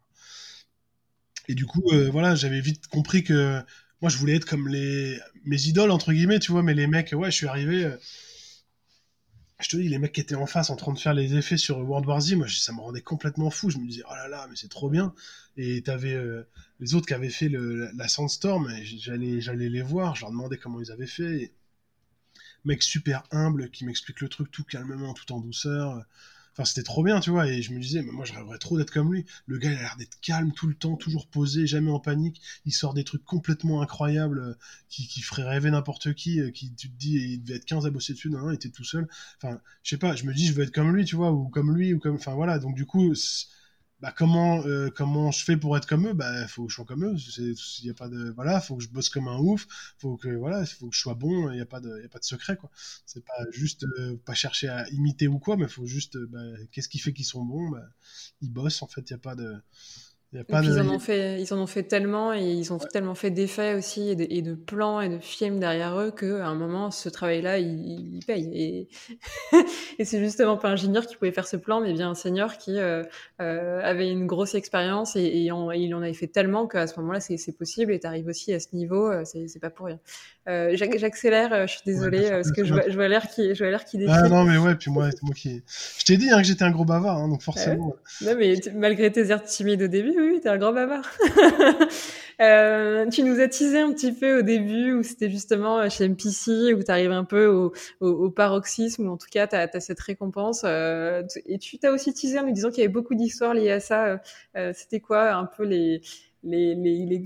[1.48, 3.62] Et du coup, euh, voilà, j'avais vite compris que
[4.02, 7.14] moi je voulais être comme les mes idoles entre guillemets, tu vois, mais les mecs,
[7.14, 7.86] ouais, je suis arrivé.
[7.86, 7.98] Euh,
[9.64, 11.58] je te dis, les mecs qui étaient en face en train de faire les effets
[11.58, 13.70] sur World War Z, moi, ça me rendait complètement fou.
[13.70, 15.14] Je me disais, oh là là, mais c'est trop bien.
[15.58, 16.48] Et t'avais euh,
[16.80, 20.92] les autres qui avaient fait la Sandstorm, j'allais, les voir, je leur demandais comment ils
[20.92, 21.54] avaient fait.
[22.64, 26.04] Mec super humble qui m'explique le truc tout calmement, tout en douceur.
[26.54, 27.48] Enfin, c'était trop bien, tu vois.
[27.48, 29.26] Et je me disais, mais moi, je rêverais trop d'être comme lui.
[29.46, 32.42] Le gars, il a l'air d'être calme tout le temps, toujours posé, jamais en panique.
[32.66, 34.54] Il sort des trucs complètement incroyables euh,
[34.90, 36.40] qui, qui feraient rêver n'importe qui.
[36.42, 38.70] Euh, qui, tu te dis, il devait être 15 à bosser dessus, non, il était
[38.70, 39.08] tout seul.
[39.42, 41.48] Enfin, je sais pas, je me dis, je veux être comme lui, tu vois, ou
[41.50, 42.16] comme lui, ou comme.
[42.16, 42.60] Enfin, voilà.
[42.60, 43.14] Donc, du coup,
[44.02, 46.14] bah comment euh, comment je fais pour être comme eux?
[46.14, 47.16] Bah faut que je sois comme eux.
[47.38, 49.68] Il y a pas de voilà faut que je bosse comme un ouf.
[50.00, 51.52] Faut que voilà faut que je sois bon.
[51.52, 52.72] Il y a pas de y a pas de secret quoi.
[53.06, 56.40] C'est pas juste euh, pas chercher à imiter ou quoi mais faut juste bah,
[56.72, 57.70] qu'est-ce qui fait qu'ils sont bons?
[57.70, 57.84] Bah,
[58.42, 59.02] ils bossent en fait.
[59.10, 59.56] Il y a pas de
[60.34, 63.76] ils, en ont fait, ils en ont fait tellement et ils ont tellement fait d'effets
[63.76, 67.10] aussi et de, et de, plans et de films derrière eux qu'à un moment, ce
[67.10, 68.50] travail-là, il, il, paye.
[68.54, 68.88] Et,
[70.00, 72.58] et c'est justement pas un ingénieur qui pouvait faire ce plan, mais bien un senior
[72.58, 73.04] qui euh,
[73.42, 75.52] euh, avait une grosse expérience et, et, il
[75.96, 78.74] en avait fait tellement qu'à ce moment-là, c'est possible et tu arrives aussi à ce
[78.74, 80.00] niveau, euh, c'est pas pour rien.
[80.50, 83.64] Euh, J'accélère, euh, je suis désolée, parce que je vois, je vois l'air qui, je
[83.64, 84.16] vois l'air qui défile.
[84.16, 85.64] Ah non, mais ouais, puis moi, moi qui.
[86.00, 87.96] Je t'ai dit hein, que j'étais un gros bavard, hein, donc forcément.
[88.22, 91.08] non, mais malgré tes airs timides au début, oui, t'es un grand bavard.
[92.42, 96.08] euh, tu nous as teasé un petit peu au début où c'était justement euh, chez
[96.08, 99.56] MPC où tu arrives un peu au, au, au, paroxysme ou en tout cas tu
[99.56, 100.64] as, cette récompense.
[100.66, 103.72] Euh, et tu t'as aussi teasé en nous disant qu'il y avait beaucoup d'histoires liées
[103.72, 104.06] à ça.
[104.06, 104.18] Euh,
[104.58, 106.02] euh c'était quoi un peu les,
[106.44, 107.24] les, les, les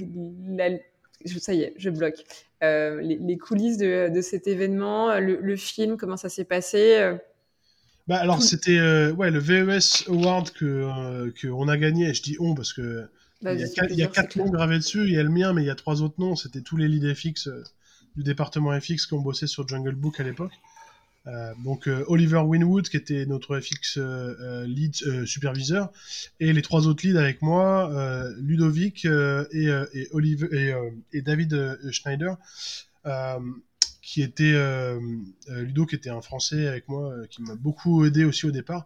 [0.47, 0.77] la,
[1.25, 2.23] ça y est, je bloque.
[2.63, 7.15] Euh, les, les, coulisses de, de, cet événement, le, le, film, comment ça s'est passé
[8.07, 12.09] bah alors c'était euh, ouais le VES Award que euh, que on a gagné.
[12.09, 13.07] Et je dis on parce que
[13.41, 15.05] bah, il y a, quatre, il y a quatre noms gravés dessus.
[15.05, 16.35] Il y a le mien, mais il y a trois autres noms.
[16.35, 17.63] C'était tous les leads FX euh,
[18.15, 20.53] du département FX qui ont bossé sur Jungle Book à l'époque.
[21.27, 23.97] Euh, donc Oliver Winwood qui était notre FX
[24.65, 24.95] lead
[25.25, 25.91] superviseur
[26.39, 27.91] et les trois autres leads avec moi,
[28.37, 29.69] Ludovic et,
[31.21, 32.37] David Schneider
[34.05, 34.99] qui était euh,
[35.49, 38.51] euh, Ludo, qui était un Français avec moi, euh, qui m'a beaucoup aidé aussi au
[38.51, 38.85] départ,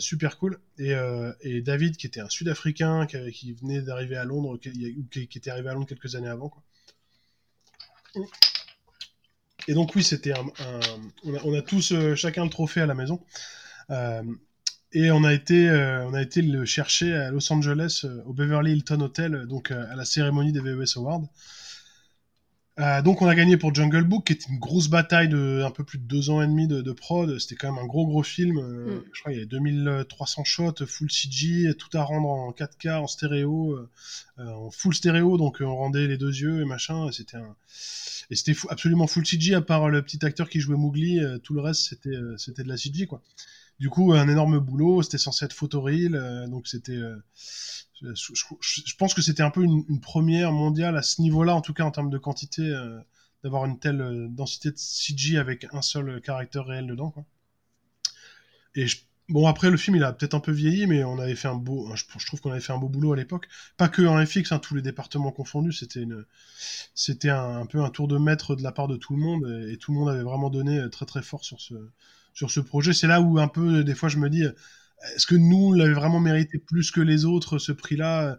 [0.00, 0.58] super cool.
[0.76, 5.68] Et, David, qui était un Sud-Africain, qui, venait d'arriver à Londres, qui, qui, était arrivé
[5.70, 6.48] à Londres quelques années avant.
[6.48, 6.62] Quoi.
[9.68, 10.46] Et donc oui, c'était un,
[11.24, 13.20] on, a, tous chacun le trophée à la maison.
[14.92, 19.00] et on a été, on a été le chercher à Los Angeles, au Beverly Hilton
[19.00, 21.28] Hotel, donc à la cérémonie des VES Awards.
[22.80, 25.70] Euh, donc on a gagné pour Jungle Book, qui était une grosse bataille de un
[25.70, 27.38] peu plus de deux ans et demi de, de prod.
[27.38, 28.58] C'était quand même un gros gros film.
[28.58, 29.04] Euh, mm.
[29.12, 33.06] Je crois qu'il y avait 2300 shots, full CG, tout à rendre en 4K, en
[33.06, 33.74] stéréo,
[34.38, 37.10] euh, en full stéréo, donc on rendait les deux yeux et machin.
[37.12, 37.54] C'était un...
[38.30, 41.20] et c'était absolument full CG à part le petit acteur qui jouait Mowgli.
[41.42, 43.20] tout le reste c'était c'était de la CG quoi.
[43.80, 45.02] Du coup un énorme boulot.
[45.02, 47.00] C'était censé être photoreal, donc c'était
[48.02, 51.84] je, pense que c'était un peu une, première mondiale à ce niveau-là, en tout cas
[51.84, 52.98] en termes de quantité, euh,
[53.44, 57.14] d'avoir une telle euh, densité de CG avec un seul caractère réel dedans.
[58.74, 58.86] Et
[59.28, 61.56] bon, après le film, il a peut-être un peu vieilli, mais on avait fait un
[61.56, 63.48] beau, je, trouve qu'on avait fait un beau boulot à l'époque.
[63.76, 66.06] Pas que en FX, hein, tous les départements confondus, c'était
[66.94, 69.72] c'était un, peu un tour de maître de la part de tout le monde, et,
[69.72, 71.74] et, tout le monde avait vraiment donné euh, très très fort sur ce,
[72.40, 72.94] sur ce projet.
[72.94, 74.44] C'est là où un peu, des fois, je me dis
[75.14, 78.38] est-ce que nous l'avons vraiment mérité plus que les autres ce prix-là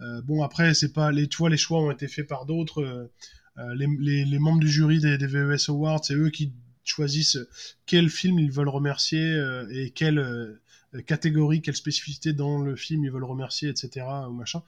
[0.00, 2.82] euh, Bon après c'est pas les les choix ont été faits par d'autres.
[2.82, 3.10] Euh,
[3.58, 6.52] euh, les, membres du jury des, VES Awards c'est eux qui
[6.84, 7.38] choisissent
[7.86, 9.36] quel film ils veulent remercier
[9.70, 10.58] et quelle
[11.06, 14.06] catégorie, quelle spécificité dans le film ils veulent remercier, etc.
[14.28, 14.62] ou machin.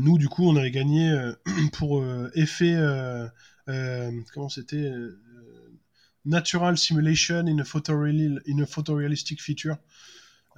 [0.00, 1.12] nous du coup on avait gagné
[1.72, 2.04] pour
[2.34, 2.76] effet
[3.66, 4.92] comment c'était
[6.28, 9.76] Natural Simulation in a, photoreal, in a photorealistic feature.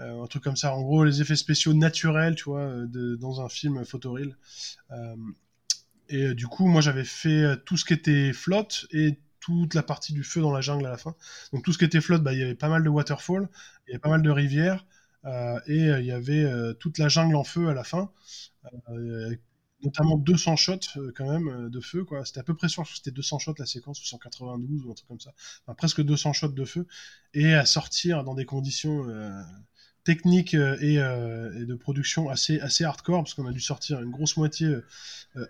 [0.00, 0.74] Euh, un truc comme ça.
[0.74, 4.36] En gros, les effets spéciaux naturels, tu vois, de, dans un film photoreal.
[4.90, 5.16] Euh,
[6.08, 9.82] et euh, du coup, moi, j'avais fait tout ce qui était flotte et toute la
[9.82, 11.14] partie du feu dans la jungle à la fin.
[11.52, 13.48] Donc tout ce qui était flotte, bah, il y avait pas mal de waterfall,
[13.86, 14.84] il y avait pas mal de rivières,
[15.24, 16.46] euh, et il y avait
[16.78, 18.10] toute la jungle en feu à la fin,
[18.90, 19.34] euh,
[19.82, 22.24] notamment 200 shots euh, quand même euh, de feu quoi.
[22.24, 24.94] C'était à peu près sûr que c'était 200 shots la séquence ou 192 ou un
[24.94, 25.32] truc comme ça.
[25.76, 26.86] Presque 200 shots de feu.
[27.34, 29.30] Et à sortir dans des conditions euh,
[30.04, 34.74] techniques et, de production assez assez hardcore parce qu'on a dû sortir une grosse moitié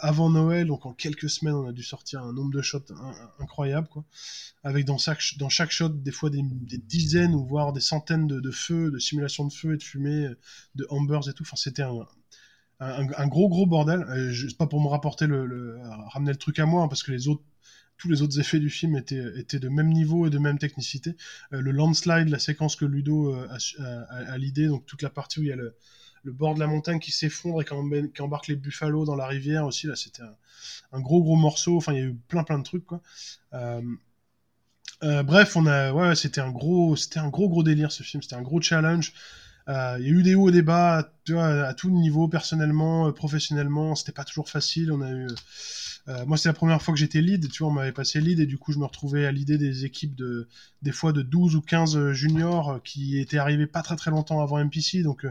[0.01, 0.67] avant Noël.
[0.67, 2.93] Donc en quelques semaines on a dû sortir un nombre de shots
[3.39, 4.05] incroyable quoi.
[4.65, 6.43] Avec dans chaque shot des fois des,
[6.79, 10.29] dizaines ou voire des centaines de, de feux de simulations de feu et de fumée
[10.75, 11.45] de ambers et tout.
[11.45, 12.07] Enfin c'était un,
[12.81, 14.05] un, gros gros bordel.
[14.09, 15.79] Euh, pas pour me rapporter le,
[16.09, 17.43] ramener le truc à moi, hein, parce que les autres,
[17.99, 21.15] tous les autres effets du film étaient, étaient de même niveau et de même technicité.
[21.53, 25.41] Euh, le landslide, la séquence que Ludo euh, a, a, l'idée, donc toute la partie
[25.41, 25.75] où il y a le,
[26.25, 29.67] le bord de la montagne qui s'effondre et qui, embarque les buffalo dans la rivière
[29.67, 30.23] aussi, là c'était
[30.93, 31.77] un, gros gros morceau.
[31.77, 33.03] Enfin, il y a eu plein plein de trucs quoi.
[35.03, 38.23] Euh, bref, on a, ouais, c'était un gros, c'était un gros gros délire ce film.
[38.23, 39.13] C'était un gros challenge.
[39.69, 43.13] Euh, il y a eu des hauts et des bas à tout niveau, personnellement, euh,
[43.13, 43.95] professionnellement.
[43.95, 44.93] C'était pas toujours facile.
[44.93, 45.29] On a eu,
[46.09, 47.51] euh, moi, c'est la première fois que j'étais lead.
[47.51, 49.85] Tu vois, on m'avait passé lead et du coup, je me retrouvais à l'idée des
[49.85, 50.49] équipes de,
[50.83, 54.59] des fois de 12 ou 15 juniors qui étaient arrivés pas très très longtemps avant
[54.59, 55.03] MPC.
[55.03, 55.27] Donc,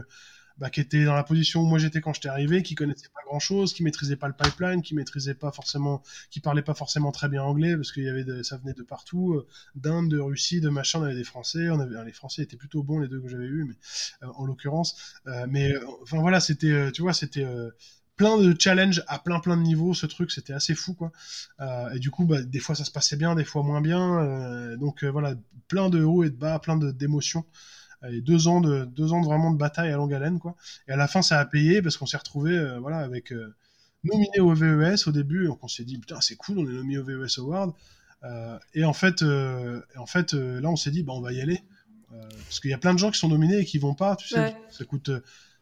[0.60, 3.22] bah, qui était dans la position où moi j'étais quand j'étais arrivé, qui connaissait pas
[3.26, 7.12] grand chose, qui maîtrisait pas le pipeline, qui maîtrisait pas forcément, qui parlait pas forcément
[7.12, 10.18] très bien anglais parce qu'il y avait de, ça venait de partout, euh, d'Inde, de
[10.18, 13.08] Russie, de machin, on avait des Français, on avait les Français étaient plutôt bons les
[13.08, 13.74] deux que j'avais eu, mais
[14.22, 15.72] euh, en l'occurrence, euh, mais
[16.02, 17.46] enfin voilà, c'était, tu vois, c'était
[18.16, 21.10] plein de challenges à plein plein de niveaux ce truc c'était assez fou quoi.
[21.94, 25.04] Et du coup bah, des fois ça se passait bien des fois moins bien donc
[25.04, 25.34] voilà
[25.68, 27.46] plein de hauts et de bas plein d'émotions
[28.08, 30.56] et deux ans de deux ans de vraiment de bataille à longue haleine quoi.
[30.88, 33.54] Et à la fin ça a payé parce qu'on s'est retrouvé euh, voilà avec euh,
[34.04, 35.46] nominé au VES au début.
[35.46, 37.72] Donc on s'est dit putain c'est cool on est nominé au VES Award.
[38.22, 41.62] Euh, et en fait en fait là on s'est dit bah on va y aller.
[42.10, 44.28] Parce qu'il y a plein de gens qui sont nominés et qui vont pas tu
[44.28, 44.56] sais.
[44.70, 45.10] Ça coûte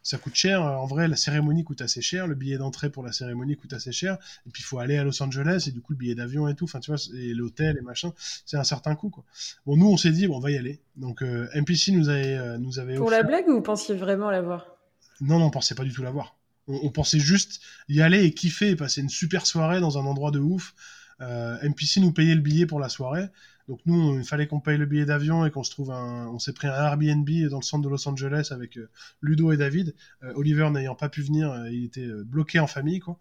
[0.09, 0.63] ça coûte cher.
[0.63, 3.93] En vrai, la cérémonie coûte assez cher, le billet d'entrée pour la cérémonie coûte assez
[3.93, 4.15] cher,
[4.47, 6.55] et puis il faut aller à Los Angeles, et du coup, le billet d'avion et
[6.55, 8.15] tout, enfin, tu vois, et l'hôtel et machin,
[8.47, 9.25] c'est un certain coût, quoi.
[9.67, 10.81] Bon, nous, on s'est dit, bon, on va y aller.
[10.97, 14.31] Donc, euh, MPC nous avait, euh, nous avait Pour la blague, ou vous pensiez vraiment
[14.31, 14.79] l'avoir
[15.21, 16.39] Non, non, on pensait pas du tout l'avoir.
[16.69, 17.61] On, on, pensait juste
[17.91, 20.75] y aller et kiffer et passer une super soirée dans un endroit de ouf.
[21.21, 23.29] Euh, MPC nous payait le billet pour la soirée.
[23.69, 26.27] Donc nous, il fallait qu'on paye le billet d'avion et qu'on se trouve un...
[26.29, 28.89] On s'est pris un Airbnb dans le centre de Los Angeles avec euh,
[29.21, 29.95] Ludo et David.
[30.23, 33.19] Euh, Oliver n'ayant pas pu venir, il était bloqué en famille, quoi.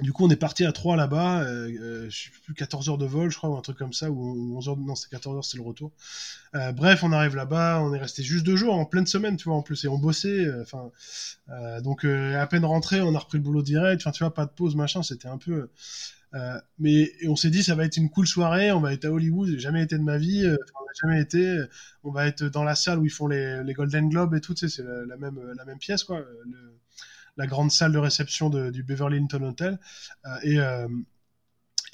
[0.00, 3.06] Du coup, on est parti à 3 là-bas, euh, je sais plus, 14 heures de
[3.06, 5.44] vol, je crois, ou un truc comme ça, ou 11 heures, non, c'est 14 heures,
[5.44, 5.92] c'est le retour.
[6.56, 9.44] Euh, bref, on arrive là-bas, on est resté juste deux jours, en pleine semaine, tu
[9.44, 10.90] vois, en plus, et on bossait, enfin,
[11.50, 14.46] euh, donc à peine rentré, on a repris le boulot direct, enfin, tu vois, pas
[14.46, 15.68] de pause, machin, c'était un peu,
[16.34, 19.10] euh, mais on s'est dit ça va être une cool soirée, on va être à
[19.12, 21.62] Hollywood, j'ai jamais été de ma vie, euh, on jamais été,
[22.02, 24.54] on va être dans la salle où ils font les, les Golden Globes et tout,
[24.54, 26.24] tu sais, c'est la, même la même pièce quoi,
[27.36, 29.78] la grande salle de réception du Beverly Hilton Hotel
[30.26, 30.58] euh, et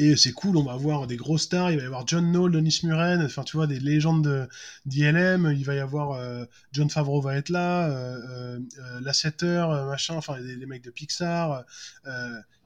[0.02, 2.52] et c'est cool, on va avoir des gros stars, il va y avoir John Knoll,
[2.52, 4.48] Denis Muren, enfin tu vois, des légendes
[4.86, 10.40] d'ILM, il va y avoir euh, John Favreau va être là, euh, euh, machin, enfin
[10.40, 11.64] des, mecs de Pixar.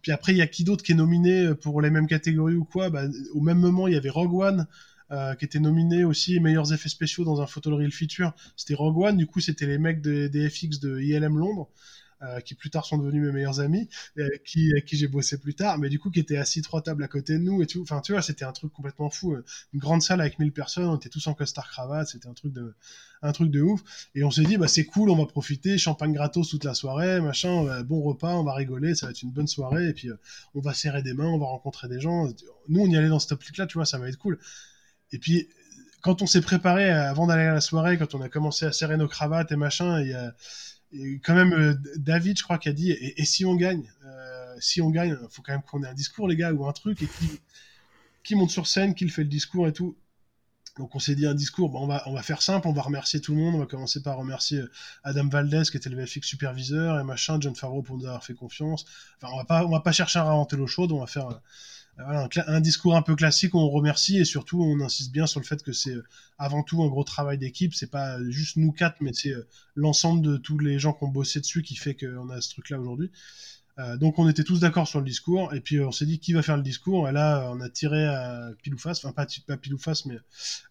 [0.00, 2.64] puis après, il y a qui d'autre qui est nominé pour les mêmes catégories ou
[2.64, 2.88] quoi?
[2.88, 3.02] Bah,
[3.32, 4.66] Au même moment, il y avait Rogue One.
[5.10, 8.32] Euh, qui était nominé aussi meilleurs effets spéciaux dans un photoreal feature.
[8.56, 11.68] C'était Rogue One, du coup c'était les mecs de, des FX de ILM Londres.
[12.24, 15.08] Euh, qui plus tard sont devenus mes meilleurs amis, et avec qui, avec qui j'ai
[15.08, 17.62] bossé plus tard, mais du coup qui étaient assis trois tables à côté de nous
[17.62, 17.66] et.
[17.80, 19.36] Enfin, tu vois, c'était un truc complètement fou.
[19.72, 22.52] Une grande salle avec 1000 personnes, on était tous en costard cravate, c'était un truc
[22.52, 22.74] de,
[23.22, 23.82] un truc de ouf.
[24.14, 27.20] Et on s'est dit, bah c'est cool, on va profiter, champagne gratos toute la soirée,
[27.20, 30.16] machin, bon repas, on va rigoler, ça va être une bonne soirée, et puis euh,
[30.54, 32.28] on va serrer des mains, on va rencontrer des gens.
[32.68, 34.38] Nous, on y allait dans cette optique-là, tu vois, ça va être cool.
[35.12, 35.48] Et puis,
[36.00, 38.96] quand on s'est préparé avant d'aller à la soirée, quand on a commencé à serrer
[38.96, 40.34] nos cravates et machin, y a
[41.22, 44.80] quand même euh, David, je crois, qui a dit et, si on gagne, euh, si
[44.80, 47.08] on gagne, faut quand même qu'on ait un discours, les gars, ou un truc, et
[48.22, 49.96] qui, monte sur scène, qui fait le discours et tout.
[50.76, 53.20] Donc on s'est dit un discours, on, va, on va faire simple, on va remercier
[53.20, 54.60] tout le monde, on va commencer par remercier
[55.04, 58.34] Adam Valdez qui était le VFX superviseur et machin, John Favreau pour nous avoir fait
[58.34, 58.84] confiance.
[59.16, 61.40] Enfin on va pas, on va pas chercher à inventer l'eau chaude, on va faire
[61.96, 65.26] voilà, un, un, discours un peu classique où on remercie et surtout on insiste bien
[65.26, 65.94] sur le fait que c'est
[66.38, 67.72] avant tout un gros travail d'équipe.
[67.74, 69.34] C'est pas juste nous quatre, mais c'est
[69.76, 72.80] l'ensemble de tous les gens qui ont bossé dessus qui fait qu'on a ce truc-là
[72.80, 73.12] aujourd'hui.
[73.80, 76.32] Euh, donc on était tous d'accord sur le discours et puis on s'est dit qui
[76.32, 77.08] va faire le discours?
[77.08, 80.06] Et là on a tiré à pile ou face enfin pas, pas pile ou face
[80.06, 80.16] mais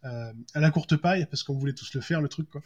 [0.06, 2.62] euh, à la courte paille parce qu'on voulait tous le faire le truc quoi.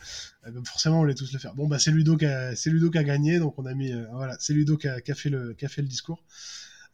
[0.46, 1.56] Euh, forcément on voulait tous le faire.
[1.56, 3.92] Bon bah c'est Ludo qui a, c'est Ludo qui a gagné donc on a mis
[4.12, 6.24] voilà c'est Ludo qui a, qui a, fait le qui a fait le discours.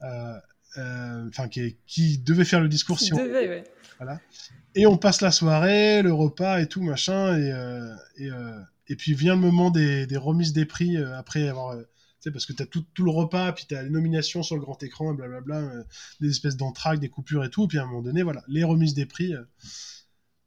[0.01, 3.49] Enfin qui, qui, devait faire le discours si devait, on...
[3.49, 3.63] ouais.
[3.97, 4.19] voilà.
[4.73, 7.51] Et on passe la soirée le repas et tout machin et
[8.17, 8.29] et,
[8.87, 11.75] et puis vient le moment des, des remises des prix après avoir
[12.31, 14.61] parce que tu as tout, tout, le repas, puis tu as les nominations sur le
[14.61, 15.83] grand écran, et blablabla, euh,
[16.21, 18.93] des espèces d'entraques, des coupures et tout, puis à un moment donné, voilà, les remises
[18.93, 19.43] des prix euh,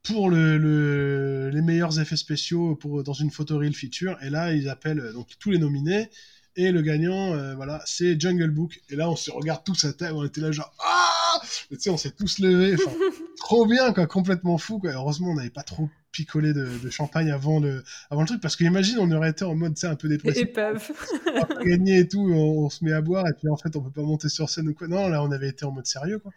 [0.03, 4.69] pour le, le, les meilleurs effets spéciaux pour, dans une photoreal feature, et là, ils
[4.69, 6.09] appellent euh, donc tous les nominés,
[6.55, 9.93] et le gagnant, euh, voilà, c'est Jungle Book, et là, on se regarde tous à
[9.93, 11.39] table, on était là genre, ah
[11.69, 12.75] Tu sais, on s'est tous levés,
[13.37, 14.91] trop bien, quoi, complètement fou, quoi.
[14.91, 18.55] Heureusement, on n'avait pas trop picoler de, de, champagne avant le, avant le truc, parce
[18.55, 20.43] que imagine, on aurait été en mode, sais, un peu dépressif.
[20.43, 20.91] Épave.
[21.59, 23.81] on gagner et tout, on, on, se met à boire, et puis en fait, on
[23.81, 24.87] peut pas monter sur scène ou quoi.
[24.87, 26.31] Non, là, on avait été en mode sérieux, quoi.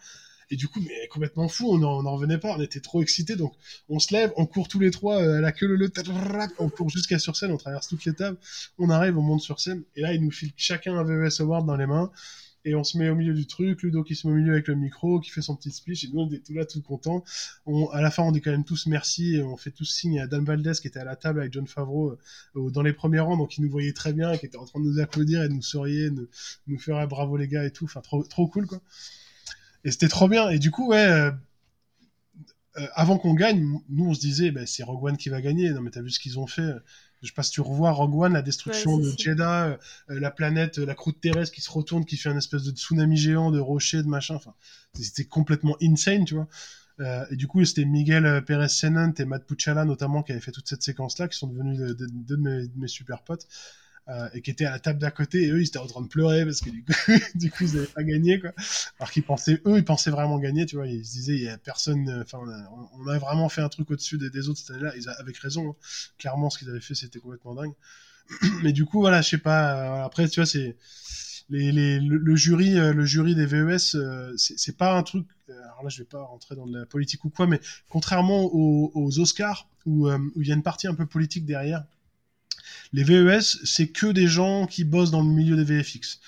[0.51, 3.55] Et du coup, mais complètement fou, on n'en revenait pas, on était trop excités, donc
[3.89, 5.91] on se lève, on court tous les trois euh, à la queue le le,
[6.59, 8.37] on court jusqu'à sur scène, on traverse toutes les tables,
[8.77, 11.67] on arrive, on monte sur scène, et là, ils nous filent chacun un VES Award
[11.67, 12.11] dans les mains,
[12.65, 14.69] et on se met au milieu du truc, Ludo qui se met au milieu avec
[14.69, 17.25] le micro, qui fait son petit speech, et nous on est tout là, tout content.
[17.67, 20.21] On, à la fin, on dit quand même tous merci, et on fait tous signe
[20.21, 22.19] à Dan Valdez qui était à la table avec John Favreau
[22.57, 24.81] euh, dans les premiers rangs, donc il nous voyait très bien, qui était en train
[24.81, 26.29] de nous applaudir et de nous sourire, de
[26.67, 28.81] nous faire ah, bravo les gars et tout, enfin trop, trop cool quoi.
[29.85, 31.07] Et c'était trop bien, et du coup, ouais.
[31.07, 31.31] Euh,
[32.77, 35.71] euh, avant qu'on gagne, nous on se disait, bah, c'est Rogue One qui va gagner.
[35.71, 36.71] Non mais t'as vu ce qu'ils ont fait
[37.23, 39.77] je sais pas si tu revois Rogue One, la destruction ouais, de Jeddah, euh,
[40.09, 43.51] la planète, la croûte terrestre qui se retourne, qui fait un espèce de tsunami géant
[43.51, 44.35] de rochers, de machin.
[44.35, 44.55] Enfin,
[44.95, 46.49] c'était complètement insane, tu vois.
[47.01, 50.53] Euh, et du coup, c'était Miguel Pérez Senant et Matt Pucciala notamment qui avaient fait
[50.53, 53.47] toute cette séquence-là, qui sont devenus deux de, de, mes, super potes.
[54.11, 56.01] Euh, et qui étaient à la table d'à côté et eux ils étaient en train
[56.01, 56.93] de pleurer parce que du coup,
[57.65, 58.51] ils n'avaient pas gagné quoi.
[58.99, 60.89] Alors qu'ils pensaient eux ils pensaient vraiment gagner tu vois.
[60.89, 62.39] Ils se disaient il y a personne enfin
[62.99, 64.95] on, a vraiment fait un truc au-dessus des, des, autres cette année-là.
[64.97, 65.77] Ils avec raison hein.
[66.19, 67.73] clairement ce qu'ils avaient fait c'était complètement dingue.
[68.65, 70.77] Mais du coup voilà je sais pas euh, après tu vois c'est
[71.49, 76.09] le, jury le jury des VES euh, c'est pas un truc alors là je vais
[76.09, 80.51] pas rentrer dans de la politique ou quoi mais contrairement aux, Oscars où il y
[80.51, 81.85] a une partie un peu politique derrière
[82.93, 86.21] Les VES, c'est que des gens qui bossent dans le milieu des VFX.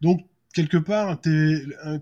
[0.00, 1.20] Donc, quelque part,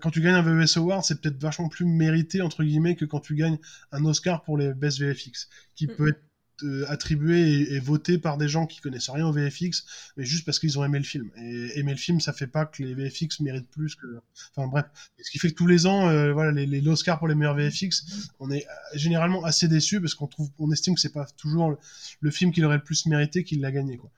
[0.01, 3.19] quand tu gagnes un VES Award, c'est peut-être vachement plus mérité, entre guillemets, que quand
[3.19, 3.57] tu gagnes
[3.91, 6.21] un Oscar pour les Best VFX, qui peut être
[6.63, 9.85] euh, attribué et, voté par des gens qui connaissent rien au VFX,
[10.17, 11.29] mais juste parce qu'ils ont aimé le film.
[11.37, 14.19] Et aimer le film, ça fait pas que les VFX méritent plus que.
[14.55, 14.85] Enfin bref,
[15.21, 17.55] ce qui fait que tous les ans, euh, voilà, les, les Oscars pour les meilleurs
[17.55, 21.25] VFX, on est euh, généralement assez déçus parce qu'on trouve, on estime que c'est pas
[21.37, 21.77] toujours
[22.21, 24.09] le, film qui aurait le plus mérité qui l'a gagné, quoi.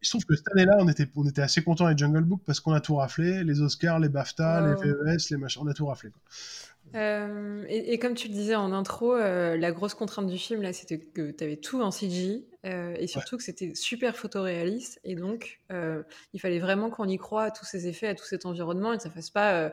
[0.00, 2.42] Il se trouve que cette année-là, on était, on était assez content avec Jungle Book
[2.46, 5.74] parce qu'on a tout raflé, les Oscars, les BAFTA, les VES, les machins, on a
[5.74, 6.10] tout raflé.
[6.10, 6.20] Quoi.
[6.94, 10.72] Euh, et, comme tu le disais en intro, euh, la grosse contrainte du film, là,
[10.72, 15.00] c'était que tu avais tout en CG euh, et surtout que c'était super photoréaliste.
[15.04, 18.46] Et donc, il fallait vraiment qu'on y croit à tous ces effets, à tout cet
[18.46, 19.72] environnement et que ça fasse pas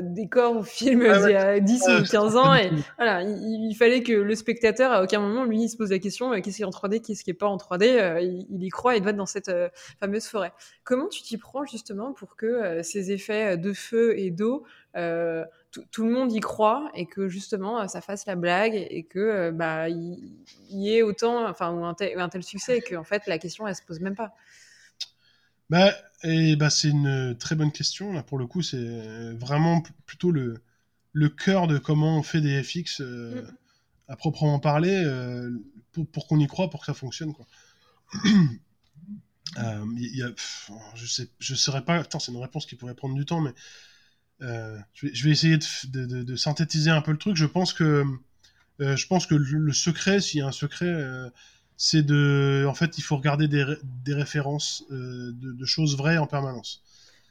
[0.00, 2.54] décor ou film d'il y a 10 ou 15 ans.
[2.54, 5.98] Et voilà, il, fallait que le spectateur, à aucun moment, lui, il se pose la
[5.98, 8.68] question qu'est-ce qui est en 3D, qu'est-ce qui est pas en 3D il, il, y
[8.68, 9.50] croit et il va dans cette
[10.00, 10.52] fameuse forêt.
[10.84, 14.64] Comment tu t'y prends justement pour que ces effets de feu et d'eau
[15.90, 19.52] tout le monde y croit et que justement ça fasse la blague et que euh,
[19.52, 20.34] bah il
[20.70, 23.66] y, ait autant enfin ou un, tel, un tel succès que en fait la question
[23.66, 24.34] elle se pose même pas.
[25.70, 25.92] Bah,
[26.22, 30.62] et bah c'est une très bonne question là pour le coup c'est vraiment plutôt le
[31.12, 33.56] le cœur de comment on fait des FX euh, mm.
[34.08, 35.50] à proprement parler euh,
[36.12, 37.46] pour, qu'on y croit pour que ça fonctionne quoi.
[39.56, 40.30] y a,
[40.94, 43.54] je sais je saurais pas attends c'est une réponse qui pourrait prendre du temps mais
[44.42, 47.36] euh, je, vais, essayer de, synthétiser un peu le truc.
[47.36, 48.04] Je pense que,
[48.80, 51.28] euh, je pense que le, secret, s'il y a un secret, euh,
[51.76, 52.66] c'est de.
[52.68, 53.64] En fait, il faut regarder des,
[54.14, 56.82] références de, choses vraies en permanence.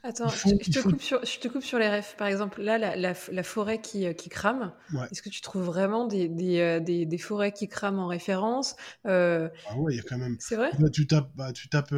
[0.06, 2.18] Attends, je, te coupe sur, je, te coupe sur, les refs.
[2.18, 4.74] Par exemple, là, la, forêt qui, crame,
[5.12, 8.76] est-ce que tu trouves vraiment des, des, forêts qui crament en référence?
[9.06, 10.38] Ah ouais, il y a quand même.
[10.40, 10.72] C'est vrai?
[10.92, 11.94] Tu tapes, bah, tu tapes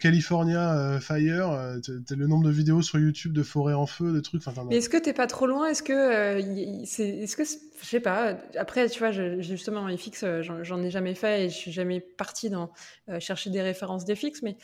[0.00, 1.78] California euh, Fire, euh,
[2.10, 4.42] le nombre de vidéos sur YouTube de forêts en feu, de trucs.
[4.68, 5.66] Mais est-ce que t'es pas trop loin?
[5.66, 10.90] Est-ce que c'est, est-ce que je sais pas Après, tu vois, justement FX, j'en ai
[10.90, 12.72] jamais fait et je suis jamais partie dans
[13.20, 14.56] chercher des références d'FX, mais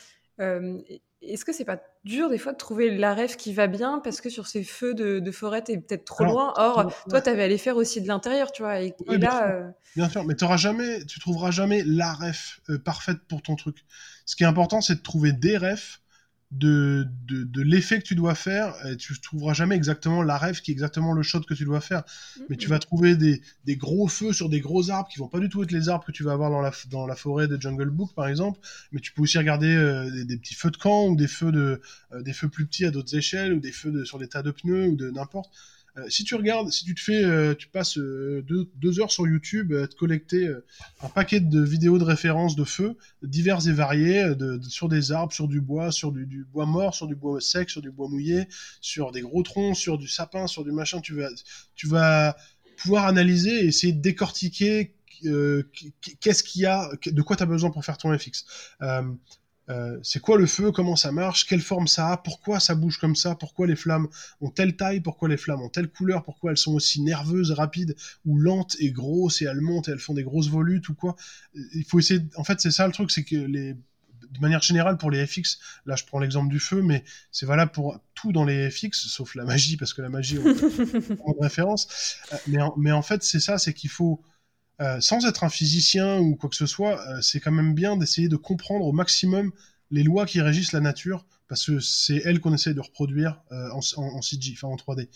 [1.27, 4.21] est-ce que c'est pas dur des fois de trouver la rêve qui va bien parce
[4.21, 6.53] que sur ces feux de, forêt t'es peut-être trop loin?
[6.57, 8.79] Or, toi, t'avais les faire aussi de l'intérieur, tu vois.
[8.81, 9.73] Et, là, bien, sûr.
[9.95, 13.77] bien sûr, mais auras jamais, tu trouveras jamais la ref parfaite pour ton truc.
[14.25, 16.01] Ce qui est important, c'est de trouver des refs
[16.57, 18.73] de, de, l'effet que tu dois faire.
[18.87, 21.81] Et tu trouveras jamais exactement la ref qui est exactement le shot que tu dois
[21.81, 22.03] faire.
[22.49, 25.39] Mais tu vas trouver des, des, gros feux sur des gros arbres qui vont pas
[25.39, 27.59] du tout être les arbres que tu vas avoir dans la, dans la forêt de
[27.59, 28.59] Jungle Book, par exemple.
[28.91, 31.81] Mais tu peux aussi regarder euh, des, petits feux de camp ou des feux, de,
[32.13, 34.43] euh, des feux plus petits à d'autres échelles ou des feux de, sur des tas
[34.43, 35.51] de pneus ou de n'importe.
[35.97, 39.27] Euh, si tu regardes, si tu te fais, euh, tu passes euh, deux, heures sur
[39.27, 40.49] YouTube à te collecter
[41.01, 44.23] un paquet de vidéos de référence de feu, divers et variés,
[44.69, 47.81] sur des arbres, sur du bois, sur du, bois mort, sur du bois sec, sur
[47.81, 48.47] du bois mouillé,
[48.81, 51.29] sur des gros troncs, sur du sapin, sur du machin, tu vas,
[51.75, 52.35] tu vas
[52.77, 54.95] pouvoir analyser et essayer de décortiquer
[56.19, 58.45] qu'est-ce qu'il y a, de quoi tu as besoin pour faire ton FX.
[60.03, 63.15] C'est quoi le feu, comment ça marche, quelle forme ça a, pourquoi ça bouge comme
[63.15, 64.07] ça, pourquoi les flammes
[64.41, 67.95] ont telle taille, pourquoi les flammes ont telle couleur, pourquoi elles sont aussi nerveuses, rapides,
[68.25, 71.15] ou lentes et grosses, et elles montent et elles font des grosses volutes ou quoi?
[71.53, 72.21] Il faut essayer.
[72.35, 73.75] En fait, c'est ça le truc, c'est que les
[74.35, 77.71] de manière générale pour les FX, là je prends l'exemple du feu, mais c'est valable
[77.71, 82.17] pour tout dans les FX, sauf la magie, parce que la magie, on de référence.
[82.33, 84.21] Euh, mais, mais en fait, c'est ça, c'est qu'il faut
[84.81, 87.95] euh, sans être un physicien ou quoi que ce soit, euh, c'est quand même bien
[87.95, 89.51] d'essayer de comprendre au maximum
[89.91, 93.69] les lois qui régissent la nature, parce que c'est elles qu'on essaie de reproduire euh,
[93.71, 95.07] en, en, CG, enfin en 3D.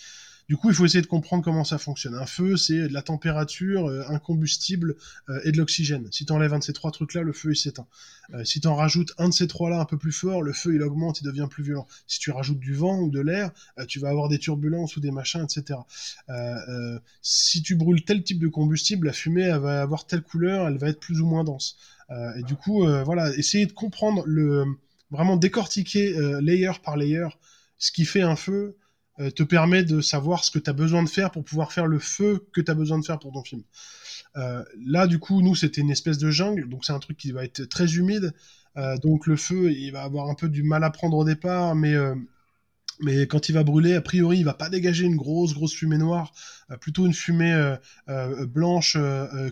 [0.50, 2.16] Du coup, il faut essayer de comprendre comment ça fonctionne.
[2.16, 4.96] Un feu, c'est de la température, euh, un combustible
[5.30, 6.08] euh, et de l'oxygène.
[6.12, 7.86] Si tu enlèves un de ces trois trucs-là, le feu, il s'éteint.
[8.34, 10.74] Euh, si tu en rajoutes un de ces trois-là un peu plus fort, le feu,
[10.74, 11.88] il augmente, il devient plus violent.
[12.08, 13.52] Si tu rajoutes du vent ou de l'air,
[13.88, 15.80] tu vas avoir des turbulences ou des machins, etc.
[17.22, 20.80] si tu brûles tel type de combustible, la fumée, elle va avoir telle couleur, elle
[20.80, 21.78] va être plus ou moins dense.
[22.38, 24.66] et du coup, voilà, essayer de comprendre le...
[25.12, 27.28] Vraiment décortiquer layer par layer
[27.80, 28.78] ce qui fait un feu,
[29.20, 31.88] euh, te permet de savoir ce que tu as besoin de faire pour pouvoir faire
[31.88, 33.64] le feu que tu as besoin de faire pour ton film.
[34.38, 37.32] Euh, là, du coup, nous, c'était une espèce de jungle, donc c'est un truc qui
[37.32, 38.34] va être très humide.
[38.78, 41.76] Euh, donc le feu, il va avoir un peu du mal à prendre au départ,
[41.76, 41.96] mais
[43.28, 46.32] quand il va brûler, a priori, il va pas dégager une grosse, grosse fumée noire
[46.80, 47.76] plutôt une fumée
[48.48, 48.98] blanche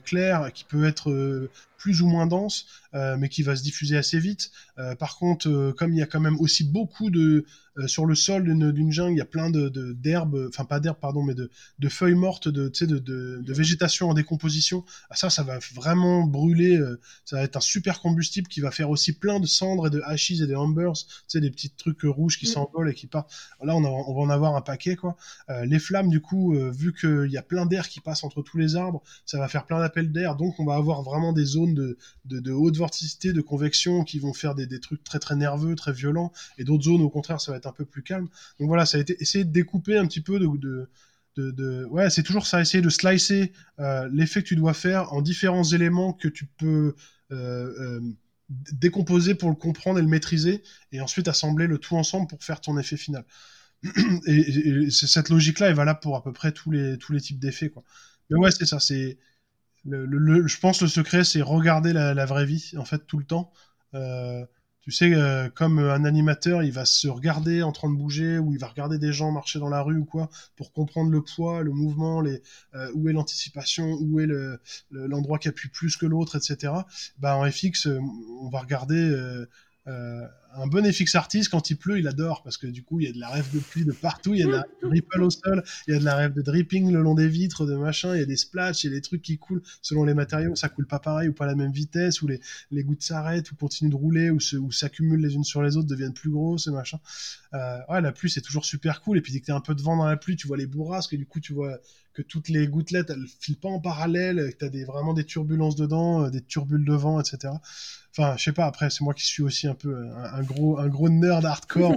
[0.03, 4.51] claire qui peut être plus ou moins dense, mais qui va se diffuser assez vite.
[4.99, 7.45] par contre, comme il y a quand même aussi beaucoup de
[7.85, 11.21] sur le sol d'une jungle, il y a plein de d'herbes, enfin pas d'herbes pardon,
[11.21, 14.83] mais de, de feuilles mortes, de, de, de, de végétation en décomposition.
[15.11, 16.79] Ah, ça, ça va vraiment brûler.
[17.25, 20.01] ça va être un super combustible qui va faire aussi plein de cendres et de
[20.05, 22.49] ashes et de ambers, tu sais, des petits trucs rouges qui mm.
[22.49, 23.31] s'envolent et qui partent.
[23.63, 25.15] Là, on, on, va en avoir un paquet, quoi.
[25.63, 28.75] les flammes, du coup, vu qu'il y a plein d'air qui passe entre tous les
[28.75, 32.51] arbres, ça va faire plein d'appels d'air, donc on va avoir vraiment des zones de,
[32.51, 36.63] haute vorticité, de convection qui vont faire des, trucs très très nerveux, très violents, et
[36.63, 38.27] d'autres zones au contraire ça va être un peu plus calme.
[38.59, 40.89] Donc voilà, ça a été essayer de découper un petit peu de,
[41.37, 45.21] de, ouais, c'est toujours ça, essayer de slicer euh, l'effet que tu dois faire en
[45.21, 46.95] différents éléments que tu peux
[47.31, 48.01] euh, euh,
[48.49, 52.61] décomposer pour le comprendre et le maîtriser, et ensuite assembler le tout ensemble pour faire
[52.61, 53.25] ton effet final.
[54.25, 57.71] et, cette logique-là est valable pour à peu près tous les, tous les types d'effets.
[58.29, 59.17] Mais ouais, c'est ça, c'est
[59.87, 63.51] je pense le secret, c'est regarder la, vraie vie, en fait, tout le temps.
[63.93, 64.45] Euh,
[64.81, 68.53] tu sais, euh, comme un animateur, il va se regarder en train de bouger, ou
[68.53, 71.61] il va regarder des gens marcher dans la rue ou quoi, pour comprendre le poids,
[71.61, 74.27] le mouvement, euh, où est l'anticipation, où est
[74.91, 76.73] l'endroit qui appuie plus que l'autre, etc.
[77.17, 79.45] Bah, en FX, on va regarder
[80.57, 83.09] un bon FX artiste, quand il pleut, il adore parce que du coup, il y
[83.09, 85.29] a de la rêve de pluie de partout, il y a de la ripple au
[85.29, 88.15] sol, il y a de la rêve de dripping le long des vitres, de machin,
[88.15, 90.55] il y a des splashs, il y a des trucs qui coulent selon les matériaux,
[90.55, 92.39] ça coule pas pareil ou pas à la même vitesse, ou les,
[92.71, 94.39] les gouttes s'arrêtent ou continuent de rouler, ou,
[94.71, 96.99] s'accumulent les unes sur les autres, deviennent plus grosses et machin.
[97.53, 99.17] Euh, ouais, la pluie, c'est toujours super cool.
[99.17, 100.67] Et puis dès que t'es un peu de vent dans la pluie, tu vois les
[100.67, 101.79] bourrasques et du coup, tu vois
[102.17, 105.75] que toutes les gouttelettes, elles filent pas en parallèle, que t'as des, vraiment des turbulences
[105.75, 107.53] dedans, euh, des turbules de vent, etc.
[108.11, 110.79] Enfin, je sais pas, après, c'est moi qui suis aussi un peu euh, un, gros,
[110.79, 111.95] un gros nerd hardcore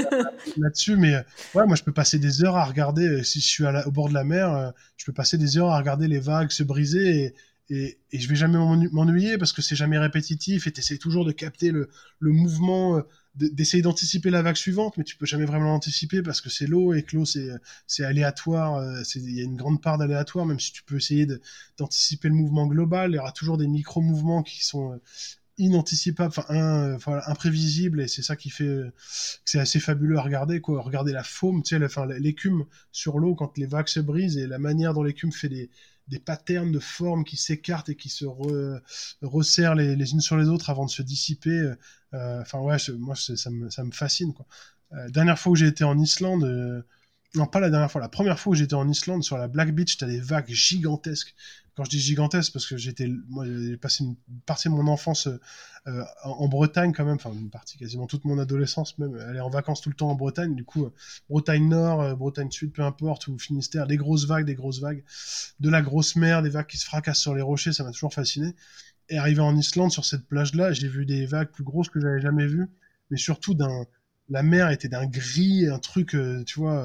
[0.56, 1.16] là-dessus, mais
[1.54, 4.14] ouais, moi, je peux passer des heures à regarder, si je suis au bord de
[4.14, 7.34] la mer, je peux passer des heures à regarder les vagues se briser et,
[7.68, 8.58] et, et je vais jamais
[8.92, 11.88] m'ennuyer parce que c'est jamais répétitif et tu toujours de capter le,
[12.20, 13.02] le mouvement, euh,
[13.34, 16.94] d'essayer d'anticiper la vague suivante, mais tu peux jamais vraiment l'anticiper parce que c'est l'eau
[16.94, 20.72] et que l'eau c'est aléatoire, euh, il y a une grande part d'aléatoire, même si
[20.72, 21.26] tu peux essayer
[21.76, 25.00] d'anticiper le mouvement global, il y aura toujours des micro-mouvements qui sont
[25.58, 28.92] inanticipables, enfin voilà, imprévisibles et c'est ça qui fait que
[29.44, 30.82] c'est assez fabuleux à regarder quoi.
[30.82, 34.46] Regarder la faune, tu sais, enfin l'écume sur l'eau quand les vagues se brisent et
[34.46, 35.70] la manière dont l'écume fait des
[36.08, 38.24] des patterns de formes qui s'écartent et qui se
[39.22, 41.72] resserrent les, unes sur les autres avant de se dissiper.
[42.14, 44.46] Euh, enfin ouais, moi ça me, ça me, fascine quoi.
[44.92, 46.82] Euh, dernière fois où j'ai été en Islande, euh,
[47.36, 49.72] non pas la dernière fois, la première fois où j'étais en Islande sur la Black
[49.74, 51.34] Beach, t'as des vagues gigantesques
[51.76, 55.28] quand je dis gigantesque, parce que j'étais, moi, j'ai passé une partie de mon enfance
[55.86, 59.50] euh, en, Bretagne quand même, enfin une partie quasiment toute mon adolescence même, aller en
[59.50, 60.54] vacances tout le temps en Bretagne.
[60.54, 60.92] Du coup, euh,
[61.28, 65.04] Bretagne Nord, euh, Bretagne Sud, peu importe, ou Finistère, des grosses vagues, des grosses vagues,
[65.60, 68.14] de la grosse mer, des vagues qui se fracassent sur les rochers, ça m'a toujours
[68.14, 68.56] fasciné.
[69.10, 72.22] Et arrivé en Islande sur cette plage-là, j'ai vu des vagues plus grosses que j'avais
[72.22, 72.70] jamais vues,
[73.10, 73.84] mais surtout d'un,
[74.28, 76.16] la mer était d'un gris, un truc,
[76.46, 76.84] tu vois,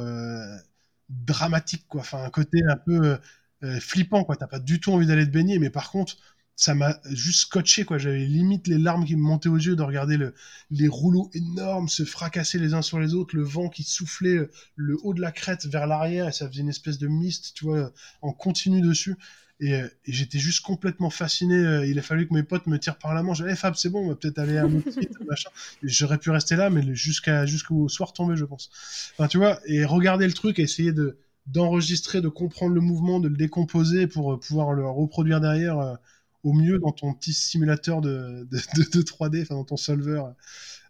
[1.10, 3.18] dramatique quoi, enfin un côté un peu
[3.64, 4.36] euh, flippant, quoi.
[4.36, 6.18] T'as pas du tout envie d'aller te baigner, mais par contre,
[6.56, 7.98] ça m'a juste scotché, quoi.
[7.98, 10.34] J'avais limite les larmes qui me montaient aux yeux de regarder le,
[10.70, 14.98] les rouleaux énormes se fracasser les uns sur les autres, le vent qui soufflait le
[15.04, 17.92] haut de la crête vers l'arrière et ça faisait une espèce de mist, tu vois,
[18.22, 19.16] en continu dessus.
[19.62, 21.56] Et, euh, j'étais juste complètement fasciné.
[21.56, 23.34] Euh, il a fallu que mes potes me tirent par la main.
[23.34, 25.50] J'ai dit, Fab, c'est bon, on va peut-être aller à autre site, machin.
[25.84, 28.70] J'aurais pu rester là, mais jusqu'à, jusqu'au soir tombé, je pense.
[29.14, 31.18] Enfin, tu vois, et regarder le truc et essayer de,
[31.48, 35.96] d'enregistrer, de comprendre le mouvement, de le décomposer pour euh, pouvoir le reproduire derrière euh,
[36.44, 40.24] au mieux dans ton petit simulateur de, de, 3D, enfin dans ton solver,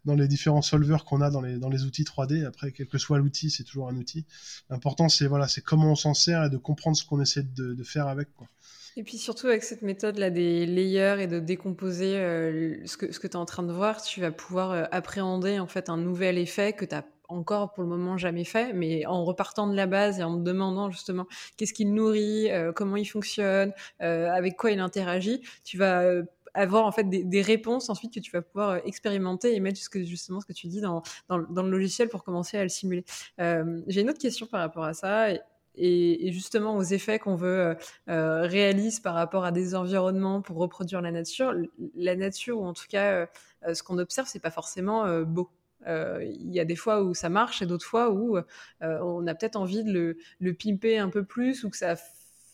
[0.06, 2.45] dans les différents solvers qu'on a dans les, dans les outils 3D.
[2.45, 4.26] Après, quel que soit l'outil, c'est toujours un outil.
[4.69, 7.73] L'important, c'est voilà, c'est comment on s'en sert et de comprendre ce qu'on essaie de,
[7.73, 8.34] de, faire avec.
[8.35, 8.48] Quoi.
[8.97, 13.11] Et puis surtout avec cette méthode là des layers et de décomposer euh, ce que,
[13.11, 15.97] ce que tu es en train de voir, tu vas pouvoir appréhender en fait un
[15.97, 19.76] nouvel effet que tu as encore pour le moment jamais fait, mais en repartant de
[19.76, 21.26] la base et en demandant justement
[21.57, 26.23] qu'est-ce qu'il nourrit, euh, comment il fonctionne, euh, avec quoi il interagit, tu vas euh,
[26.53, 30.45] avoir en fait des, réponses ensuite que tu vas pouvoir expérimenter et mettre justement ce
[30.45, 33.05] que tu dis dans, dans, le logiciel pour commencer à le simuler.
[33.38, 35.30] J'ai une autre question par rapport à ça.
[35.76, 37.76] Et, justement aux effets qu'on veut
[38.07, 41.53] réaliser par rapport à des environnements pour reproduire la nature.
[41.95, 43.27] La nature, ou en tout cas
[43.73, 45.49] ce qu'on observe, c'est pas forcément beau.
[45.88, 48.43] Euh, il y a des fois où ça marche et d'autres fois où euh,
[48.81, 51.95] on a peut-être envie de le, le, pimper un peu plus ou que ça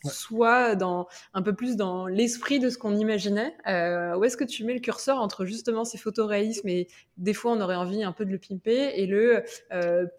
[0.05, 3.55] soit dans un peu plus dans l'esprit de ce qu'on imaginait.
[3.65, 6.87] où est-ce que tu mets le curseur entre justement ces photoréalismes et
[7.17, 9.43] des fois on aurait envie un peu de le pimper et le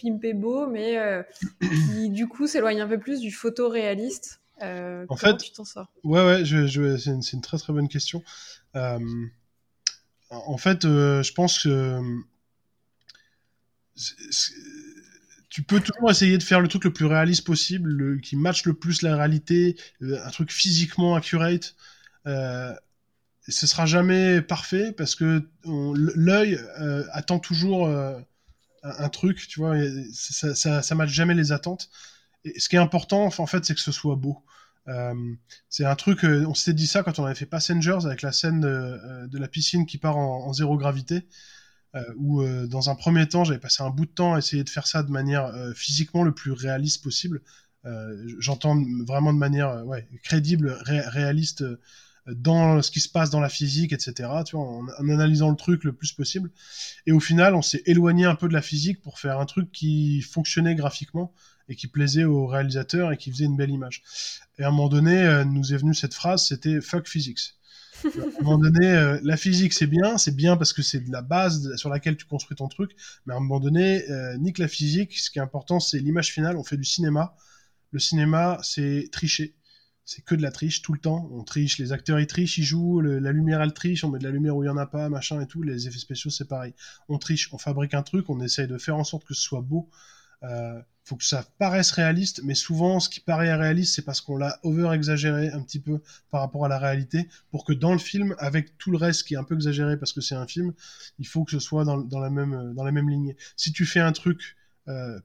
[0.01, 0.99] pimper beau, mais
[1.61, 5.91] qui du coup s'éloigne un peu plus du photoréaliste euh, en fait, tu t'en sors?
[6.05, 8.23] Ouais, ouais, je, c'est une, très très bonne question.
[8.77, 8.99] Euh,
[10.31, 12.01] en fait, euh, je pense que
[15.59, 18.75] tu peux toujours essayer de faire le truc le plus réaliste possible, qui matche le
[18.75, 21.75] plus la réalité, un truc physiquement accurate.
[22.25, 22.77] ce
[23.67, 26.61] sera jamais parfait parce que l'œil
[27.11, 29.75] attend toujours un, truc, tu vois,
[30.13, 31.91] ça, ça, matche jamais les attentes
[32.57, 34.45] ce qui est important, en fait, c'est que ce soit beau.
[34.89, 35.35] Euh,
[35.69, 38.33] c'est un truc, euh, on s'était dit ça quand on avait fait Passengers avec la
[38.33, 41.27] scène de, euh, la piscine qui part en, zéro gravité,
[42.16, 44.86] où dans un premier temps j'avais passé un bout de temps à essayer de faire
[44.86, 47.43] ça de manière physiquement le plus réaliste possible.
[48.39, 49.85] J'entends vraiment de manière
[50.23, 51.65] crédible, réaliste
[52.27, 54.28] dans ce qui se passe dans la physique, etc.
[54.44, 56.51] Tu vois, en, en, analysant le truc le plus possible.
[57.06, 59.73] Et au final, on s'est éloigné un peu de la physique pour faire un truc
[59.73, 61.32] qui fonctionnait graphiquement
[61.69, 64.02] et qui plaisait au réalisateur et qui faisait une belle image.
[64.59, 67.55] Et à un moment donné, euh, nous est venue cette phrase, c'était fuck physics.
[68.05, 71.11] À un moment donné, euh, la physique c'est bien, c'est bien parce que c'est de
[71.11, 72.93] la base sur laquelle tu construis ton truc,
[73.27, 76.33] mais à un moment donné, euh, nique la physique, ce qui est important c'est l'image
[76.33, 77.35] finale, on fait du cinéma.
[77.91, 79.55] Le cinéma c'est tricher,
[80.05, 81.29] c'est que de la triche tout le temps.
[81.33, 84.25] On triche, les acteurs ils trichent, ils jouent, la lumière elle triche, on met de
[84.25, 85.62] la lumière où il y en a pas, machin et tout.
[85.62, 86.75] Les effets spéciaux c'est pareil.
[87.09, 89.62] On triche, on fabrique un truc, on essaye de faire en sorte que ce soit
[89.62, 89.91] beau.
[90.45, 94.37] Euh, faut que ça paraisse réaliste, mais souvent, ce qui paraît réaliste, c'est parce qu'on
[94.37, 98.35] l'a over-exagéré un petit peu par rapport à la réalité, pour que dans le film,
[98.39, 100.75] avec tout le reste qui est un peu exagéré parce que c'est un film,
[101.19, 102.85] il faut que ce soit dans, la, même, dans.
[103.57, 104.57] Si tu fais un truc,
[104.89, 105.19] euh,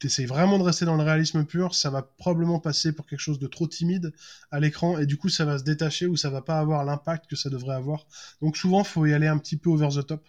[0.00, 3.38] t'essayes vraiment de rester dans le réalisme pur, ça va probablement passer pour quelque chose
[3.38, 4.12] de trop timide
[4.50, 7.30] à l'écran, et du coup, ça va se détacher ou ça va pas avoir l'impact
[7.30, 8.06] que ça devrait avoir.
[8.42, 10.26] Donc souvent, faut y aller un petit peu over the top.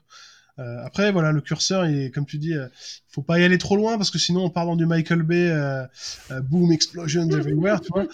[0.59, 2.67] Euh, après, voilà, le curseur, et comme tu dis, euh,
[3.09, 5.49] faut pas y aller trop loin parce que sinon on part dans du Michael Bay,
[5.49, 5.85] euh,
[6.43, 8.07] boom, explosions everywhere, tu vois.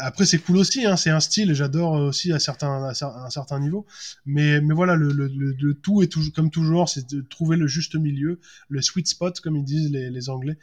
[0.00, 3.60] après, c'est cool aussi, hein, c'est un style, j'adore aussi à certains, à un certain
[3.60, 3.86] niveau.
[4.26, 7.66] Mais, mais voilà, le, le, le, tout est toujours, comme toujours, c'est de trouver le
[7.66, 10.56] juste milieu, le sweet spot, comme ils disent les, les Anglais.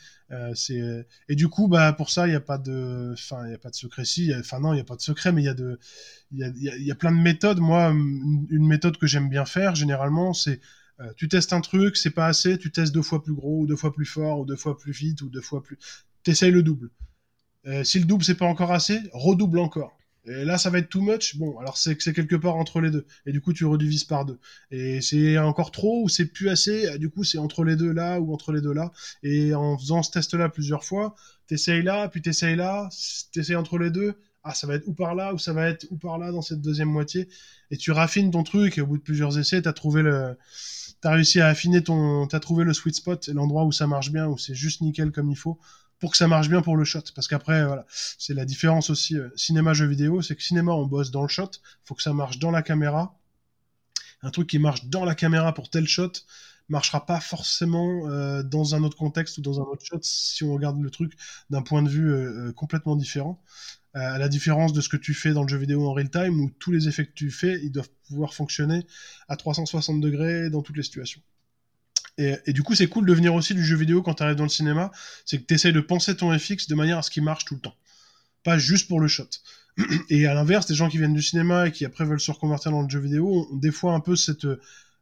[0.55, 0.79] c'est
[1.27, 3.57] et du coup, bah pour ça, il n'y a pas de, enfin, il y a
[3.57, 4.05] pas de secret.
[4.05, 5.79] Si, enfin non, il y a pas de secret, mais il y a de,
[6.31, 7.59] il y a, y, y a plein de méthodes.
[7.59, 10.59] Moi, une méthode que j'aime bien faire, généralement, c'est
[11.01, 13.67] euh, tu testes un truc, c'est pas assez, tu testes deux fois plus gros, ou
[13.67, 15.77] deux fois plus fort, ou deux fois plus vite, ou deux fois plus.
[16.23, 16.89] T'essayes le double.
[17.67, 19.97] Euh, si le double c'est pas encore assez, redouble encore.
[20.25, 21.37] Et là, ça va être too much.
[21.37, 23.05] Bon, alors c'est que c'est quelque part entre les deux.
[23.25, 24.37] Et du coup, tu redivises par deux.
[24.69, 26.97] Et c'est encore trop ou c'est plus assez.
[26.99, 28.91] Du coup, c'est entre les deux là ou entre les deux là.
[29.23, 31.15] Et en faisant ce test-là plusieurs fois,
[31.47, 32.89] t'essayes là, puis t'essayes là,
[33.31, 35.85] t'essayes entre les deux ah, ça va être ou par là, ou ça va être
[35.91, 37.27] ou par là dans cette deuxième moitié.
[37.71, 40.37] Et tu raffines ton truc, et au bout de plusieurs essais, t'as trouvé le,
[41.01, 44.27] t'as réussi à affiner ton, t'as trouvé le sweet spot, l'endroit où ça marche bien,
[44.27, 45.59] où c'est juste nickel comme il faut,
[45.99, 47.03] pour que ça marche bien pour le shot.
[47.15, 50.85] Parce qu'après, voilà, c'est la différence aussi, euh, cinéma, jeu vidéo, c'est que cinéma, on
[50.85, 51.51] bosse dans le shot,
[51.83, 53.17] faut que ça marche dans la caméra.
[54.21, 56.11] Un truc qui marche dans la caméra pour tel shot,
[56.69, 60.53] marchera pas forcément euh, dans un autre contexte ou dans un autre shot si on
[60.53, 61.13] regarde le truc
[61.49, 63.41] d'un point de vue euh, complètement différent
[63.93, 66.39] à la différence de ce que tu fais dans le jeu vidéo en real time,
[66.39, 68.85] où tous les effets que tu fais, ils doivent pouvoir fonctionner
[69.27, 71.21] à 360 degrés dans toutes les situations.
[72.17, 74.35] Et, et du coup, c'est cool de venir aussi du jeu vidéo quand tu arrives
[74.35, 74.91] dans le cinéma,
[75.25, 77.55] c'est que tu essayes de penser ton FX de manière à ce qu'il marche tout
[77.55, 77.75] le temps.
[78.43, 79.29] Pas juste pour le shot.
[80.09, 82.71] Et à l'inverse, des gens qui viennent du cinéma et qui après veulent se reconvertir
[82.71, 84.45] dans le jeu vidéo ont des fois un peu cette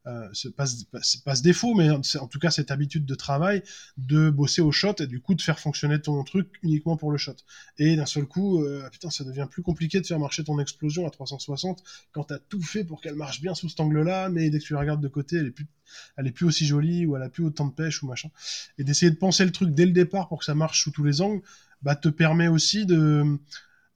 [0.07, 3.61] euh, c'est pas, ce défaut, mais en tout cas cette habitude de travail
[3.97, 7.17] de bosser au shot et du coup de faire fonctionner ton truc uniquement pour le
[7.17, 7.35] shot.
[7.77, 11.05] Et d'un seul coup, euh, putain, ça devient plus compliqué de faire marcher ton explosion
[11.05, 14.59] à 360 quand t'as tout fait pour qu'elle marche bien sous cet angle-là, mais dès
[14.59, 15.67] que tu la regardes de côté, elle est plus,
[16.15, 18.29] elle est plus aussi jolie ou elle a plus autant de pêche ou machin.
[18.77, 21.03] Et d'essayer de penser le truc dès le départ pour que ça marche sous tous
[21.03, 21.41] les angles,
[21.81, 23.37] bah te permet aussi de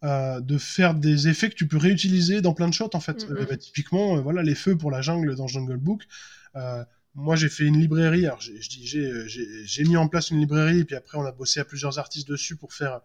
[0.03, 3.29] euh, de faire des effets que tu peux réutiliser dans plein de shots en fait.
[3.29, 3.45] Mm, mm.
[3.45, 6.07] Bah, typiquement, euh, voilà les feux pour la jungle dans Jungle Book.
[6.55, 6.83] Euh,
[7.13, 8.25] moi, j'ai fait une librairie.
[8.25, 11.99] Alors, j'ai mis en place une librairie, et puis après, on a bossé à plusieurs
[11.99, 13.01] artistes dessus pour faire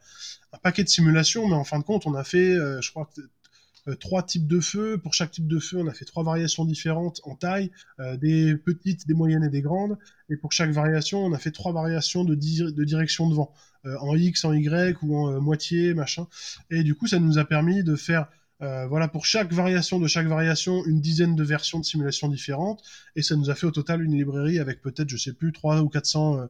[0.52, 1.46] un paquet de simulations.
[1.48, 3.10] Mais en fin de compte, on a fait, je crois,
[3.98, 4.96] trois types de feux.
[4.96, 9.08] Pour chaque type de feu, on a fait trois variations différentes en taille, des petites,
[9.08, 9.98] des moyennes et des grandes.
[10.30, 13.52] Et pour chaque variation, on a fait trois variations de, de direction de vent.
[13.86, 16.26] Euh, en X, en Y ou en euh, moitié, machin.
[16.70, 18.26] Et du coup, ça nous a permis de faire
[18.62, 22.82] euh, voilà, pour chaque variation de chaque variation, une dizaine de versions de simulation différentes,
[23.14, 25.82] et ça nous a fait au total une librairie avec peut-être, je sais plus, 3
[25.82, 26.48] ou 400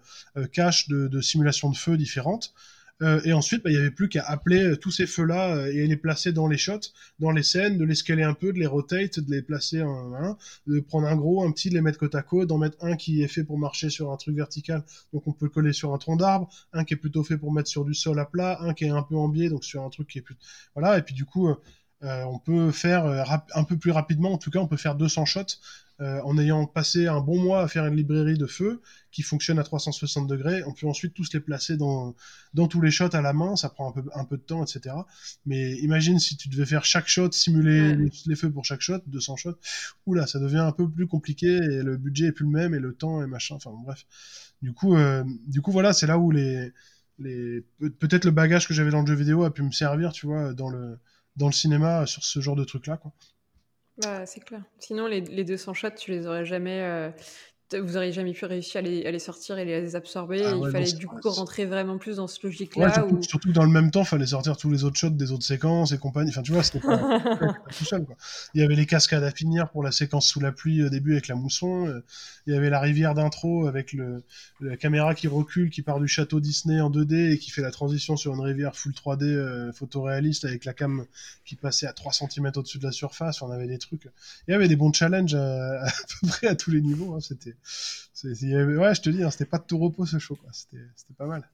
[0.53, 2.55] caches de, de simulations de feu différentes.
[3.03, 5.67] Euh, et ensuite, bah, il y avait plus qu'à appeler euh, tous ces feux-là euh,
[5.67, 8.59] et les placer dans les shots, dans les scènes, de les scaler un peu, de
[8.59, 11.83] les rotate, de les placer en un, de prendre un gros, un petit, de les
[11.83, 14.35] mettre côte à côte, d'en mettre un qui est fait pour marcher sur un truc
[14.35, 14.83] vertical,
[15.13, 17.53] donc on peut le coller sur un tronc d'arbre, un qui est plutôt fait pour
[17.53, 19.83] mettre sur du sol à plat, un qui est un peu en biais, donc sur
[19.83, 20.37] un truc qui est plus...
[20.75, 21.55] Voilà, et puis du coup...
[22.03, 23.05] on peut faire
[23.55, 25.59] un peu plus rapidement, en tout cas, on peut faire 200 shots
[26.03, 29.59] euh, en ayant passé un bon mois à faire une librairie de feu qui fonctionne
[29.59, 30.63] à 360 degrés.
[30.65, 32.15] On peut ensuite tous les placer dans,
[32.53, 34.63] dans tous les shots à la main, ça prend un peu, un peu de temps,
[34.63, 34.95] etc.
[35.47, 37.97] Mais imagine si tu devais faire chaque shot, simuler
[38.27, 39.59] les, feux pour chaque shot, 200 shots,
[40.05, 42.79] oula, ça devient un peu plus compliqué et le budget est plus le même et
[42.79, 44.05] le temps et machin, enfin bref.
[44.61, 46.73] Du coup, euh, du coup voilà, c'est là où les,
[47.19, 47.65] les
[47.99, 50.53] peut-être le bagage que j'avais dans le jeu vidéo a pu me servir, tu vois,
[50.53, 50.99] dans le,
[51.37, 53.13] dans le cinéma sur ce genre de truc-là, quoi.
[53.99, 54.63] Bah, c'est clair.
[54.79, 56.83] Sinon, les, les 200 shots, tu les aurais jamais.
[56.83, 57.11] Euh,
[57.75, 60.43] vous auriez jamais pu réussir à les, sortir et les absorber.
[60.45, 62.95] Ah il fallait du coup rentrer vraiment plus dans ce logique-là.
[62.95, 65.45] surtout, surtout, dans le même temps, il fallait sortir tous les autres shots des autres
[65.45, 66.31] séquences et compagnie.
[66.31, 68.05] Enfin, tu vois, c'était pas, tout seul.
[68.05, 68.17] Quoi.
[68.55, 71.13] Il y avait les cascades à finir pour la séquence sous la pluie au début
[71.13, 71.89] avec la mousson.
[71.89, 72.05] Euh,
[72.47, 74.23] il y avait la rivière d'intro avec le,
[74.61, 77.73] la caméra qui recule, qui part du château Disney en 2D et qui fait la
[77.73, 81.05] transition sur une rivière full 3D euh, photoréaliste avec la cam
[81.45, 83.43] qui passait à 3 cm au-dessus de la surface.
[83.43, 84.09] on avait des trucs.
[84.47, 85.91] Il y avait des bons challenges à, à
[86.21, 87.15] peu près à tous les niveaux.
[87.15, 87.21] Hein.
[87.21, 87.56] C'était
[88.25, 91.49] ouais, je te dis, hein, c'était pas de tout repos ce show, C'était pas mal.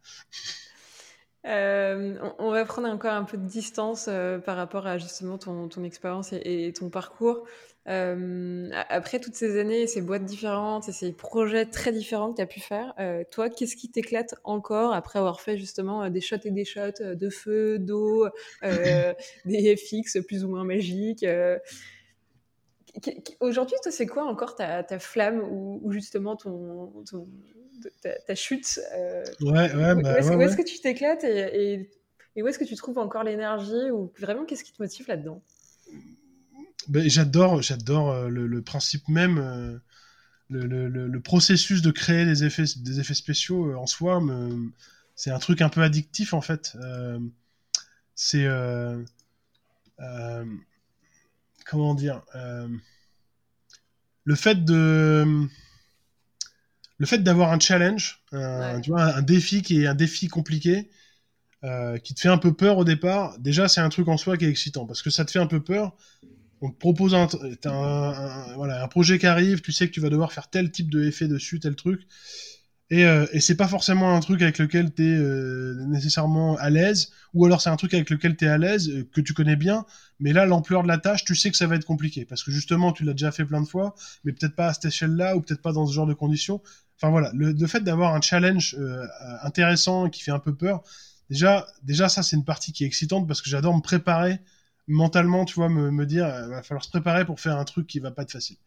[1.45, 5.69] Euh, on va prendre encore un peu de distance euh, par rapport à justement ton,
[5.69, 7.45] ton expérience et, ton parcours.
[7.89, 12.43] Euh, après toutes ces années, ces boîtes différentes et ces projets très différents que tu
[12.43, 12.95] as pu faire,
[13.33, 17.29] toi, qu'est-ce qui t'éclate encore après avoir fait justement des shots et des shots de
[17.29, 18.29] feu, d'eau,
[19.45, 21.27] des FX plus ou moins magiques
[23.41, 26.93] Aujourd'hui, toi, c'est quoi encore ta, ta flamme ou, justement ton,
[28.27, 31.89] ta, chute euh, Ouais, ouais, bah, Où est-ce que tu t'éclates et,
[32.37, 35.43] et, où est-ce que tu trouves encore l'énergie ou vraiment qu'est-ce qui te motive là-dedans?
[36.89, 39.79] Ben, J'adore, j'adore euh, le, principe même, euh,
[40.51, 44.21] le, le, processus de créer des effets, des effets spéciaux en soi.
[45.15, 46.77] C'est un truc un peu addictif en fait.
[48.15, 48.47] c'est
[51.65, 52.69] comment dire euh,
[54.25, 55.47] le fait de
[56.99, 60.89] le fait d'avoir un challenge, un, tu vois, un, défi qui est un défi compliqué,
[61.65, 64.37] euh, qui te fait un peu peur au départ, déjà c'est un truc en soi
[64.37, 65.97] qui est excitant parce que ça te fait un peu peur.
[66.61, 67.27] On te propose un,
[67.65, 70.91] un, voilà, un projet qui arrive, tu sais que tu vas devoir faire tel type
[70.93, 72.07] de effet dessus, tel truc.
[72.93, 76.69] Et, euh, et c'est pas forcément un truc avec lequel tu es euh, nécessairement à
[76.69, 79.33] l'aise, ou alors c'est un truc avec lequel tu es à l'aise, euh, que tu
[79.33, 79.87] connais bien,
[80.21, 82.51] mais là, l'ampleur de la tâche, tu sais que ça va être compliqué, parce que
[82.51, 83.95] justement, tu l'as déjà fait plein de fois,
[84.25, 86.61] mais peut-être pas à cette échelle-là, ou peut-être pas dans ce genre de conditions.
[86.99, 88.77] Enfin voilà, le, fait d'avoir un challenge
[89.43, 90.83] intéressant qui fait un peu peur,
[91.31, 94.39] déjà, déjà ça, c'est une partie qui est excitante, parce que j'adore me préparer
[94.87, 97.87] mentalement, tu vois, me, me dire, il va falloir se préparer pour faire un truc
[97.87, 98.59] qui va pas être facile.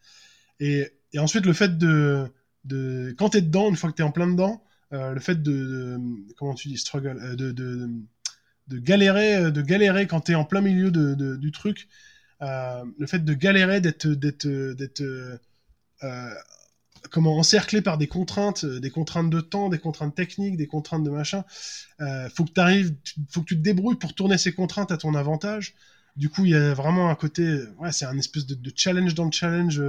[0.58, 2.28] Et ensuite, le fait de
[2.66, 4.62] de quand t'es dedans, une fois que t'es en plein dedans,
[4.92, 5.98] euh, le fait de,
[6.36, 7.88] comment tu dis struggle, euh, de, de,
[8.68, 11.88] de, galérer, euh, de galérer quand t'es en plein milieu de, du truc,
[12.40, 15.40] le fait de galérer, d'être d'être d'être
[17.10, 21.10] comment encerclé par des contraintes, des contraintes de temps, des contraintes techniques, des contraintes de
[21.10, 21.44] machin.
[22.34, 22.94] faut que t'arrives,
[23.30, 25.74] faut que tu te débrouilles pour tourner ces contraintes à ton avantage.
[26.16, 29.14] Du coup, il y a vraiment un côté, ouais, c'est un espèce de, de, challenge
[29.14, 29.80] dans le challenge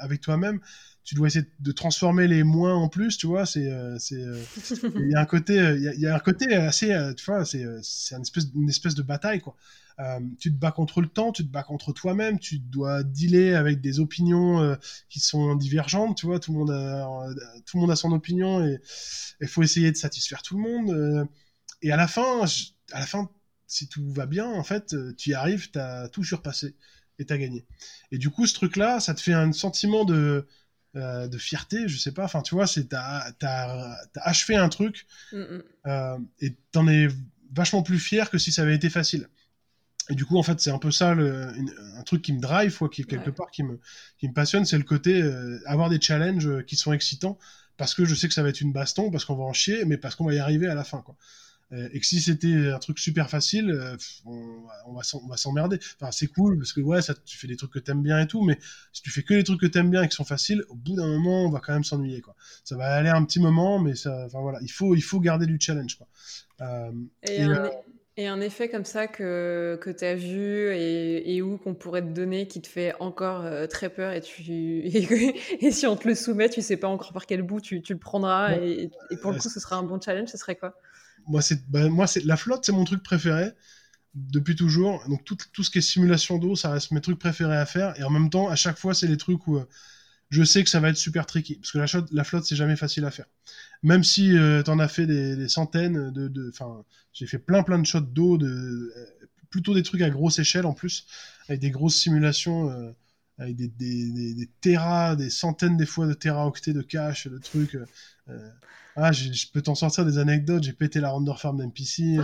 [0.00, 0.60] avec toi-même
[1.04, 3.44] tu dois essayer de transformer les moins en plus, tu vois.
[3.44, 4.42] C'est, euh, c'est, euh,
[4.96, 7.64] il y a un côté, euh, il y, a un côté assez, tu vois, c'est,
[7.82, 9.54] c'est une espèce, une espèce de bataille, quoi.
[10.38, 13.82] tu te bats contre le temps, tu te bats contre toi-même, tu dois dealer avec
[13.82, 14.76] des opinions
[15.10, 16.40] qui sont divergentes, tu vois.
[16.40, 17.06] Tout le monde a,
[17.66, 18.80] tout le monde a son opinion et
[19.42, 21.28] il faut essayer de satisfaire tout le monde.
[21.82, 22.46] et à la fin,
[22.92, 23.30] à la fin,
[23.66, 26.74] si tout va bien, en fait, tu y arrives, t'as tout surpassé
[27.18, 27.66] et t'as gagné.
[28.10, 30.46] Et du coup, ce truc-là, ça te fait un sentiment de
[30.96, 32.24] euh, de fierté, je sais pas.
[32.24, 35.62] Enfin, tu vois, c'est t'as as, achevé un truc mm, mm.
[35.86, 37.08] euh, et t'en es
[37.52, 39.28] vachement plus fier que si ça avait été facile.
[40.10, 41.48] Et du coup, en fait, c'est un peu ça le,
[41.96, 43.80] un truc qui me drive, quoi, qui quelque part qui me
[44.18, 47.38] qui me passionne, c'est le côté euh, avoir des challenges qui sont excitants
[47.76, 49.84] parce que je sais que ça va être une baston, parce qu'on va en chier,
[49.84, 51.16] mais parce qu'on va y arriver à la fin, quoi.
[51.72, 53.96] Euh, et que si c'était un truc super facile, euh,
[54.26, 55.78] on, on va s'emmerder.
[56.00, 58.26] Enfin, c'est cool parce que ouais, ça, tu fais des trucs que t'aimes bien et
[58.26, 58.58] tout, mais
[58.92, 60.94] si tu fais que les trucs que t'aimes bien et qui sont faciles, au bout
[60.94, 62.34] d'un moment, on va quand même s'ennuyer, quoi.
[62.64, 65.46] Ça va aller un petit moment, mais ça, enfin voilà, il faut, il faut garder
[65.46, 66.06] du challenge, quoi.
[66.60, 66.92] Euh,
[67.24, 67.70] et, un,
[68.16, 72.02] et, un, effet comme ça que, que tu as vu et, et où qu'on pourrait
[72.02, 74.42] te donner qui te fait encore très peur et, tu,
[75.60, 77.92] et, si on te le soumet, tu sais pas encore par quel bout tu, tu
[77.92, 80.76] le prendras et, pour le coup, ce sera un bon challenge, ce serait quoi?
[81.26, 83.52] Moi, c'est, bah, moi, c'est la flotte, c'est mon truc préféré
[84.14, 85.04] depuis toujours.
[85.08, 87.98] Donc tout, tout ce qui est simulation d'eau, ça reste mes trucs préférés à faire.
[87.98, 89.68] Et en même temps, à chaque fois, c'est les trucs où euh,
[90.30, 91.56] je sais que ça va être super tricky.
[91.56, 93.26] Parce que la, flotte, c'est jamais facile à faire.
[93.82, 96.48] Même si euh, t'en as fait des, centaines de...
[96.50, 100.38] Enfin, j'ai fait plein plein de shots d'eau, de, euh, plutôt des trucs à grosse
[100.38, 101.06] échelle en plus,
[101.48, 102.70] avec des grosses simulations.
[102.70, 102.90] Euh,
[103.36, 107.38] avec des, des, des, des terras, des centaines des fois de teraoctets de cache, de
[107.38, 107.76] trucs.
[108.96, 110.62] Ah, je peux t'en sortir des anecdotes.
[110.62, 112.18] J'ai pété la render farm d'NPC.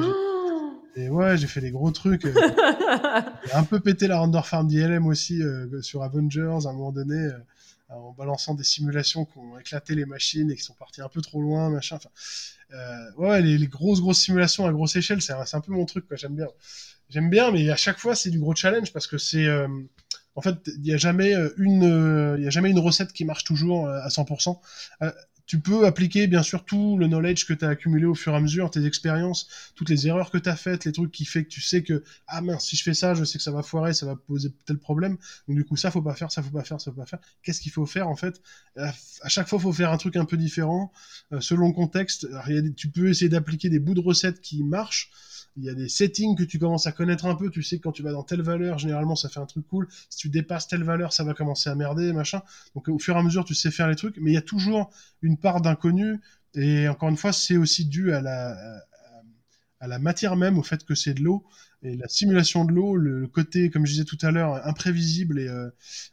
[0.97, 2.23] Et ouais, j'ai fait des gros trucs.
[3.47, 6.93] j'ai un peu pété la render farm d'ILM aussi euh, sur Avengers à un moment
[6.93, 7.39] donné, euh,
[7.89, 11.21] en balançant des simulations qui ont éclaté les machines et qui sont parties un peu
[11.21, 11.97] trop loin, machin.
[11.97, 12.11] Enfin,
[12.73, 16.07] euh, ouais, les, grosses grosses simulations à grosse échelle, c'est un, un, peu mon truc,
[16.07, 16.17] quoi.
[16.17, 16.49] J'aime bien.
[17.09, 19.49] J'aime bien, mais à chaque fois, c'est du gros challenge parce que c'est
[20.37, 23.43] en fait, il n'y a jamais une, il y a jamais une recette qui marche
[23.43, 24.61] toujours à 100%
[25.51, 28.37] tu peux appliquer bien sûr tout le knowledge que tu as accumulé au fur et
[28.37, 31.43] à mesure, tes expériences, toutes les erreurs que tu as faites, les trucs qui fait
[31.43, 33.65] que tu sais que ah mince, si je fais ça, je sais que ça va
[33.65, 35.17] foirer, ça va poser tel problème.
[35.49, 37.19] Donc du coup, ça faut pas faire, ça faut pas faire, ça faut pas faire.
[37.43, 38.41] Qu'est-ce qu'il faut faire en fait?
[38.77, 40.93] À chaque fois, faut faire un truc un peu différent
[41.33, 42.29] euh, selon le contexte.
[42.77, 45.11] Tu peux essayer d'appliquer des bouts de recettes qui marchent
[45.57, 47.51] il y a des settings que tu commences à connaître un peu.
[47.51, 49.89] Tu sais que quand tu vas dans telle valeur, généralement, ça fait un truc cool.
[50.09, 52.43] Si tu dépasses telle valeur, ça va commencer à merder, machin.
[52.75, 54.17] Donc, au fur et à mesure, tu sais faire les trucs.
[54.19, 54.91] Mais il y a toujours
[55.23, 56.21] une part d'inconnu.
[56.55, 58.83] Et encore une fois, c'est aussi dû à la,
[59.81, 61.45] à la matière même, au fait que c'est de l'eau.
[61.83, 65.49] Et la simulation de l'eau, le, côté, comme je disais tout à l'heure, imprévisible et,
[65.49, 65.71] euh,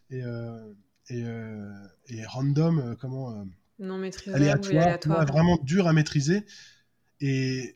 [0.10, 0.74] et, euh,
[1.10, 1.70] et, euh,
[2.08, 3.46] et, random, comment
[3.80, 5.26] non maîtrisable, aléatoire, aléatoire.
[5.26, 6.46] vraiment dur à maîtriser.
[7.20, 7.76] Et,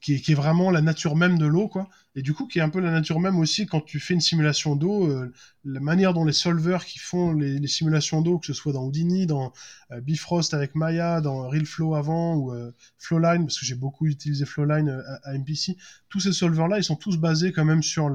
[0.00, 1.88] qui est, vraiment la nature même de l'eau, quoi.
[2.16, 4.20] Et du coup, qui est un peu la nature même aussi quand tu fais une
[4.20, 5.32] simulation d'eau, euh,
[5.64, 9.26] la manière dont les solvers qui font les, simulations d'eau, que ce soit dans Houdini,
[9.26, 9.52] dans
[9.92, 14.44] euh, Bifrost avec Maya, dans RealFlow avant ou euh, Flowline, parce que j'ai beaucoup utilisé
[14.44, 15.76] Flowline à, MPC,
[16.08, 18.10] tous ces solvers-là, ils sont tous basés quand même sur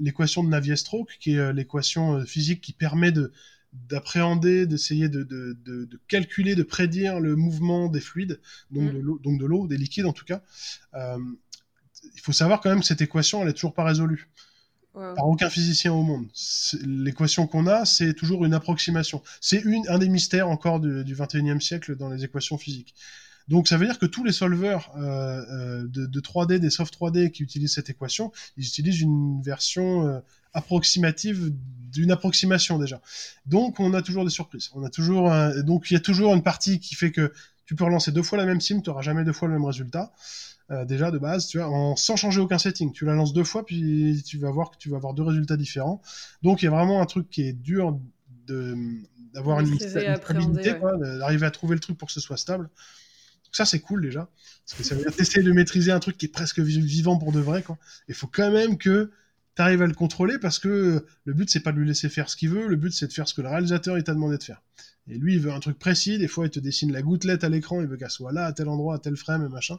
[0.00, 3.32] l'équation de Navier-Stokes, qui est l'équation physique qui permet de
[3.88, 8.40] d'appréhender, d'essayer de, de, de, de, calculer, de prédire le mouvement des fluides,
[8.70, 9.38] donc mm.
[9.38, 10.42] de l'eau, des liquides en tout cas.
[10.94, 11.18] Euh,
[12.14, 14.28] il faut savoir quand même que cette équation, elle est toujours pas résolue.
[14.94, 16.28] Par aucun physicien au monde.
[16.84, 19.24] L'équation qu'on a, c'est toujours une approximation.
[19.40, 22.94] C'est un des mystères encore du, 21e siècle dans les équations physiques.
[23.48, 26.94] Donc ça veut dire que tous les solvers euh, euh de, de, 3D, des soft
[26.94, 30.20] 3D qui utilisent cette équation, ils utilisent une version euh,
[30.52, 31.52] approximative
[31.92, 33.00] d'une approximation déjà.
[33.46, 34.70] Donc on a toujours des surprises.
[34.74, 35.30] On a toujours
[35.64, 37.32] donc il y a toujours une partie qui fait que
[37.66, 39.64] tu peux relancer deux fois la même sim, tu n'auras jamais deux fois le même
[39.64, 40.12] résultat.
[40.70, 42.92] Euh, déjà de base, tu vois, en, sans changer aucun setting.
[42.92, 45.58] Tu la lances deux fois, puis tu vas voir que tu vas avoir deux résultats
[45.58, 46.00] différents.
[46.42, 47.98] Donc il y a vraiment un truc qui est dur
[48.46, 48.74] de
[49.34, 50.74] d'avoir une, stabilité,
[51.18, 52.70] d'arriver à trouver le truc pour que ce soit stable.
[53.54, 54.28] Ça c'est cool déjà,
[54.66, 57.32] parce que ça veut dire tester de maîtriser un truc qui est presque vivant pour
[57.32, 57.62] de vrai.
[57.62, 57.78] Quoi.
[58.08, 59.10] Il faut quand même que
[59.54, 62.36] t'arrives à le contrôler parce que le but c'est pas de lui laisser faire ce
[62.36, 64.42] qu'il veut, le but c'est de faire ce que le réalisateur il t'a demandé de
[64.42, 64.60] faire.
[65.06, 67.48] Et lui il veut un truc précis, des fois il te dessine la gouttelette à
[67.48, 69.78] l'écran, il veut qu'elle soit là à tel endroit, à tel frame et machin.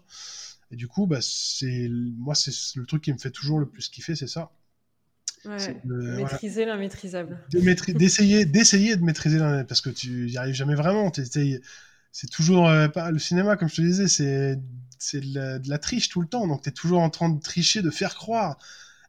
[0.72, 3.90] Et du coup bah c'est moi c'est le truc qui me fait toujours le plus
[3.90, 4.52] kiffer, c'est ça.
[5.44, 7.38] Ouais, maîtriser l'immaîtrisable.
[7.52, 11.12] D'essayer d'essayer de maîtriser l'immaîtrisable parce que tu y arrives jamais vraiment,
[12.18, 14.58] c'est toujours euh, le cinéma comme je te disais, c'est
[14.98, 17.42] c'est de, de, la triche tout le temps, donc tu es toujours en train de
[17.42, 18.58] tricher, de faire croire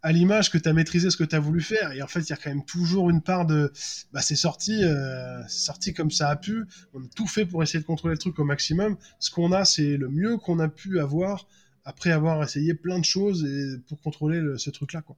[0.03, 1.93] à l'image que tu as maîtrisé ce que tu as voulu faire.
[1.93, 3.73] Et en fait, il y a quand même toujours une part de.
[4.13, 6.65] Bah, c'est sorti, euh, sorti comme ça a pu.
[6.95, 8.97] On a tout fait pour essayer de contrôler le truc au maximum.
[9.21, 11.47] Ce qu'on a, c'est le mieux qu'on a pu avoir
[11.85, 15.17] après avoir essayé plein de choses et pour contrôler ce truc-là, quoi.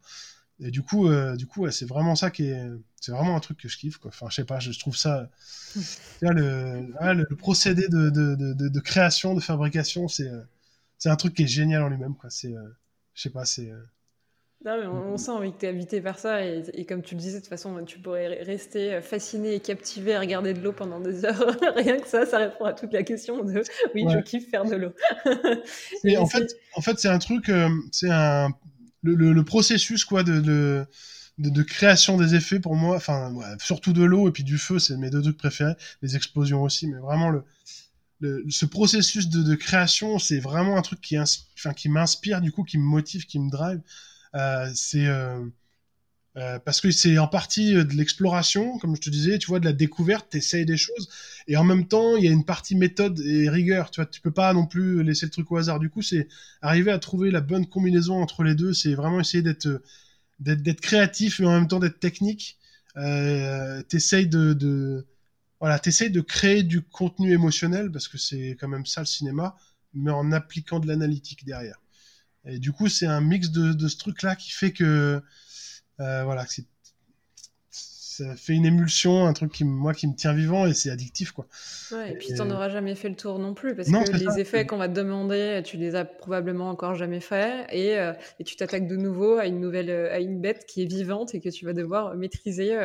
[0.60, 2.68] Et du coup, euh, du coup, c'est vraiment ça qui est,
[3.00, 4.10] c'est vraiment un truc que je kiffe, quoi.
[4.12, 5.30] Enfin, je sais pas, je, trouve ça,
[6.20, 10.30] le, le, procédé de, de, de, de, création, de fabrication, c'est,
[10.98, 12.30] c'est un truc qui est génial en lui-même, quoi.
[12.30, 12.76] C'est, euh,
[13.14, 13.70] je sais pas, c'est,
[14.64, 16.44] non, mais on, sent que tu es habité par ça.
[16.44, 20.20] Et, comme tu le disais, de toute façon, tu pourrais rester fasciné et captivé à
[20.20, 21.56] regarder de l'eau pendant des heures.
[21.76, 23.62] Rien que ça, ça répond à toute la question de
[23.94, 24.92] oui, je kiffe faire de l'eau.
[26.04, 28.48] mais en fait, en fait c'est un truc, euh, c'est un.
[29.02, 30.40] Le, processus quoi de,
[31.38, 34.96] de, création des effets pour moi, enfin, surtout de l'eau et puis du feu, c'est
[34.96, 35.74] mes deux trucs préférés.
[36.02, 37.44] Les explosions aussi, mais vraiment le.
[38.20, 41.16] Le, ce processus de, de création, c'est vraiment un truc qui,
[41.76, 43.80] qui m'inspire, du coup, qui me motive, qui me drive.
[44.34, 45.06] Euh, c'est
[46.36, 49.60] euh, euh, parce que c'est en partie de l'exploration, comme je te disais, tu vois,
[49.60, 51.08] de la découverte, t'essayes des choses,
[51.46, 54.20] et en même temps, il y a une partie méthode et rigueur, tu vois, tu
[54.20, 55.80] peux pas non plus laisser le truc au hasard.
[55.80, 56.28] Du coup, c'est
[56.62, 61.46] arriver à trouver la bonne combinaison entre les deux, c'est vraiment essayer d'être créatif, mais
[61.46, 62.58] en même temps d'être technique.
[62.96, 65.06] Euh, t'essayes de,
[65.60, 69.56] voilà, t'essayes de créer du contenu émotionnel parce que c'est quand même ça le cinéma
[69.94, 71.80] mais en appliquant de l'analytique derrière.
[72.44, 75.22] Et du coup, c'est un mix de ce truc-là qui fait que,
[76.00, 76.64] euh, voilà, c'est
[78.18, 81.30] ça fait une émulsion, un truc qui, moi, qui me tient vivant et c'est addictif,
[81.30, 81.46] quoi.
[81.92, 84.40] Ouais, et puis tu n'en auras jamais fait le tour non plus, parce que les
[84.40, 88.44] effets qu'on va te demander, tu les as probablement encore jamais fait, et, euh, et
[88.44, 91.40] tu t'attaques de nouveau à une nouvelle, euh, à une bête qui est vivante et
[91.40, 92.76] que tu vas devoir maîtriser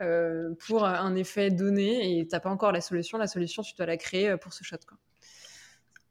[0.00, 3.18] euh, pour un effet donné, et tu n'as pas encore la solution.
[3.18, 4.96] La solution, tu dois la créer pour ce shot, quoi.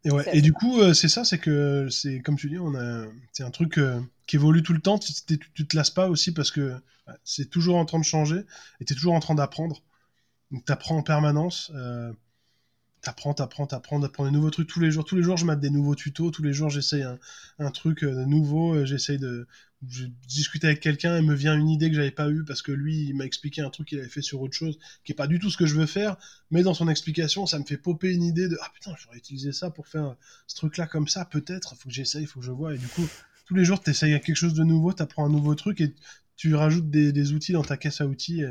[0.07, 0.23] Et, ouais.
[0.33, 3.51] et du coup, c'est ça, c'est que c'est comme tu dis, on a, c'est un
[3.51, 3.79] truc
[4.25, 4.97] qui évolue tout le temps.
[4.97, 6.73] Tu, tu, tu, te lasses pas aussi parce que
[7.23, 8.43] c'est toujours en train de changer
[8.79, 9.81] et tu es toujours en train d'apprendre.
[10.51, 11.71] Donc tu apprends en permanence.
[11.75, 12.11] Euh,
[13.01, 15.05] t'apprends, t'apprends, t'apprends, t'apprends des nouveaux trucs tous les jours.
[15.05, 16.31] Tous les jours, je mets des nouveaux tutos.
[16.31, 17.17] Tous les jours, j'essaye un,
[17.59, 18.75] un, truc euh, nouveau.
[18.75, 19.47] Euh, j'essaye de
[19.85, 22.71] je discuter avec quelqu'un et me vient une idée que j'avais pas eue parce que
[22.71, 25.27] lui, il m'a expliqué un truc qu'il avait fait sur autre chose qui est pas
[25.27, 26.17] du tout ce que je veux faire.
[26.49, 29.51] Mais dans son explication, ça me fait popper une idée de ah putain, j'aurais utilisé
[29.51, 30.15] ça pour faire
[30.47, 31.25] ce truc-là comme ça.
[31.25, 32.73] Peut-être, faut que j'essaye, faut que je vois.
[32.73, 33.07] Et du coup,
[33.45, 35.93] tous les jours, tu essayes quelque chose de nouveau, tu apprends un nouveau truc et
[36.35, 38.43] tu rajoutes des, outils dans ta caisse à outils.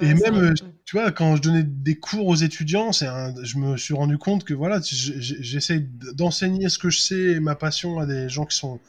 [0.00, 3.08] Et, même, euh, tu vois, quand je donnais des cours aux étudiants, c'est
[3.42, 7.56] je me suis rendu compte que voilà, j'essaie d'enseigner ce que je sais et ma
[7.56, 8.80] passion à des gens qui sont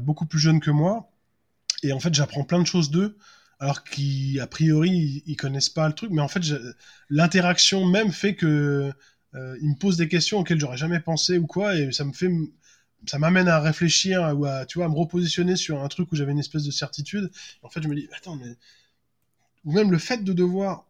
[0.00, 1.10] beaucoup plus jeunes que moi.
[1.82, 3.16] Et en fait, j'apprends plein de choses d'eux,
[3.58, 6.10] alors qu'a priori, ils, connaissent pas le truc.
[6.10, 6.42] Mais en fait,
[7.10, 8.92] l'interaction même fait que
[9.34, 12.12] euh, ils me posent des questions auxquelles j'aurais jamais pensé ou quoi, et ça me
[12.12, 12.30] fait
[13.06, 16.16] ça m'amène à réfléchir ou à, tu vois, à me repositionner sur un truc où
[16.16, 17.30] j'avais une espèce de certitude.
[17.62, 18.56] En fait, je me dis, attends, mais.
[19.64, 20.86] Ou même le fait de devoir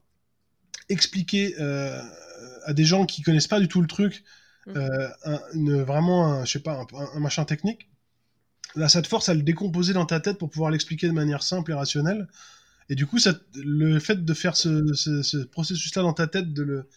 [0.88, 2.02] expliquer euh,
[2.64, 4.24] à des gens qui connaissent pas du tout le truc,
[4.66, 4.72] mmh.
[4.76, 5.08] euh,
[5.54, 6.84] une, vraiment, un, je sais pas,
[7.14, 7.88] un, machin technique,
[8.76, 11.42] là, ça te force à le décomposer dans ta tête pour pouvoir l'expliquer de manière
[11.42, 12.26] simple et rationnelle.
[12.88, 16.52] Et du coup, ça, le fait de faire ce, ce, ce processus-là dans ta tête,
[16.52, 16.88] de le,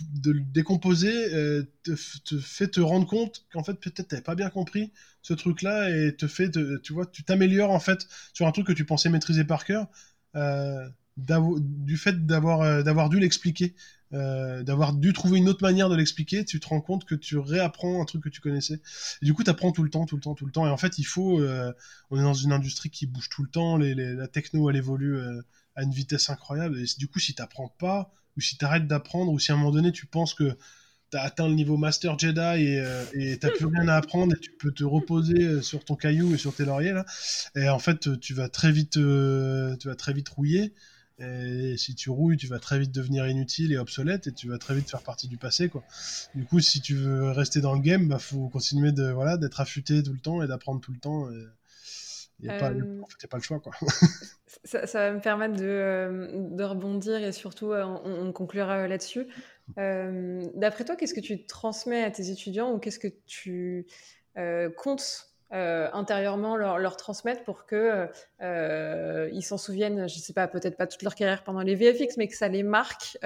[0.00, 1.94] de le décomposer euh, te,
[2.38, 4.92] fait te rendre compte qu'en fait peut-être t'avais pas bien compris
[5.22, 6.50] ce truc là et te fait
[6.82, 9.88] tu vois tu t'améliores en fait sur un truc que tu pensais maîtriser par cœur
[10.36, 13.74] euh, du fait d'avoir euh, d'avoir dû l'expliquer
[14.12, 16.44] d'avoir dû trouver une autre manière de l'expliquer.
[16.44, 18.80] Tu te rends compte que tu réapprends un truc que tu connaissais.
[19.22, 20.66] Et du coup tu apprends tout le temps tout le temps tout le temps.
[20.66, 21.40] Et en fait il faut
[22.10, 23.76] on est dans une industrie qui bouge tout le temps.
[23.76, 25.18] La techno elle évolue
[25.74, 26.78] à une vitesse incroyable.
[26.78, 29.58] Et du coup si t'apprends pas ou si tu arrêtes d'apprendre, ou si à un
[29.58, 30.56] moment donné tu penses que
[31.10, 34.34] tu as atteint le niveau Master Jedi et euh, tu n'as plus rien à apprendre
[34.34, 37.00] et tu peux te reposer euh, sur ton caillou et sur tes lauriers
[37.54, 40.72] et en fait tu vas très vite, euh, tu vas très vite rouiller.
[41.24, 44.58] Et si tu rouilles, tu vas très vite devenir inutile et obsolète et tu vas
[44.58, 45.82] très vite faire partie du passé quoi.
[46.34, 49.60] Du coup, si tu veux rester dans le game, bah faut continuer de voilà d'être
[49.60, 51.30] affûté tout le temps et d'apprendre tout le temps.
[51.30, 51.44] Et...
[52.40, 53.60] Il n'y a, euh, pas le choix.
[53.60, 53.72] Quoi.
[54.64, 59.26] ça, ça, va me permettre de, euh, de rebondir et surtout, euh, on, conclura là-dessus.
[59.76, 63.86] D'après toi, qu'est-ce que tu transmets à tes étudiants ou qu'est-ce que tu
[64.76, 68.08] comptes intérieurement leur, transmettre pour que
[69.32, 72.28] ils s'en souviennent, je sais pas, peut-être pas toute leur carrière pendant les VFX, mais
[72.28, 73.18] que ça les marque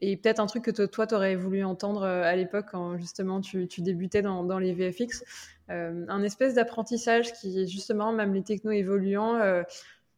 [0.00, 3.66] et peut-être un truc que toi, tu aurais voulu entendre à l'époque quand justement tu,
[3.78, 5.24] débutais dans, les VFX.
[5.70, 9.62] Euh, un espèce d'apprentissage qui, justement, même les technos évoluants, euh,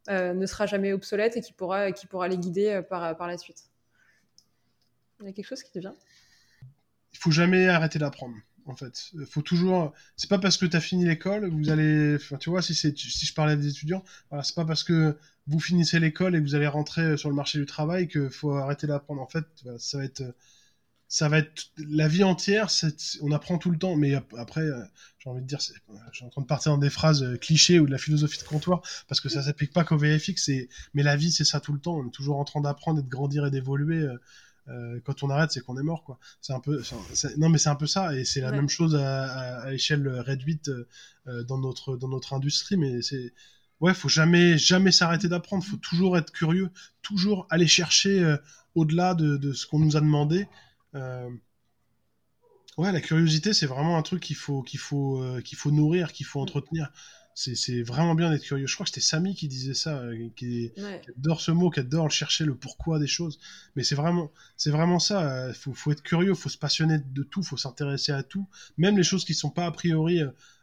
[0.09, 3.39] euh, ne sera jamais obsolète et qui pourra, qui pourra les guider par, par la
[3.39, 3.65] suite.
[5.21, 5.97] Il y a quelque chose qui te vient?
[7.13, 8.37] Il faut jamais arrêter d'apprendre
[8.67, 9.13] en fait.
[9.29, 9.93] Faut toujours.
[10.17, 12.17] C'est pas parce que tu as fini l'école, vous allez.
[12.41, 14.05] Tu vois, si si je parlais des étudiants,
[14.43, 15.17] c'est pas parce que
[15.47, 18.53] vous finissez l'école et que vous allez rentrer sur le marché du travail qu'il faut
[18.55, 19.21] arrêter d'apprendre.
[19.21, 19.45] En fait,
[19.79, 20.23] ça va être
[21.09, 22.69] ça va être la vie entière.
[23.21, 24.83] On apprend tout le temps, mais après, euh,
[25.19, 27.79] j'ai envie de dire, je suis en train de partir dans des phrases euh, clichés
[27.79, 30.51] ou de la philosophie de comptoir parce que ça s'applique pas qu'au VFX.
[30.95, 31.99] Mais la vie, c'est ça tout le temps.
[31.99, 34.09] On est toujours en train d'apprendre et de grandir et d'évoluer.
[34.69, 36.19] Euh, quand on arrête, c'est qu'on est mort, quoi.
[36.41, 36.83] C'est un peu,
[37.37, 40.71] non, mais c'est un peu ça, et c'est la même chose à, à, échelle réduite
[41.27, 42.77] dans notre dans notre industrie.
[42.77, 43.35] Mais c'est,
[43.81, 45.65] ouais, faut jamais jamais s'arrêter d'apprendre.
[45.65, 46.71] Faut toujours être curieux,
[47.03, 48.37] toujours aller chercher
[48.75, 50.49] au-delà de, de, ce qu'on nous a demandé.
[50.95, 51.31] Euh,
[52.79, 56.13] ouais, la curiosité, c'est vraiment un truc qu'il faut, qu'il faut, euh, qu'il faut nourrir,
[56.13, 56.43] qu'il faut mm.
[56.43, 56.93] entretenir.
[57.35, 58.67] C'est vraiment bien d'être curieux.
[58.67, 60.71] Je crois que c'était Samy qui disait ça, euh, qui,
[61.17, 63.39] adore ce mot, qui adore chercher le pourquoi des choses.
[63.75, 65.49] Mais c'est vraiment, c'est vraiment ça.
[65.49, 68.23] Il faut, faut, être curieux, il faut se passionner de tout, il faut s'intéresser à
[68.23, 68.47] tout,
[68.77, 70.21] même les choses qui sont pas a priori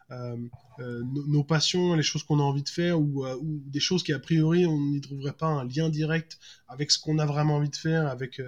[0.08, 4.18] nos, passions, les choses qu'on a envie de faire, ou, ou, des choses qui a
[4.18, 6.38] priori on n'y trouverait pas un lien direct
[6.68, 8.40] avec ce qu'on a vraiment envie de faire, avec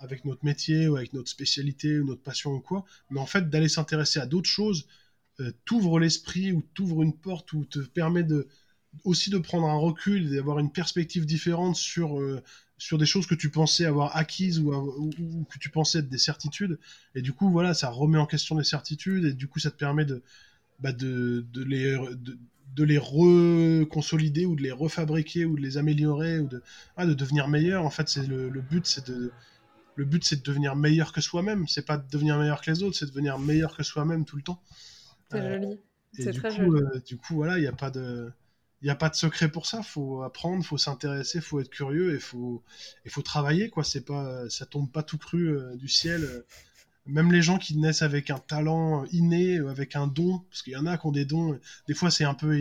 [0.00, 3.50] avec notre métier ou avec notre spécialité ou notre passion ou quoi, mais en fait
[3.50, 4.86] d'aller s'intéresser à d'autres choses
[5.40, 8.48] euh, t'ouvre l'esprit ou t'ouvre une porte ou te permet de
[9.04, 12.42] aussi de prendre un recul et d'avoir une perspective différente sur euh,
[12.78, 16.78] sur des choses que tu pensais avoir acquises ou, que tu pensais être des certitudes.
[17.14, 19.76] Et du coup, voilà, ça remet en question les certitudes et du coup, ça te
[19.76, 20.22] permet de,
[20.78, 21.98] bah de, de, les,
[22.76, 26.62] de les reconsolider ou de les refabriquer ou de les améliorer ou de,
[26.96, 27.84] ah, de devenir meilleur.
[27.84, 29.32] En fait, c'est le, le, but, c'est de
[29.96, 31.66] le but, c'est de devenir meilleur que soi-même.
[31.66, 34.36] C'est pas de devenir meilleur que les autres, c'est de devenir meilleur que soi-même tout
[34.36, 34.62] le temps.
[35.30, 35.80] C'est euh, joli.
[36.12, 36.82] C'est très coup, joli.
[36.82, 38.30] Euh, du coup, voilà, il n'y a pas de
[38.80, 39.82] il n'y a pas de secret pour ça.
[39.82, 42.62] Faut apprendre, faut s'intéresser, faut être curieux et faut
[43.04, 43.84] il faut travailler quoi.
[43.84, 46.44] C'est pas ça tombe pas tout cru euh, du ciel.
[47.06, 50.76] Même les gens qui naissent avec un talent inné, avec un don, parce qu'il y
[50.76, 51.58] en a qui ont des dons.
[51.88, 52.52] Des fois c'est un peu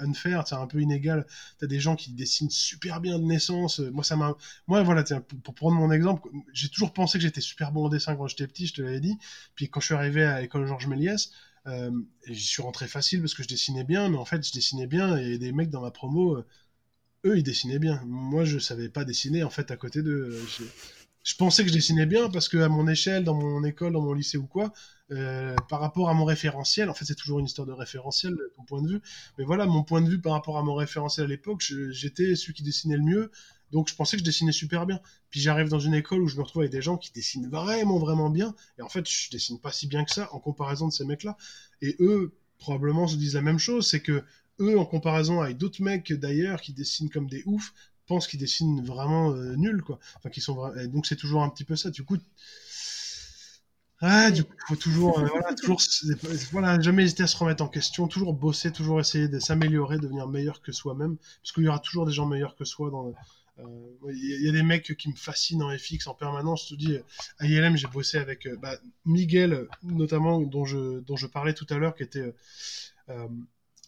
[0.00, 1.26] unfair, c'est un peu inégal.
[1.58, 3.80] T'as des gens qui dessinent super bien de naissance.
[3.80, 4.34] Moi ça m'a,
[4.66, 5.04] moi voilà,
[5.44, 8.46] pour prendre mon exemple, j'ai toujours pensé que j'étais super bon en dessin quand j'étais
[8.46, 9.18] petit, je te l'avais dit.
[9.54, 11.30] Puis quand je suis arrivé à l'école Georges Méliès,
[11.66, 11.90] euh,
[12.26, 15.16] j'y suis rentré facile parce que je dessinais bien, mais en fait, je dessinais bien
[15.16, 16.46] et des mecs dans ma promo, euh,
[17.24, 18.02] eux, ils dessinaient bien.
[18.06, 20.44] Moi, je savais pas dessiner en fait à côté d'eux.
[21.24, 24.00] Je, pensais que je dessinais bien parce que à mon échelle, dans mon école, dans
[24.00, 24.72] mon lycée ou quoi,
[25.12, 28.64] euh, par rapport à mon référentiel, en fait, c'est toujours une histoire de référentiel, ton
[28.64, 29.00] point de vue.
[29.38, 32.54] Mais voilà, mon point de vue par rapport à mon référentiel à l'époque, j'étais celui
[32.54, 33.30] qui dessinait le mieux.
[33.72, 35.00] Donc je pensais que je dessinais super bien.
[35.30, 37.98] Puis j'arrive dans une école où je me retrouve avec des gens qui dessinent vraiment,
[37.98, 38.54] vraiment bien.
[38.78, 41.36] Et en fait, je dessine pas si bien que ça en comparaison de ces mecs-là.
[41.80, 43.88] Et eux, probablement, se disent la même chose.
[43.88, 44.22] C'est que
[44.60, 47.72] eux, en comparaison avec d'autres mecs d'ailleurs qui dessinent comme des oufs,
[48.06, 49.98] pensent qu'ils dessinent vraiment euh, nuls, quoi.
[50.16, 51.90] Enfin, qui sont Donc c'est toujours un petit peu ça.
[51.90, 52.18] Du coup,
[54.04, 54.30] ah,
[54.66, 55.80] faut toujours, euh, voilà, toujours,
[56.50, 60.26] voilà, jamais hésiter à se remettre en question, toujours bosser, toujours essayer de s'améliorer, devenir
[60.26, 63.14] meilleur que soi-même, parce qu'il y aura toujours des gens meilleurs que soi dans,
[64.08, 66.68] il y, a des mecs qui me fascinent en FX en permanence.
[66.68, 66.98] Je te dis,
[67.38, 71.66] à ILM, j'ai bossé avec euh, bah, Miguel, notamment, dont je, dont je parlais tout
[71.70, 72.34] à l'heure, qui était.
[73.08, 73.28] Euh,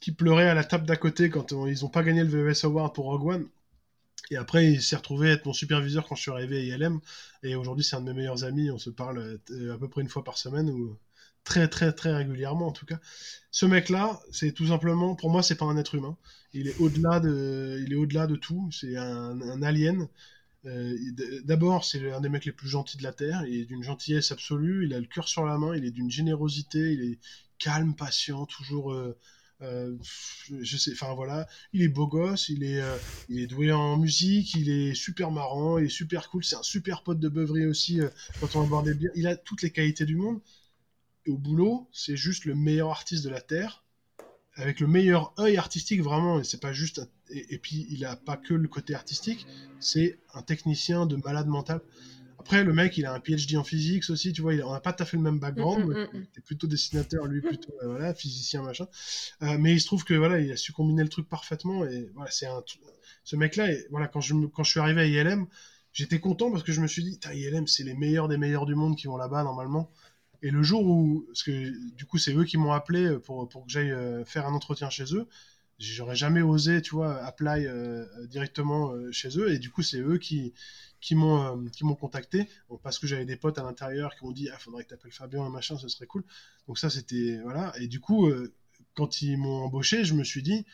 [0.00, 2.94] qui pleurait à la table d'à côté quand ils n'ont pas gagné le VES Award
[2.94, 3.48] pour Rogue One.
[4.30, 7.00] Et après, il s'est retrouvé être mon superviseur quand je suis arrivé à ILM.
[7.42, 8.70] Et aujourd'hui, c'est un de mes meilleurs amis.
[8.70, 9.40] On se parle
[9.72, 10.68] à peu près une fois par semaine
[11.44, 12.98] très, très, très régulièrement en tout cas.
[13.50, 16.16] Ce mec-là, c'est tout simplement, pour moi, c'est pas un être humain
[16.54, 18.70] il est au-delà de, il est au-delà de tout.
[18.72, 20.08] C'est un, alien.
[20.66, 20.96] Euh,
[21.44, 23.44] d'abord, c'est un des mecs les plus gentils de la Terre.
[23.46, 24.86] Il est d'une gentillesse absolue.
[24.86, 25.76] Il a le cœur sur la main.
[25.76, 26.92] Il est d'une générosité.
[26.92, 27.18] Il est
[27.58, 28.92] calme, patient, toujours.
[28.92, 29.18] Euh,
[29.62, 29.96] euh,
[30.60, 32.82] je sais, enfin voilà, il est beau gosse, il est,
[33.28, 36.62] il est doué en musique, il est super marrant, il est super cool, c'est un
[36.62, 38.00] super pote de beuverie aussi
[38.40, 39.12] quand on va boire des bières.
[39.14, 40.40] Il a toutes les qualités du monde.
[41.26, 43.84] Et au boulot, c'est juste le meilleur artiste de la Terre
[44.56, 46.40] avec le meilleur œil artistique vraiment.
[46.40, 49.46] Et c'est pas juste et, puis il a pas que le côté artistique
[49.80, 51.80] c'est un technicien de malade mental.
[52.38, 54.80] Après le mec il a un PhD en physique aussi tu vois il, on n'a
[54.80, 57.88] pas tout à fait le même background mm, mm, mm, plutôt dessinateur lui plutôt euh,
[57.88, 58.86] voilà physicien machin.
[59.42, 62.10] Euh, mais il se trouve que voilà il a su combiner le truc parfaitement et
[62.14, 62.62] voilà c'est un
[63.24, 65.46] ce mec là et voilà quand je quand je suis arrivé à ILM
[65.94, 68.74] j'étais content parce que je me suis dit ILM c'est les meilleurs des meilleurs du
[68.74, 69.90] monde qui vont là-bas normalement
[70.44, 73.64] et le jour où, parce que du coup, c'est eux qui m'ont appelé pour, pour
[73.64, 75.26] que j'aille euh, faire un entretien chez eux,
[75.78, 79.50] j'aurais jamais osé, tu vois, apply euh, directement euh, chez eux.
[79.54, 80.52] Et du coup, c'est eux qui,
[81.00, 81.64] qui m'ont
[81.98, 82.46] contacté.
[82.82, 85.12] Parce que j'avais des potes à l'intérieur qui m'ont dit ah faudrait que tu appelles
[85.12, 86.24] Fabien machin ce serait cool.
[86.68, 87.72] Donc ça c'était voilà.
[87.80, 88.30] Et du coup
[88.94, 90.70] quand ils m'ont embauché je me suis dit tu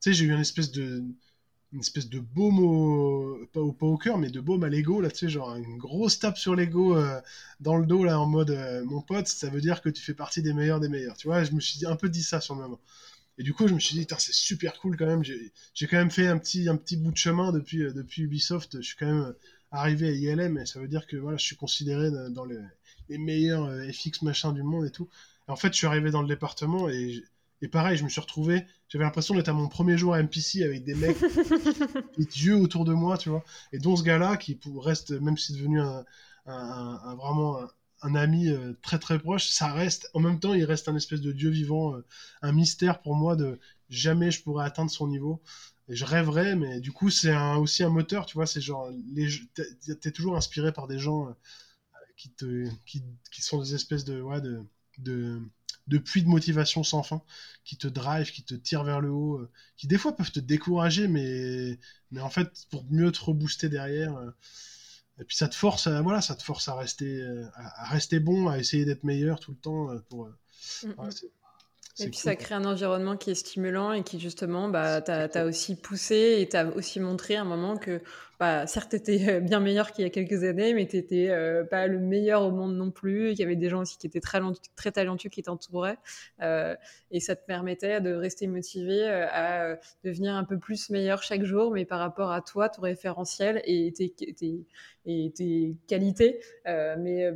[0.00, 1.04] sais j'ai eu une espèce de
[1.72, 5.28] une espèce de baume au, pas cœur, mais de baume à l'ego, là, tu sais,
[5.28, 7.20] genre une grosse tape sur l'ego euh,
[7.60, 10.14] dans le dos, là, en mode, euh, mon pote, ça veut dire que tu fais
[10.14, 12.54] partie des meilleurs des meilleurs, tu vois, je me suis un peu dit ça sur
[12.54, 12.80] le moment.
[13.38, 16.10] Et du coup, je me suis dit, c'est super cool quand même, j'ai quand même
[16.10, 19.06] fait un petit, un petit bout de chemin depuis, euh, depuis Ubisoft, je suis quand
[19.06, 19.34] même
[19.70, 22.58] arrivé à ILM, et ça veut dire que, voilà, je suis considéré dans les,
[23.08, 25.08] les meilleurs FX machin du monde et tout.
[25.48, 27.22] Et en fait, je suis arrivé dans le département, et
[27.62, 30.62] et pareil, je me suis retrouvé, j'avais l'impression d'être à mon premier jour à MPC
[30.64, 31.18] avec des mecs,
[32.18, 33.44] des dieux autour de moi, tu vois.
[33.72, 36.04] Et dont ce gars-là, qui reste, même si devenu un,
[36.46, 37.60] un, vraiment
[38.02, 41.20] un, ami euh, très très proche, ça reste, en même temps, il reste un espèce
[41.20, 42.04] de dieu vivant, euh,
[42.40, 43.58] un mystère pour moi de
[43.90, 45.42] jamais je pourrais atteindre son niveau.
[45.88, 48.46] Et je rêverais, mais du coup, c'est aussi un moteur, tu vois.
[48.46, 48.88] C'est genre,
[50.00, 51.32] t'es toujours inspiré par des gens euh,
[52.16, 54.62] qui, te, qui, qui, sont des espèces de, ouais, de,
[54.98, 55.42] de
[55.90, 57.22] de puits de motivation sans fin
[57.64, 60.40] qui te drive, qui te tire vers le haut, euh, qui des fois peuvent te
[60.40, 61.78] décourager, mais,
[62.10, 64.16] mais en fait, pour mieux te rebooster derrière.
[64.16, 64.30] Euh,
[65.18, 68.20] et puis ça te force à, voilà, ça te force à rester, euh, à, rester
[68.20, 69.88] bon, à essayer d'être meilleur tout le temps.
[70.08, 70.30] Pour,
[72.00, 75.44] Et puis ça crée un environnement qui est stimulant et qui justement, bah, t'as as
[75.44, 78.00] aussi poussé et t'as aussi montré à un moment que,
[78.38, 81.86] bah, certes, t'étais euh, bien meilleur qu'il y a quelques années, mais t'étais euh, pas
[81.86, 83.32] le meilleur au monde non plus.
[83.32, 84.40] Il y avait des gens aussi qui étaient très,
[84.76, 85.98] très talentueux qui t'entouraient.
[86.40, 86.74] Euh,
[87.10, 91.44] et ça te permettait de rester motivé euh, à devenir un peu plus meilleur chaque
[91.44, 94.64] jour, mais par rapport à toi, ton référentiel et tes, tes,
[95.04, 96.40] et tes qualités.
[96.64, 97.30] mais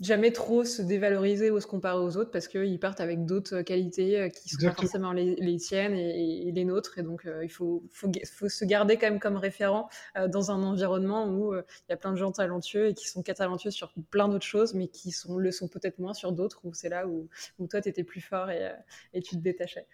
[0.00, 4.18] jamais trop se dévaloriser ou se comparer aux autres parce qu'ils partent avec d'autres qualités
[4.18, 6.98] euh, qui sont pas forcément les, les tiennes et, les nôtres.
[6.98, 10.50] Et donc, euh, il faut, faut, faut, se garder quand même comme référent euh, dans
[10.50, 13.92] un environnement où il y a plein de gens talentueux et qui sont talentueux sur
[14.10, 17.06] plein d'autres choses, mais qui sont, le sont peut-être moins sur d'autres, où c'est là
[17.06, 18.72] où, où toi, tu étais plus fort et,
[19.14, 19.86] et, tu te détachais.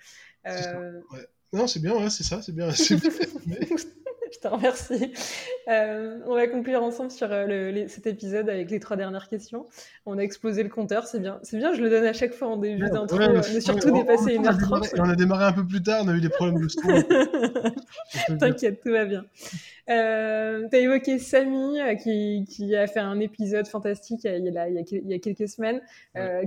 [1.53, 2.69] Non, c'est bien, c'est ça, c'est bien.
[4.35, 5.13] Je te remercie.
[5.69, 9.67] Euh, on va conclure ensemble sur euh, cet épisode avec les trois dernières questions.
[10.07, 11.39] On a explosé le compteur, c'est bien.
[11.43, 13.17] C'est bien, je le donne à chaque fois en début d'intro.
[13.17, 14.89] on est surtout dépassé une heure trente.
[14.99, 16.81] On a démarré un peu plus tard, on a eu des problèmes de son.
[18.39, 19.25] T'inquiète, tout va bien.
[19.89, 24.75] Euh, tu as évoqué Samy qui, a fait un épisode fantastique il y a, il
[24.75, 25.81] y a, quelques semaines.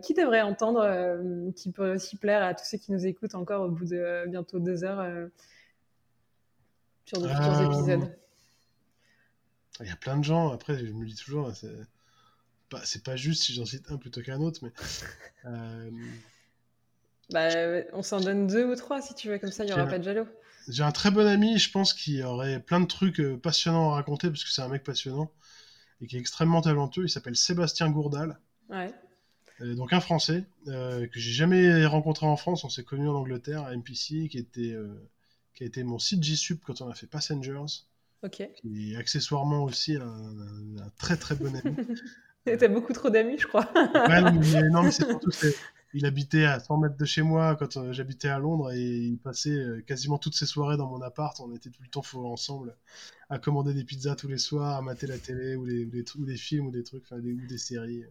[0.04, 3.70] qui devrait entendre, qui peut aussi plaire à tous ceux qui nous écoutent encore au
[3.70, 5.30] bout de bientôt deux heures
[7.08, 8.18] sur de futurs euh, épisodes
[9.80, 11.72] Il y a plein de gens, après, je me dis toujours, c'est
[12.70, 14.72] pas, pas juste si j'en cite un plutôt qu'un autre, mais.
[15.46, 15.90] Euh,
[17.30, 17.48] bah,
[17.94, 19.98] on s'en donne deux ou trois si tu veux, comme ça il n'y aura pas
[19.98, 20.28] de jaloux.
[20.68, 23.96] J'ai un très bon ami, je pense, qui aurait plein de trucs euh, passionnants à
[23.96, 25.32] raconter parce que c'est un mec passionnant
[26.02, 27.06] et qui est extrêmement talentueux.
[27.06, 28.40] Il s'appelle Sébastien Gourdal.
[28.70, 28.94] Ouais.
[29.62, 32.66] donc un Français que j'ai jamais rencontré en France.
[32.66, 34.76] On s'est connu en Angleterre à MPC, qui était
[35.58, 37.66] qui a été mon site G-Sup quand on a fait Passengers.
[38.22, 38.48] Ok.
[38.62, 41.76] Qui est accessoirement aussi un, très très bon ami.
[42.46, 43.68] T'as beaucoup trop d'amis, je crois.
[43.76, 44.22] ouais,
[44.70, 45.32] non, mais, c'est surtout
[45.94, 49.18] il habitait à 100 mètres de chez moi quand euh, j'habitais à Londres et il
[49.18, 51.40] passait euh, quasiment toutes ses soirées dans mon appart.
[51.40, 52.76] On était tout le temps ensemble
[53.30, 56.68] à commander des pizzas tous les soirs, à mater la télé ou, les, des films
[56.68, 58.04] ou des trucs, des, ou des séries.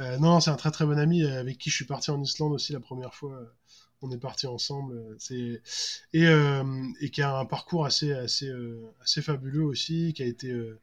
[0.00, 2.52] Euh, non, c'est un très très bon ami avec qui je suis parti en Islande
[2.52, 3.40] aussi la première fois
[4.04, 5.16] on est parti ensemble.
[5.18, 5.60] C'est
[6.12, 6.64] et, euh,
[7.00, 10.78] et qui a un parcours assez assez euh, assez fabuleux aussi, qui a été euh,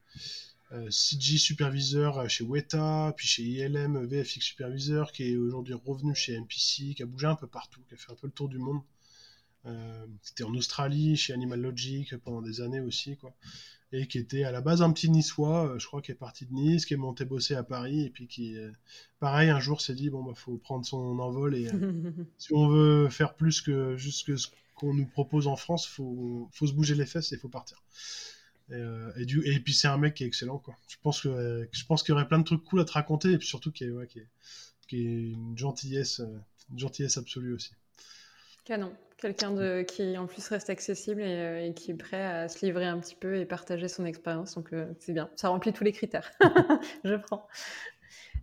[0.89, 6.95] CG superviseur chez Weta, puis chez ILM VFX superviseur, qui est aujourd'hui revenu chez MPC,
[6.95, 8.81] qui a bougé un peu partout, qui a fait un peu le tour du monde.
[10.23, 13.35] C'était en Australie, chez Animal Logic pendant des années aussi, quoi
[13.93, 16.45] et qui était à la base un petit niçois, euh, je crois, qui est parti
[16.45, 18.71] de Nice, qui est monté bosser à Paris, et puis qui, euh,
[19.19, 22.67] pareil, un jour s'est dit, bon, bah, faut prendre son envol, et euh, si on
[22.67, 26.95] veut faire plus que juste ce qu'on nous propose en France, faut, faut se bouger
[26.95, 27.83] les fesses et faut partir.
[29.17, 30.77] Et, du, et puis c'est un mec qui est excellent, quoi.
[30.87, 33.33] Je pense que je pense qu'il y aurait plein de trucs cool à te raconter,
[33.33, 36.21] et puis surtout qui est, ouais, est une gentillesse,
[36.69, 37.71] une gentillesse absolue aussi.
[38.63, 38.93] Canon.
[39.21, 42.85] Quelqu'un de, qui en plus reste accessible et, euh, qui est prêt à se livrer
[42.85, 44.55] un petit peu et partager son expérience.
[44.55, 46.31] Donc euh, c'est bien, ça remplit tous les critères.
[47.03, 47.47] Je prends.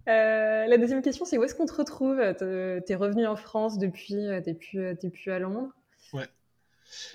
[0.09, 2.19] Euh, la deuxième question, c'est où est-ce qu'on te retrouve?
[2.39, 4.15] Tu es revenu en France depuis,
[4.45, 5.69] tu plus, plus à Londres?
[6.13, 6.29] Ouais.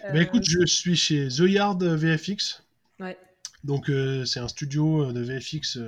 [0.03, 2.63] Bah, écoute, je suis chez The Yard VFX.
[2.99, 3.17] Ouais.
[3.63, 3.89] Donc
[4.25, 5.79] c'est un studio de VFX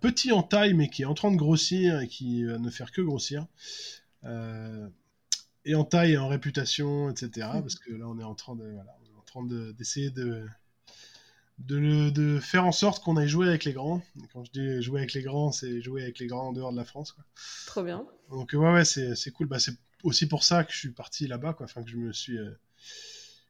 [0.00, 2.90] petit en taille, mais qui est en train de grossir et qui va ne faire
[2.90, 3.46] que grossir.
[4.24, 4.88] Euh,
[5.64, 7.48] et en taille et en réputation, etc.
[7.54, 7.60] Mhm.
[7.62, 10.46] Parce que là, on est en train de, voilà, on est en train d'essayer de,
[11.58, 14.02] de, de, faire en sorte qu'on aille jouer avec les grands.
[14.22, 16.72] Et quand je dis jouer avec les grands, c'est jouer avec les grands en dehors
[16.72, 17.12] de la France.
[17.12, 17.24] Quoi.
[17.66, 18.04] Trop bien.
[18.30, 19.46] Donc ouais, ouais, c'est cool.
[19.46, 21.64] Bah, c'est aussi pour ça que je suis parti là-bas, quoi.
[21.64, 22.50] Enfin, que je me suis, euh,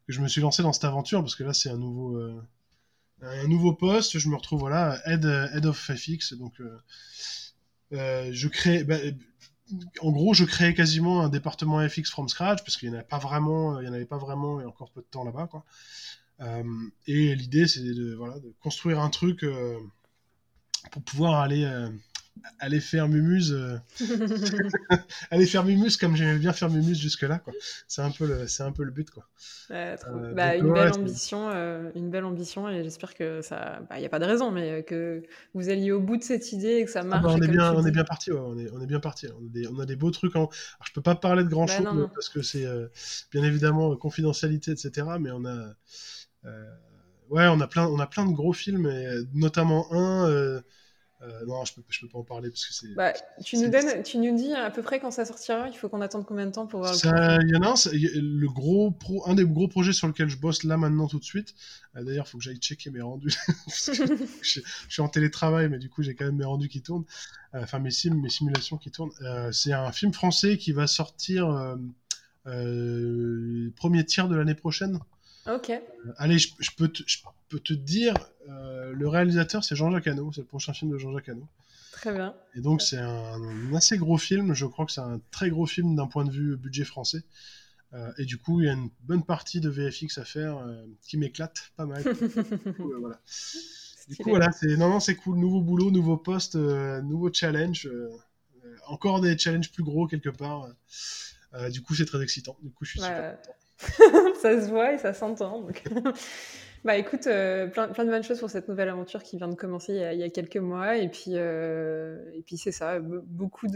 [0.07, 2.43] que je me suis lancé dans cette aventure parce que là, c'est un nouveau, euh,
[3.23, 4.19] un nouveau poste.
[4.19, 6.35] Je me retrouve voilà, head, head of FX.
[6.35, 6.61] Donc
[7.93, 8.85] euh, je crée.
[8.85, 8.99] Bah,
[10.01, 13.09] en gros, je créais quasiment un département FX from scratch parce qu'il n'y en avait
[13.09, 15.49] pas vraiment, il y en et encore peu de temps là-bas.
[16.41, 16.65] Euh,
[17.07, 18.19] et l'idée, c'est de,
[18.61, 19.79] construire un truc euh,
[20.91, 21.65] pour pouvoir aller
[22.59, 23.79] aller faire Mumuse, euh,
[25.31, 27.53] aller faire Mumuse comme j'aimais bien faire Mumuse jusque-là, quoi.
[27.89, 29.29] C'est un peu le, c'est un peu le but, quoi.
[29.71, 29.97] Euh,
[30.35, 34.07] bah, une belle ambition, euh, une belle ambition, et j'espère que ça, il bah, n'y
[34.07, 35.23] a pas de raison, mais que
[35.55, 37.35] vous alliez au bout de cette idée et que ça ah bah, marche.
[37.35, 39.27] on, est bien, on est bien parti, on est, on est bien parti.
[39.29, 40.37] On a des, on a des beaux trucs.
[40.37, 40.41] En...
[40.41, 40.53] Alors,
[40.87, 42.67] je peux pas parler de grand bah, chose parce que c'est
[43.31, 45.07] bien évidemment confidentialité, etc.
[45.21, 45.75] Mais on a,
[47.31, 50.63] ouais, on a plein, on a plein de gros films, et, notamment un
[51.23, 52.95] euh, non, je peux, peux pas en parler parce que c'est.
[52.95, 53.13] Bah,
[53.45, 55.69] tu nous donnes, tu nous dis à peu près quand ça sortira.
[55.69, 56.95] Il faut qu'on attende combien de temps pour voir.
[56.95, 60.37] Il y en a un, le gros pro, un des gros projets sur lequel je
[60.37, 61.55] bosse là maintenant tout de suite.
[61.97, 63.35] Euh, d'ailleurs, il faut que j'aille checker mes rendus.
[63.69, 67.05] je, suis en télétravail, mais du coup, j'ai quand même mes rendus qui tournent.
[67.55, 69.13] Euh, enfin, mes mes simulations qui tournent.
[69.53, 71.77] c'est un film français qui va sortir
[72.45, 74.99] premier tiers de l'année prochaine.
[75.47, 75.73] Ok.
[76.19, 78.15] allez, je, peux te, je, peux te, dire,
[78.47, 81.49] le réalisateur, c'est Jean-Jacques Hano, c'est le prochain film de Jean-Jacques Hano.
[81.93, 82.35] Très bien.
[82.55, 84.55] Et donc, c'est un, assez gros film.
[84.55, 87.23] Je crois que c'est un très gros film d'un point de vue budget français.
[88.19, 90.65] et du coup, il y a une bonne partie de VFX à faire
[91.03, 92.03] qui m'éclate pas mal.
[92.79, 93.21] voilà.
[94.09, 95.39] Du coup, voilà, c'est non, non, c'est cool.
[95.39, 97.87] Nouveau boulot, nouveau poste, euh, nouveau challenge.
[97.87, 98.11] Euh,
[98.65, 100.69] euh, encore des challenges plus gros quelque part.
[101.71, 102.57] du coup, c'est très excitant.
[102.63, 103.55] Du coup, je suis super content.
[104.41, 105.67] ça se voit et ça s'entend.
[106.85, 109.93] Bah écoute, plein, plein, de bonnes choses pour cette nouvelle aventure qui vient de commencer
[109.93, 110.97] il y a, quelques mois.
[110.97, 113.69] Et puis, et puis c'est ça, beaucoup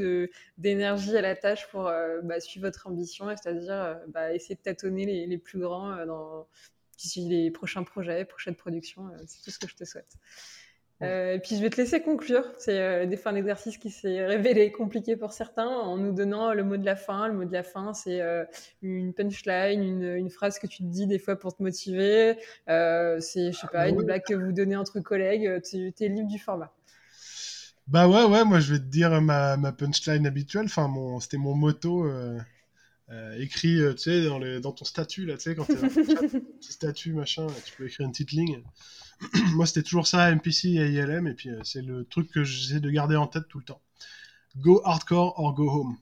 [0.59, 1.85] d'énergie à la tâche pour
[2.25, 6.49] bah, suivre votre ambition, c'est-à-dire bah, essayer de tâtonner les, les plus grands dans,
[7.17, 9.09] les prochains projets, prochaines productions.
[9.09, 10.17] Euh, c'est tout ce que je te souhaite.
[11.03, 12.45] Euh, et puis je vais te laisser conclure.
[12.59, 16.55] C'est euh, des fois un exercice qui s'est révélé compliqué pour certains en nous donnant
[16.55, 17.29] le mot de la fin.
[17.29, 18.21] Le mot de la fin, c'est
[18.83, 22.37] une punchline, une, une, phrase que tu te dis des fois pour te motiver.
[22.67, 25.61] c'est, je sais pas, une blague que vous donnez entre collègues.
[25.63, 26.73] Tu es libre du format.
[27.87, 30.65] Bah ouais, ouais, moi je vais te dire ma, ma punchline habituelle.
[30.65, 32.05] Enfin, mon, c'était mon motto.
[33.11, 36.73] Euh, écrit, euh, tu sais, dans, dans, ton statut, là, tu sais, quand t'es petit
[36.73, 38.63] statut, machin, tu peux écrire une petite ligne.
[39.55, 42.81] Moi, c'était toujours ça, MPC et ILM, et puis euh, c'est le truc que j'essaie
[42.81, 43.81] de garder en tête tout le temps.
[44.57, 45.97] Go hardcore or go home.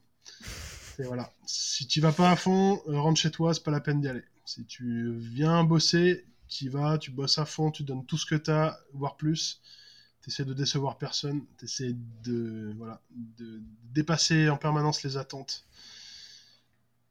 [0.98, 1.30] Et voilà.
[1.44, 4.24] Si tu vas pas à fond, rentre chez toi, c'est pas la peine d'y aller.
[4.46, 8.34] Si tu viens bosser, tu vas, tu bosses à fond, tu donnes tout ce que
[8.36, 9.60] tu as, voire plus.
[10.22, 13.60] Tu essaies de décevoir personne, tu essaies de, voilà, de
[13.92, 15.66] dépasser en permanence les attentes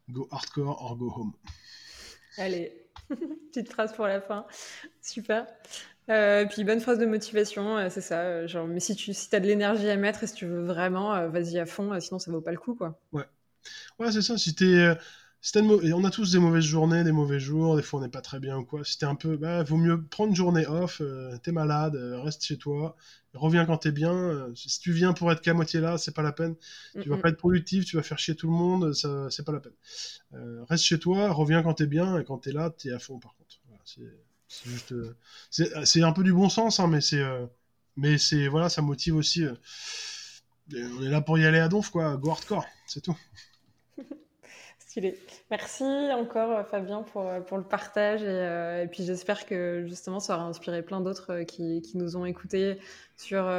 [0.09, 1.33] Go hardcore or go home.
[2.37, 2.73] Allez,
[3.09, 4.45] petite phrase pour la fin.
[5.01, 5.47] Super.
[6.09, 8.21] Euh, puis bonne phrase de motivation, euh, c'est ça.
[8.21, 10.65] Euh, genre, mais si tu si as de l'énergie à mettre et si tu veux
[10.65, 12.99] vraiment, vas-y à fond, sinon ça vaut pas le coup, quoi.
[13.13, 13.25] Ouais.
[13.99, 14.37] Ouais, c'est ça.
[14.37, 14.93] Si t'es
[15.55, 18.39] on a tous des mauvaises journées, des mauvais jours, des fois on n'est pas très
[18.39, 18.83] bien ou quoi.
[18.85, 22.45] C'était un peu, bah, vaut mieux prendre une journée off, euh, t'es malade, euh, reste
[22.45, 22.95] chez toi,
[23.33, 24.13] reviens quand t'es bien.
[24.13, 26.55] Euh, si tu viens pour être qu'à moitié là, c'est pas la peine.
[27.01, 29.51] Tu vas pas être productif, tu vas faire chier tout le monde, ça, c'est pas
[29.51, 29.73] la peine.
[30.69, 33.35] reste chez toi, reviens quand t'es bien, et quand t'es là, t'es à fond par
[33.35, 33.59] contre.
[33.85, 34.93] c'est, juste,
[35.49, 37.23] c'est, un peu du bon sens, hein, mais c'est,
[37.97, 39.43] mais c'est, voilà, ça motive aussi.
[40.73, 43.17] on est là pour y aller à donf, quoi, go hardcore, c'est tout.
[45.49, 50.19] Merci encore euh, Fabien pour, euh, pour le partage euh, et, puis j'espère que justement
[50.19, 52.77] ça aura inspiré plein d'autres qui, qui, nous ont écoutés
[53.17, 53.51] sur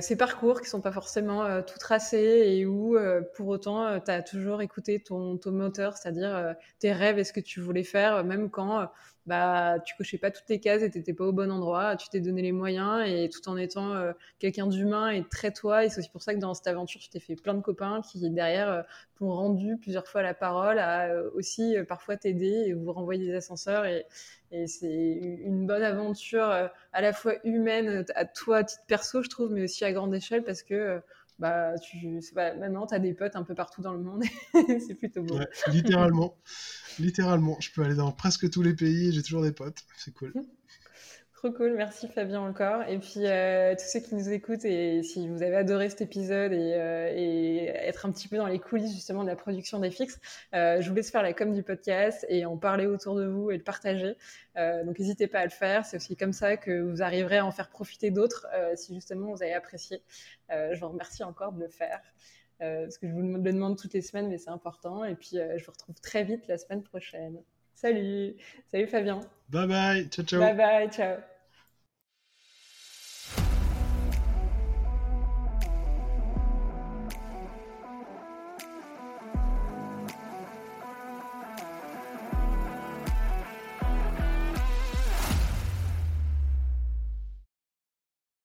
[0.00, 2.96] ces parcours qui sont pas forcément tout tracés et où
[3.34, 7.40] pour autant tu as toujours écouté ton, ton moteur, c'est-à-dire tes rêves et ce que
[7.40, 8.88] tu voulais faire même quand
[9.26, 12.20] bah tu cochais pas toutes les cases et t'étais pas au bon endroit, tu t'es
[12.20, 15.84] donné les moyens et tout en étant euh, quelqu'un d'humain et très toi.
[15.84, 18.02] Et c'est aussi pour ça que dans cette aventure, tu t'es fait plein de copains
[18.02, 18.82] qui derrière euh,
[19.18, 23.34] t'ont rendu plusieurs fois la parole, à euh, aussi parfois t'aider et vous renvoyer des
[23.34, 24.06] ascenseurs et,
[24.52, 29.28] et c'est une bonne aventure à la fois humaine à toi à titre perso, je
[29.28, 31.00] trouve, mais aussi à grande échelle parce que
[31.38, 34.22] bah, tu, pas, maintenant, tu as des potes un peu partout dans le monde.
[34.86, 35.38] c'est plutôt beau.
[35.68, 36.36] littéralement.
[36.98, 37.56] littéralement.
[37.60, 39.80] Je peux aller dans presque tous les pays et j'ai toujours des potes.
[39.98, 40.32] C'est cool.
[41.46, 42.82] Trop cool, merci Fabien encore.
[42.88, 46.52] Et puis euh, tous ceux qui nous écoutent et si vous avez adoré cet épisode
[46.52, 49.92] et, euh, et, être un petit peu dans les coulisses justement de la production des
[49.92, 50.18] fixes,
[50.54, 53.52] euh, je vous laisse faire la com du podcast et en parler autour de vous
[53.52, 54.16] et le partager.
[54.56, 57.52] Donc n'hésitez pas à le faire, c'est aussi comme ça que vous arriverez à en
[57.52, 60.02] faire profiter d'autres si justement vous avez apprécié.
[60.50, 62.00] je vous remercie encore de le faire.
[62.58, 65.04] parce que je vous le demande toutes les semaines, mais c'est important.
[65.04, 67.36] Et puis, je vous retrouve très vite la semaine prochaine.
[67.76, 68.34] Salut.
[68.68, 69.20] Salut Fabien.
[69.50, 70.08] Bye bye.
[70.08, 70.40] Ciao, ciao.
[70.40, 70.90] Bye bye.
[70.90, 71.35] Ciao.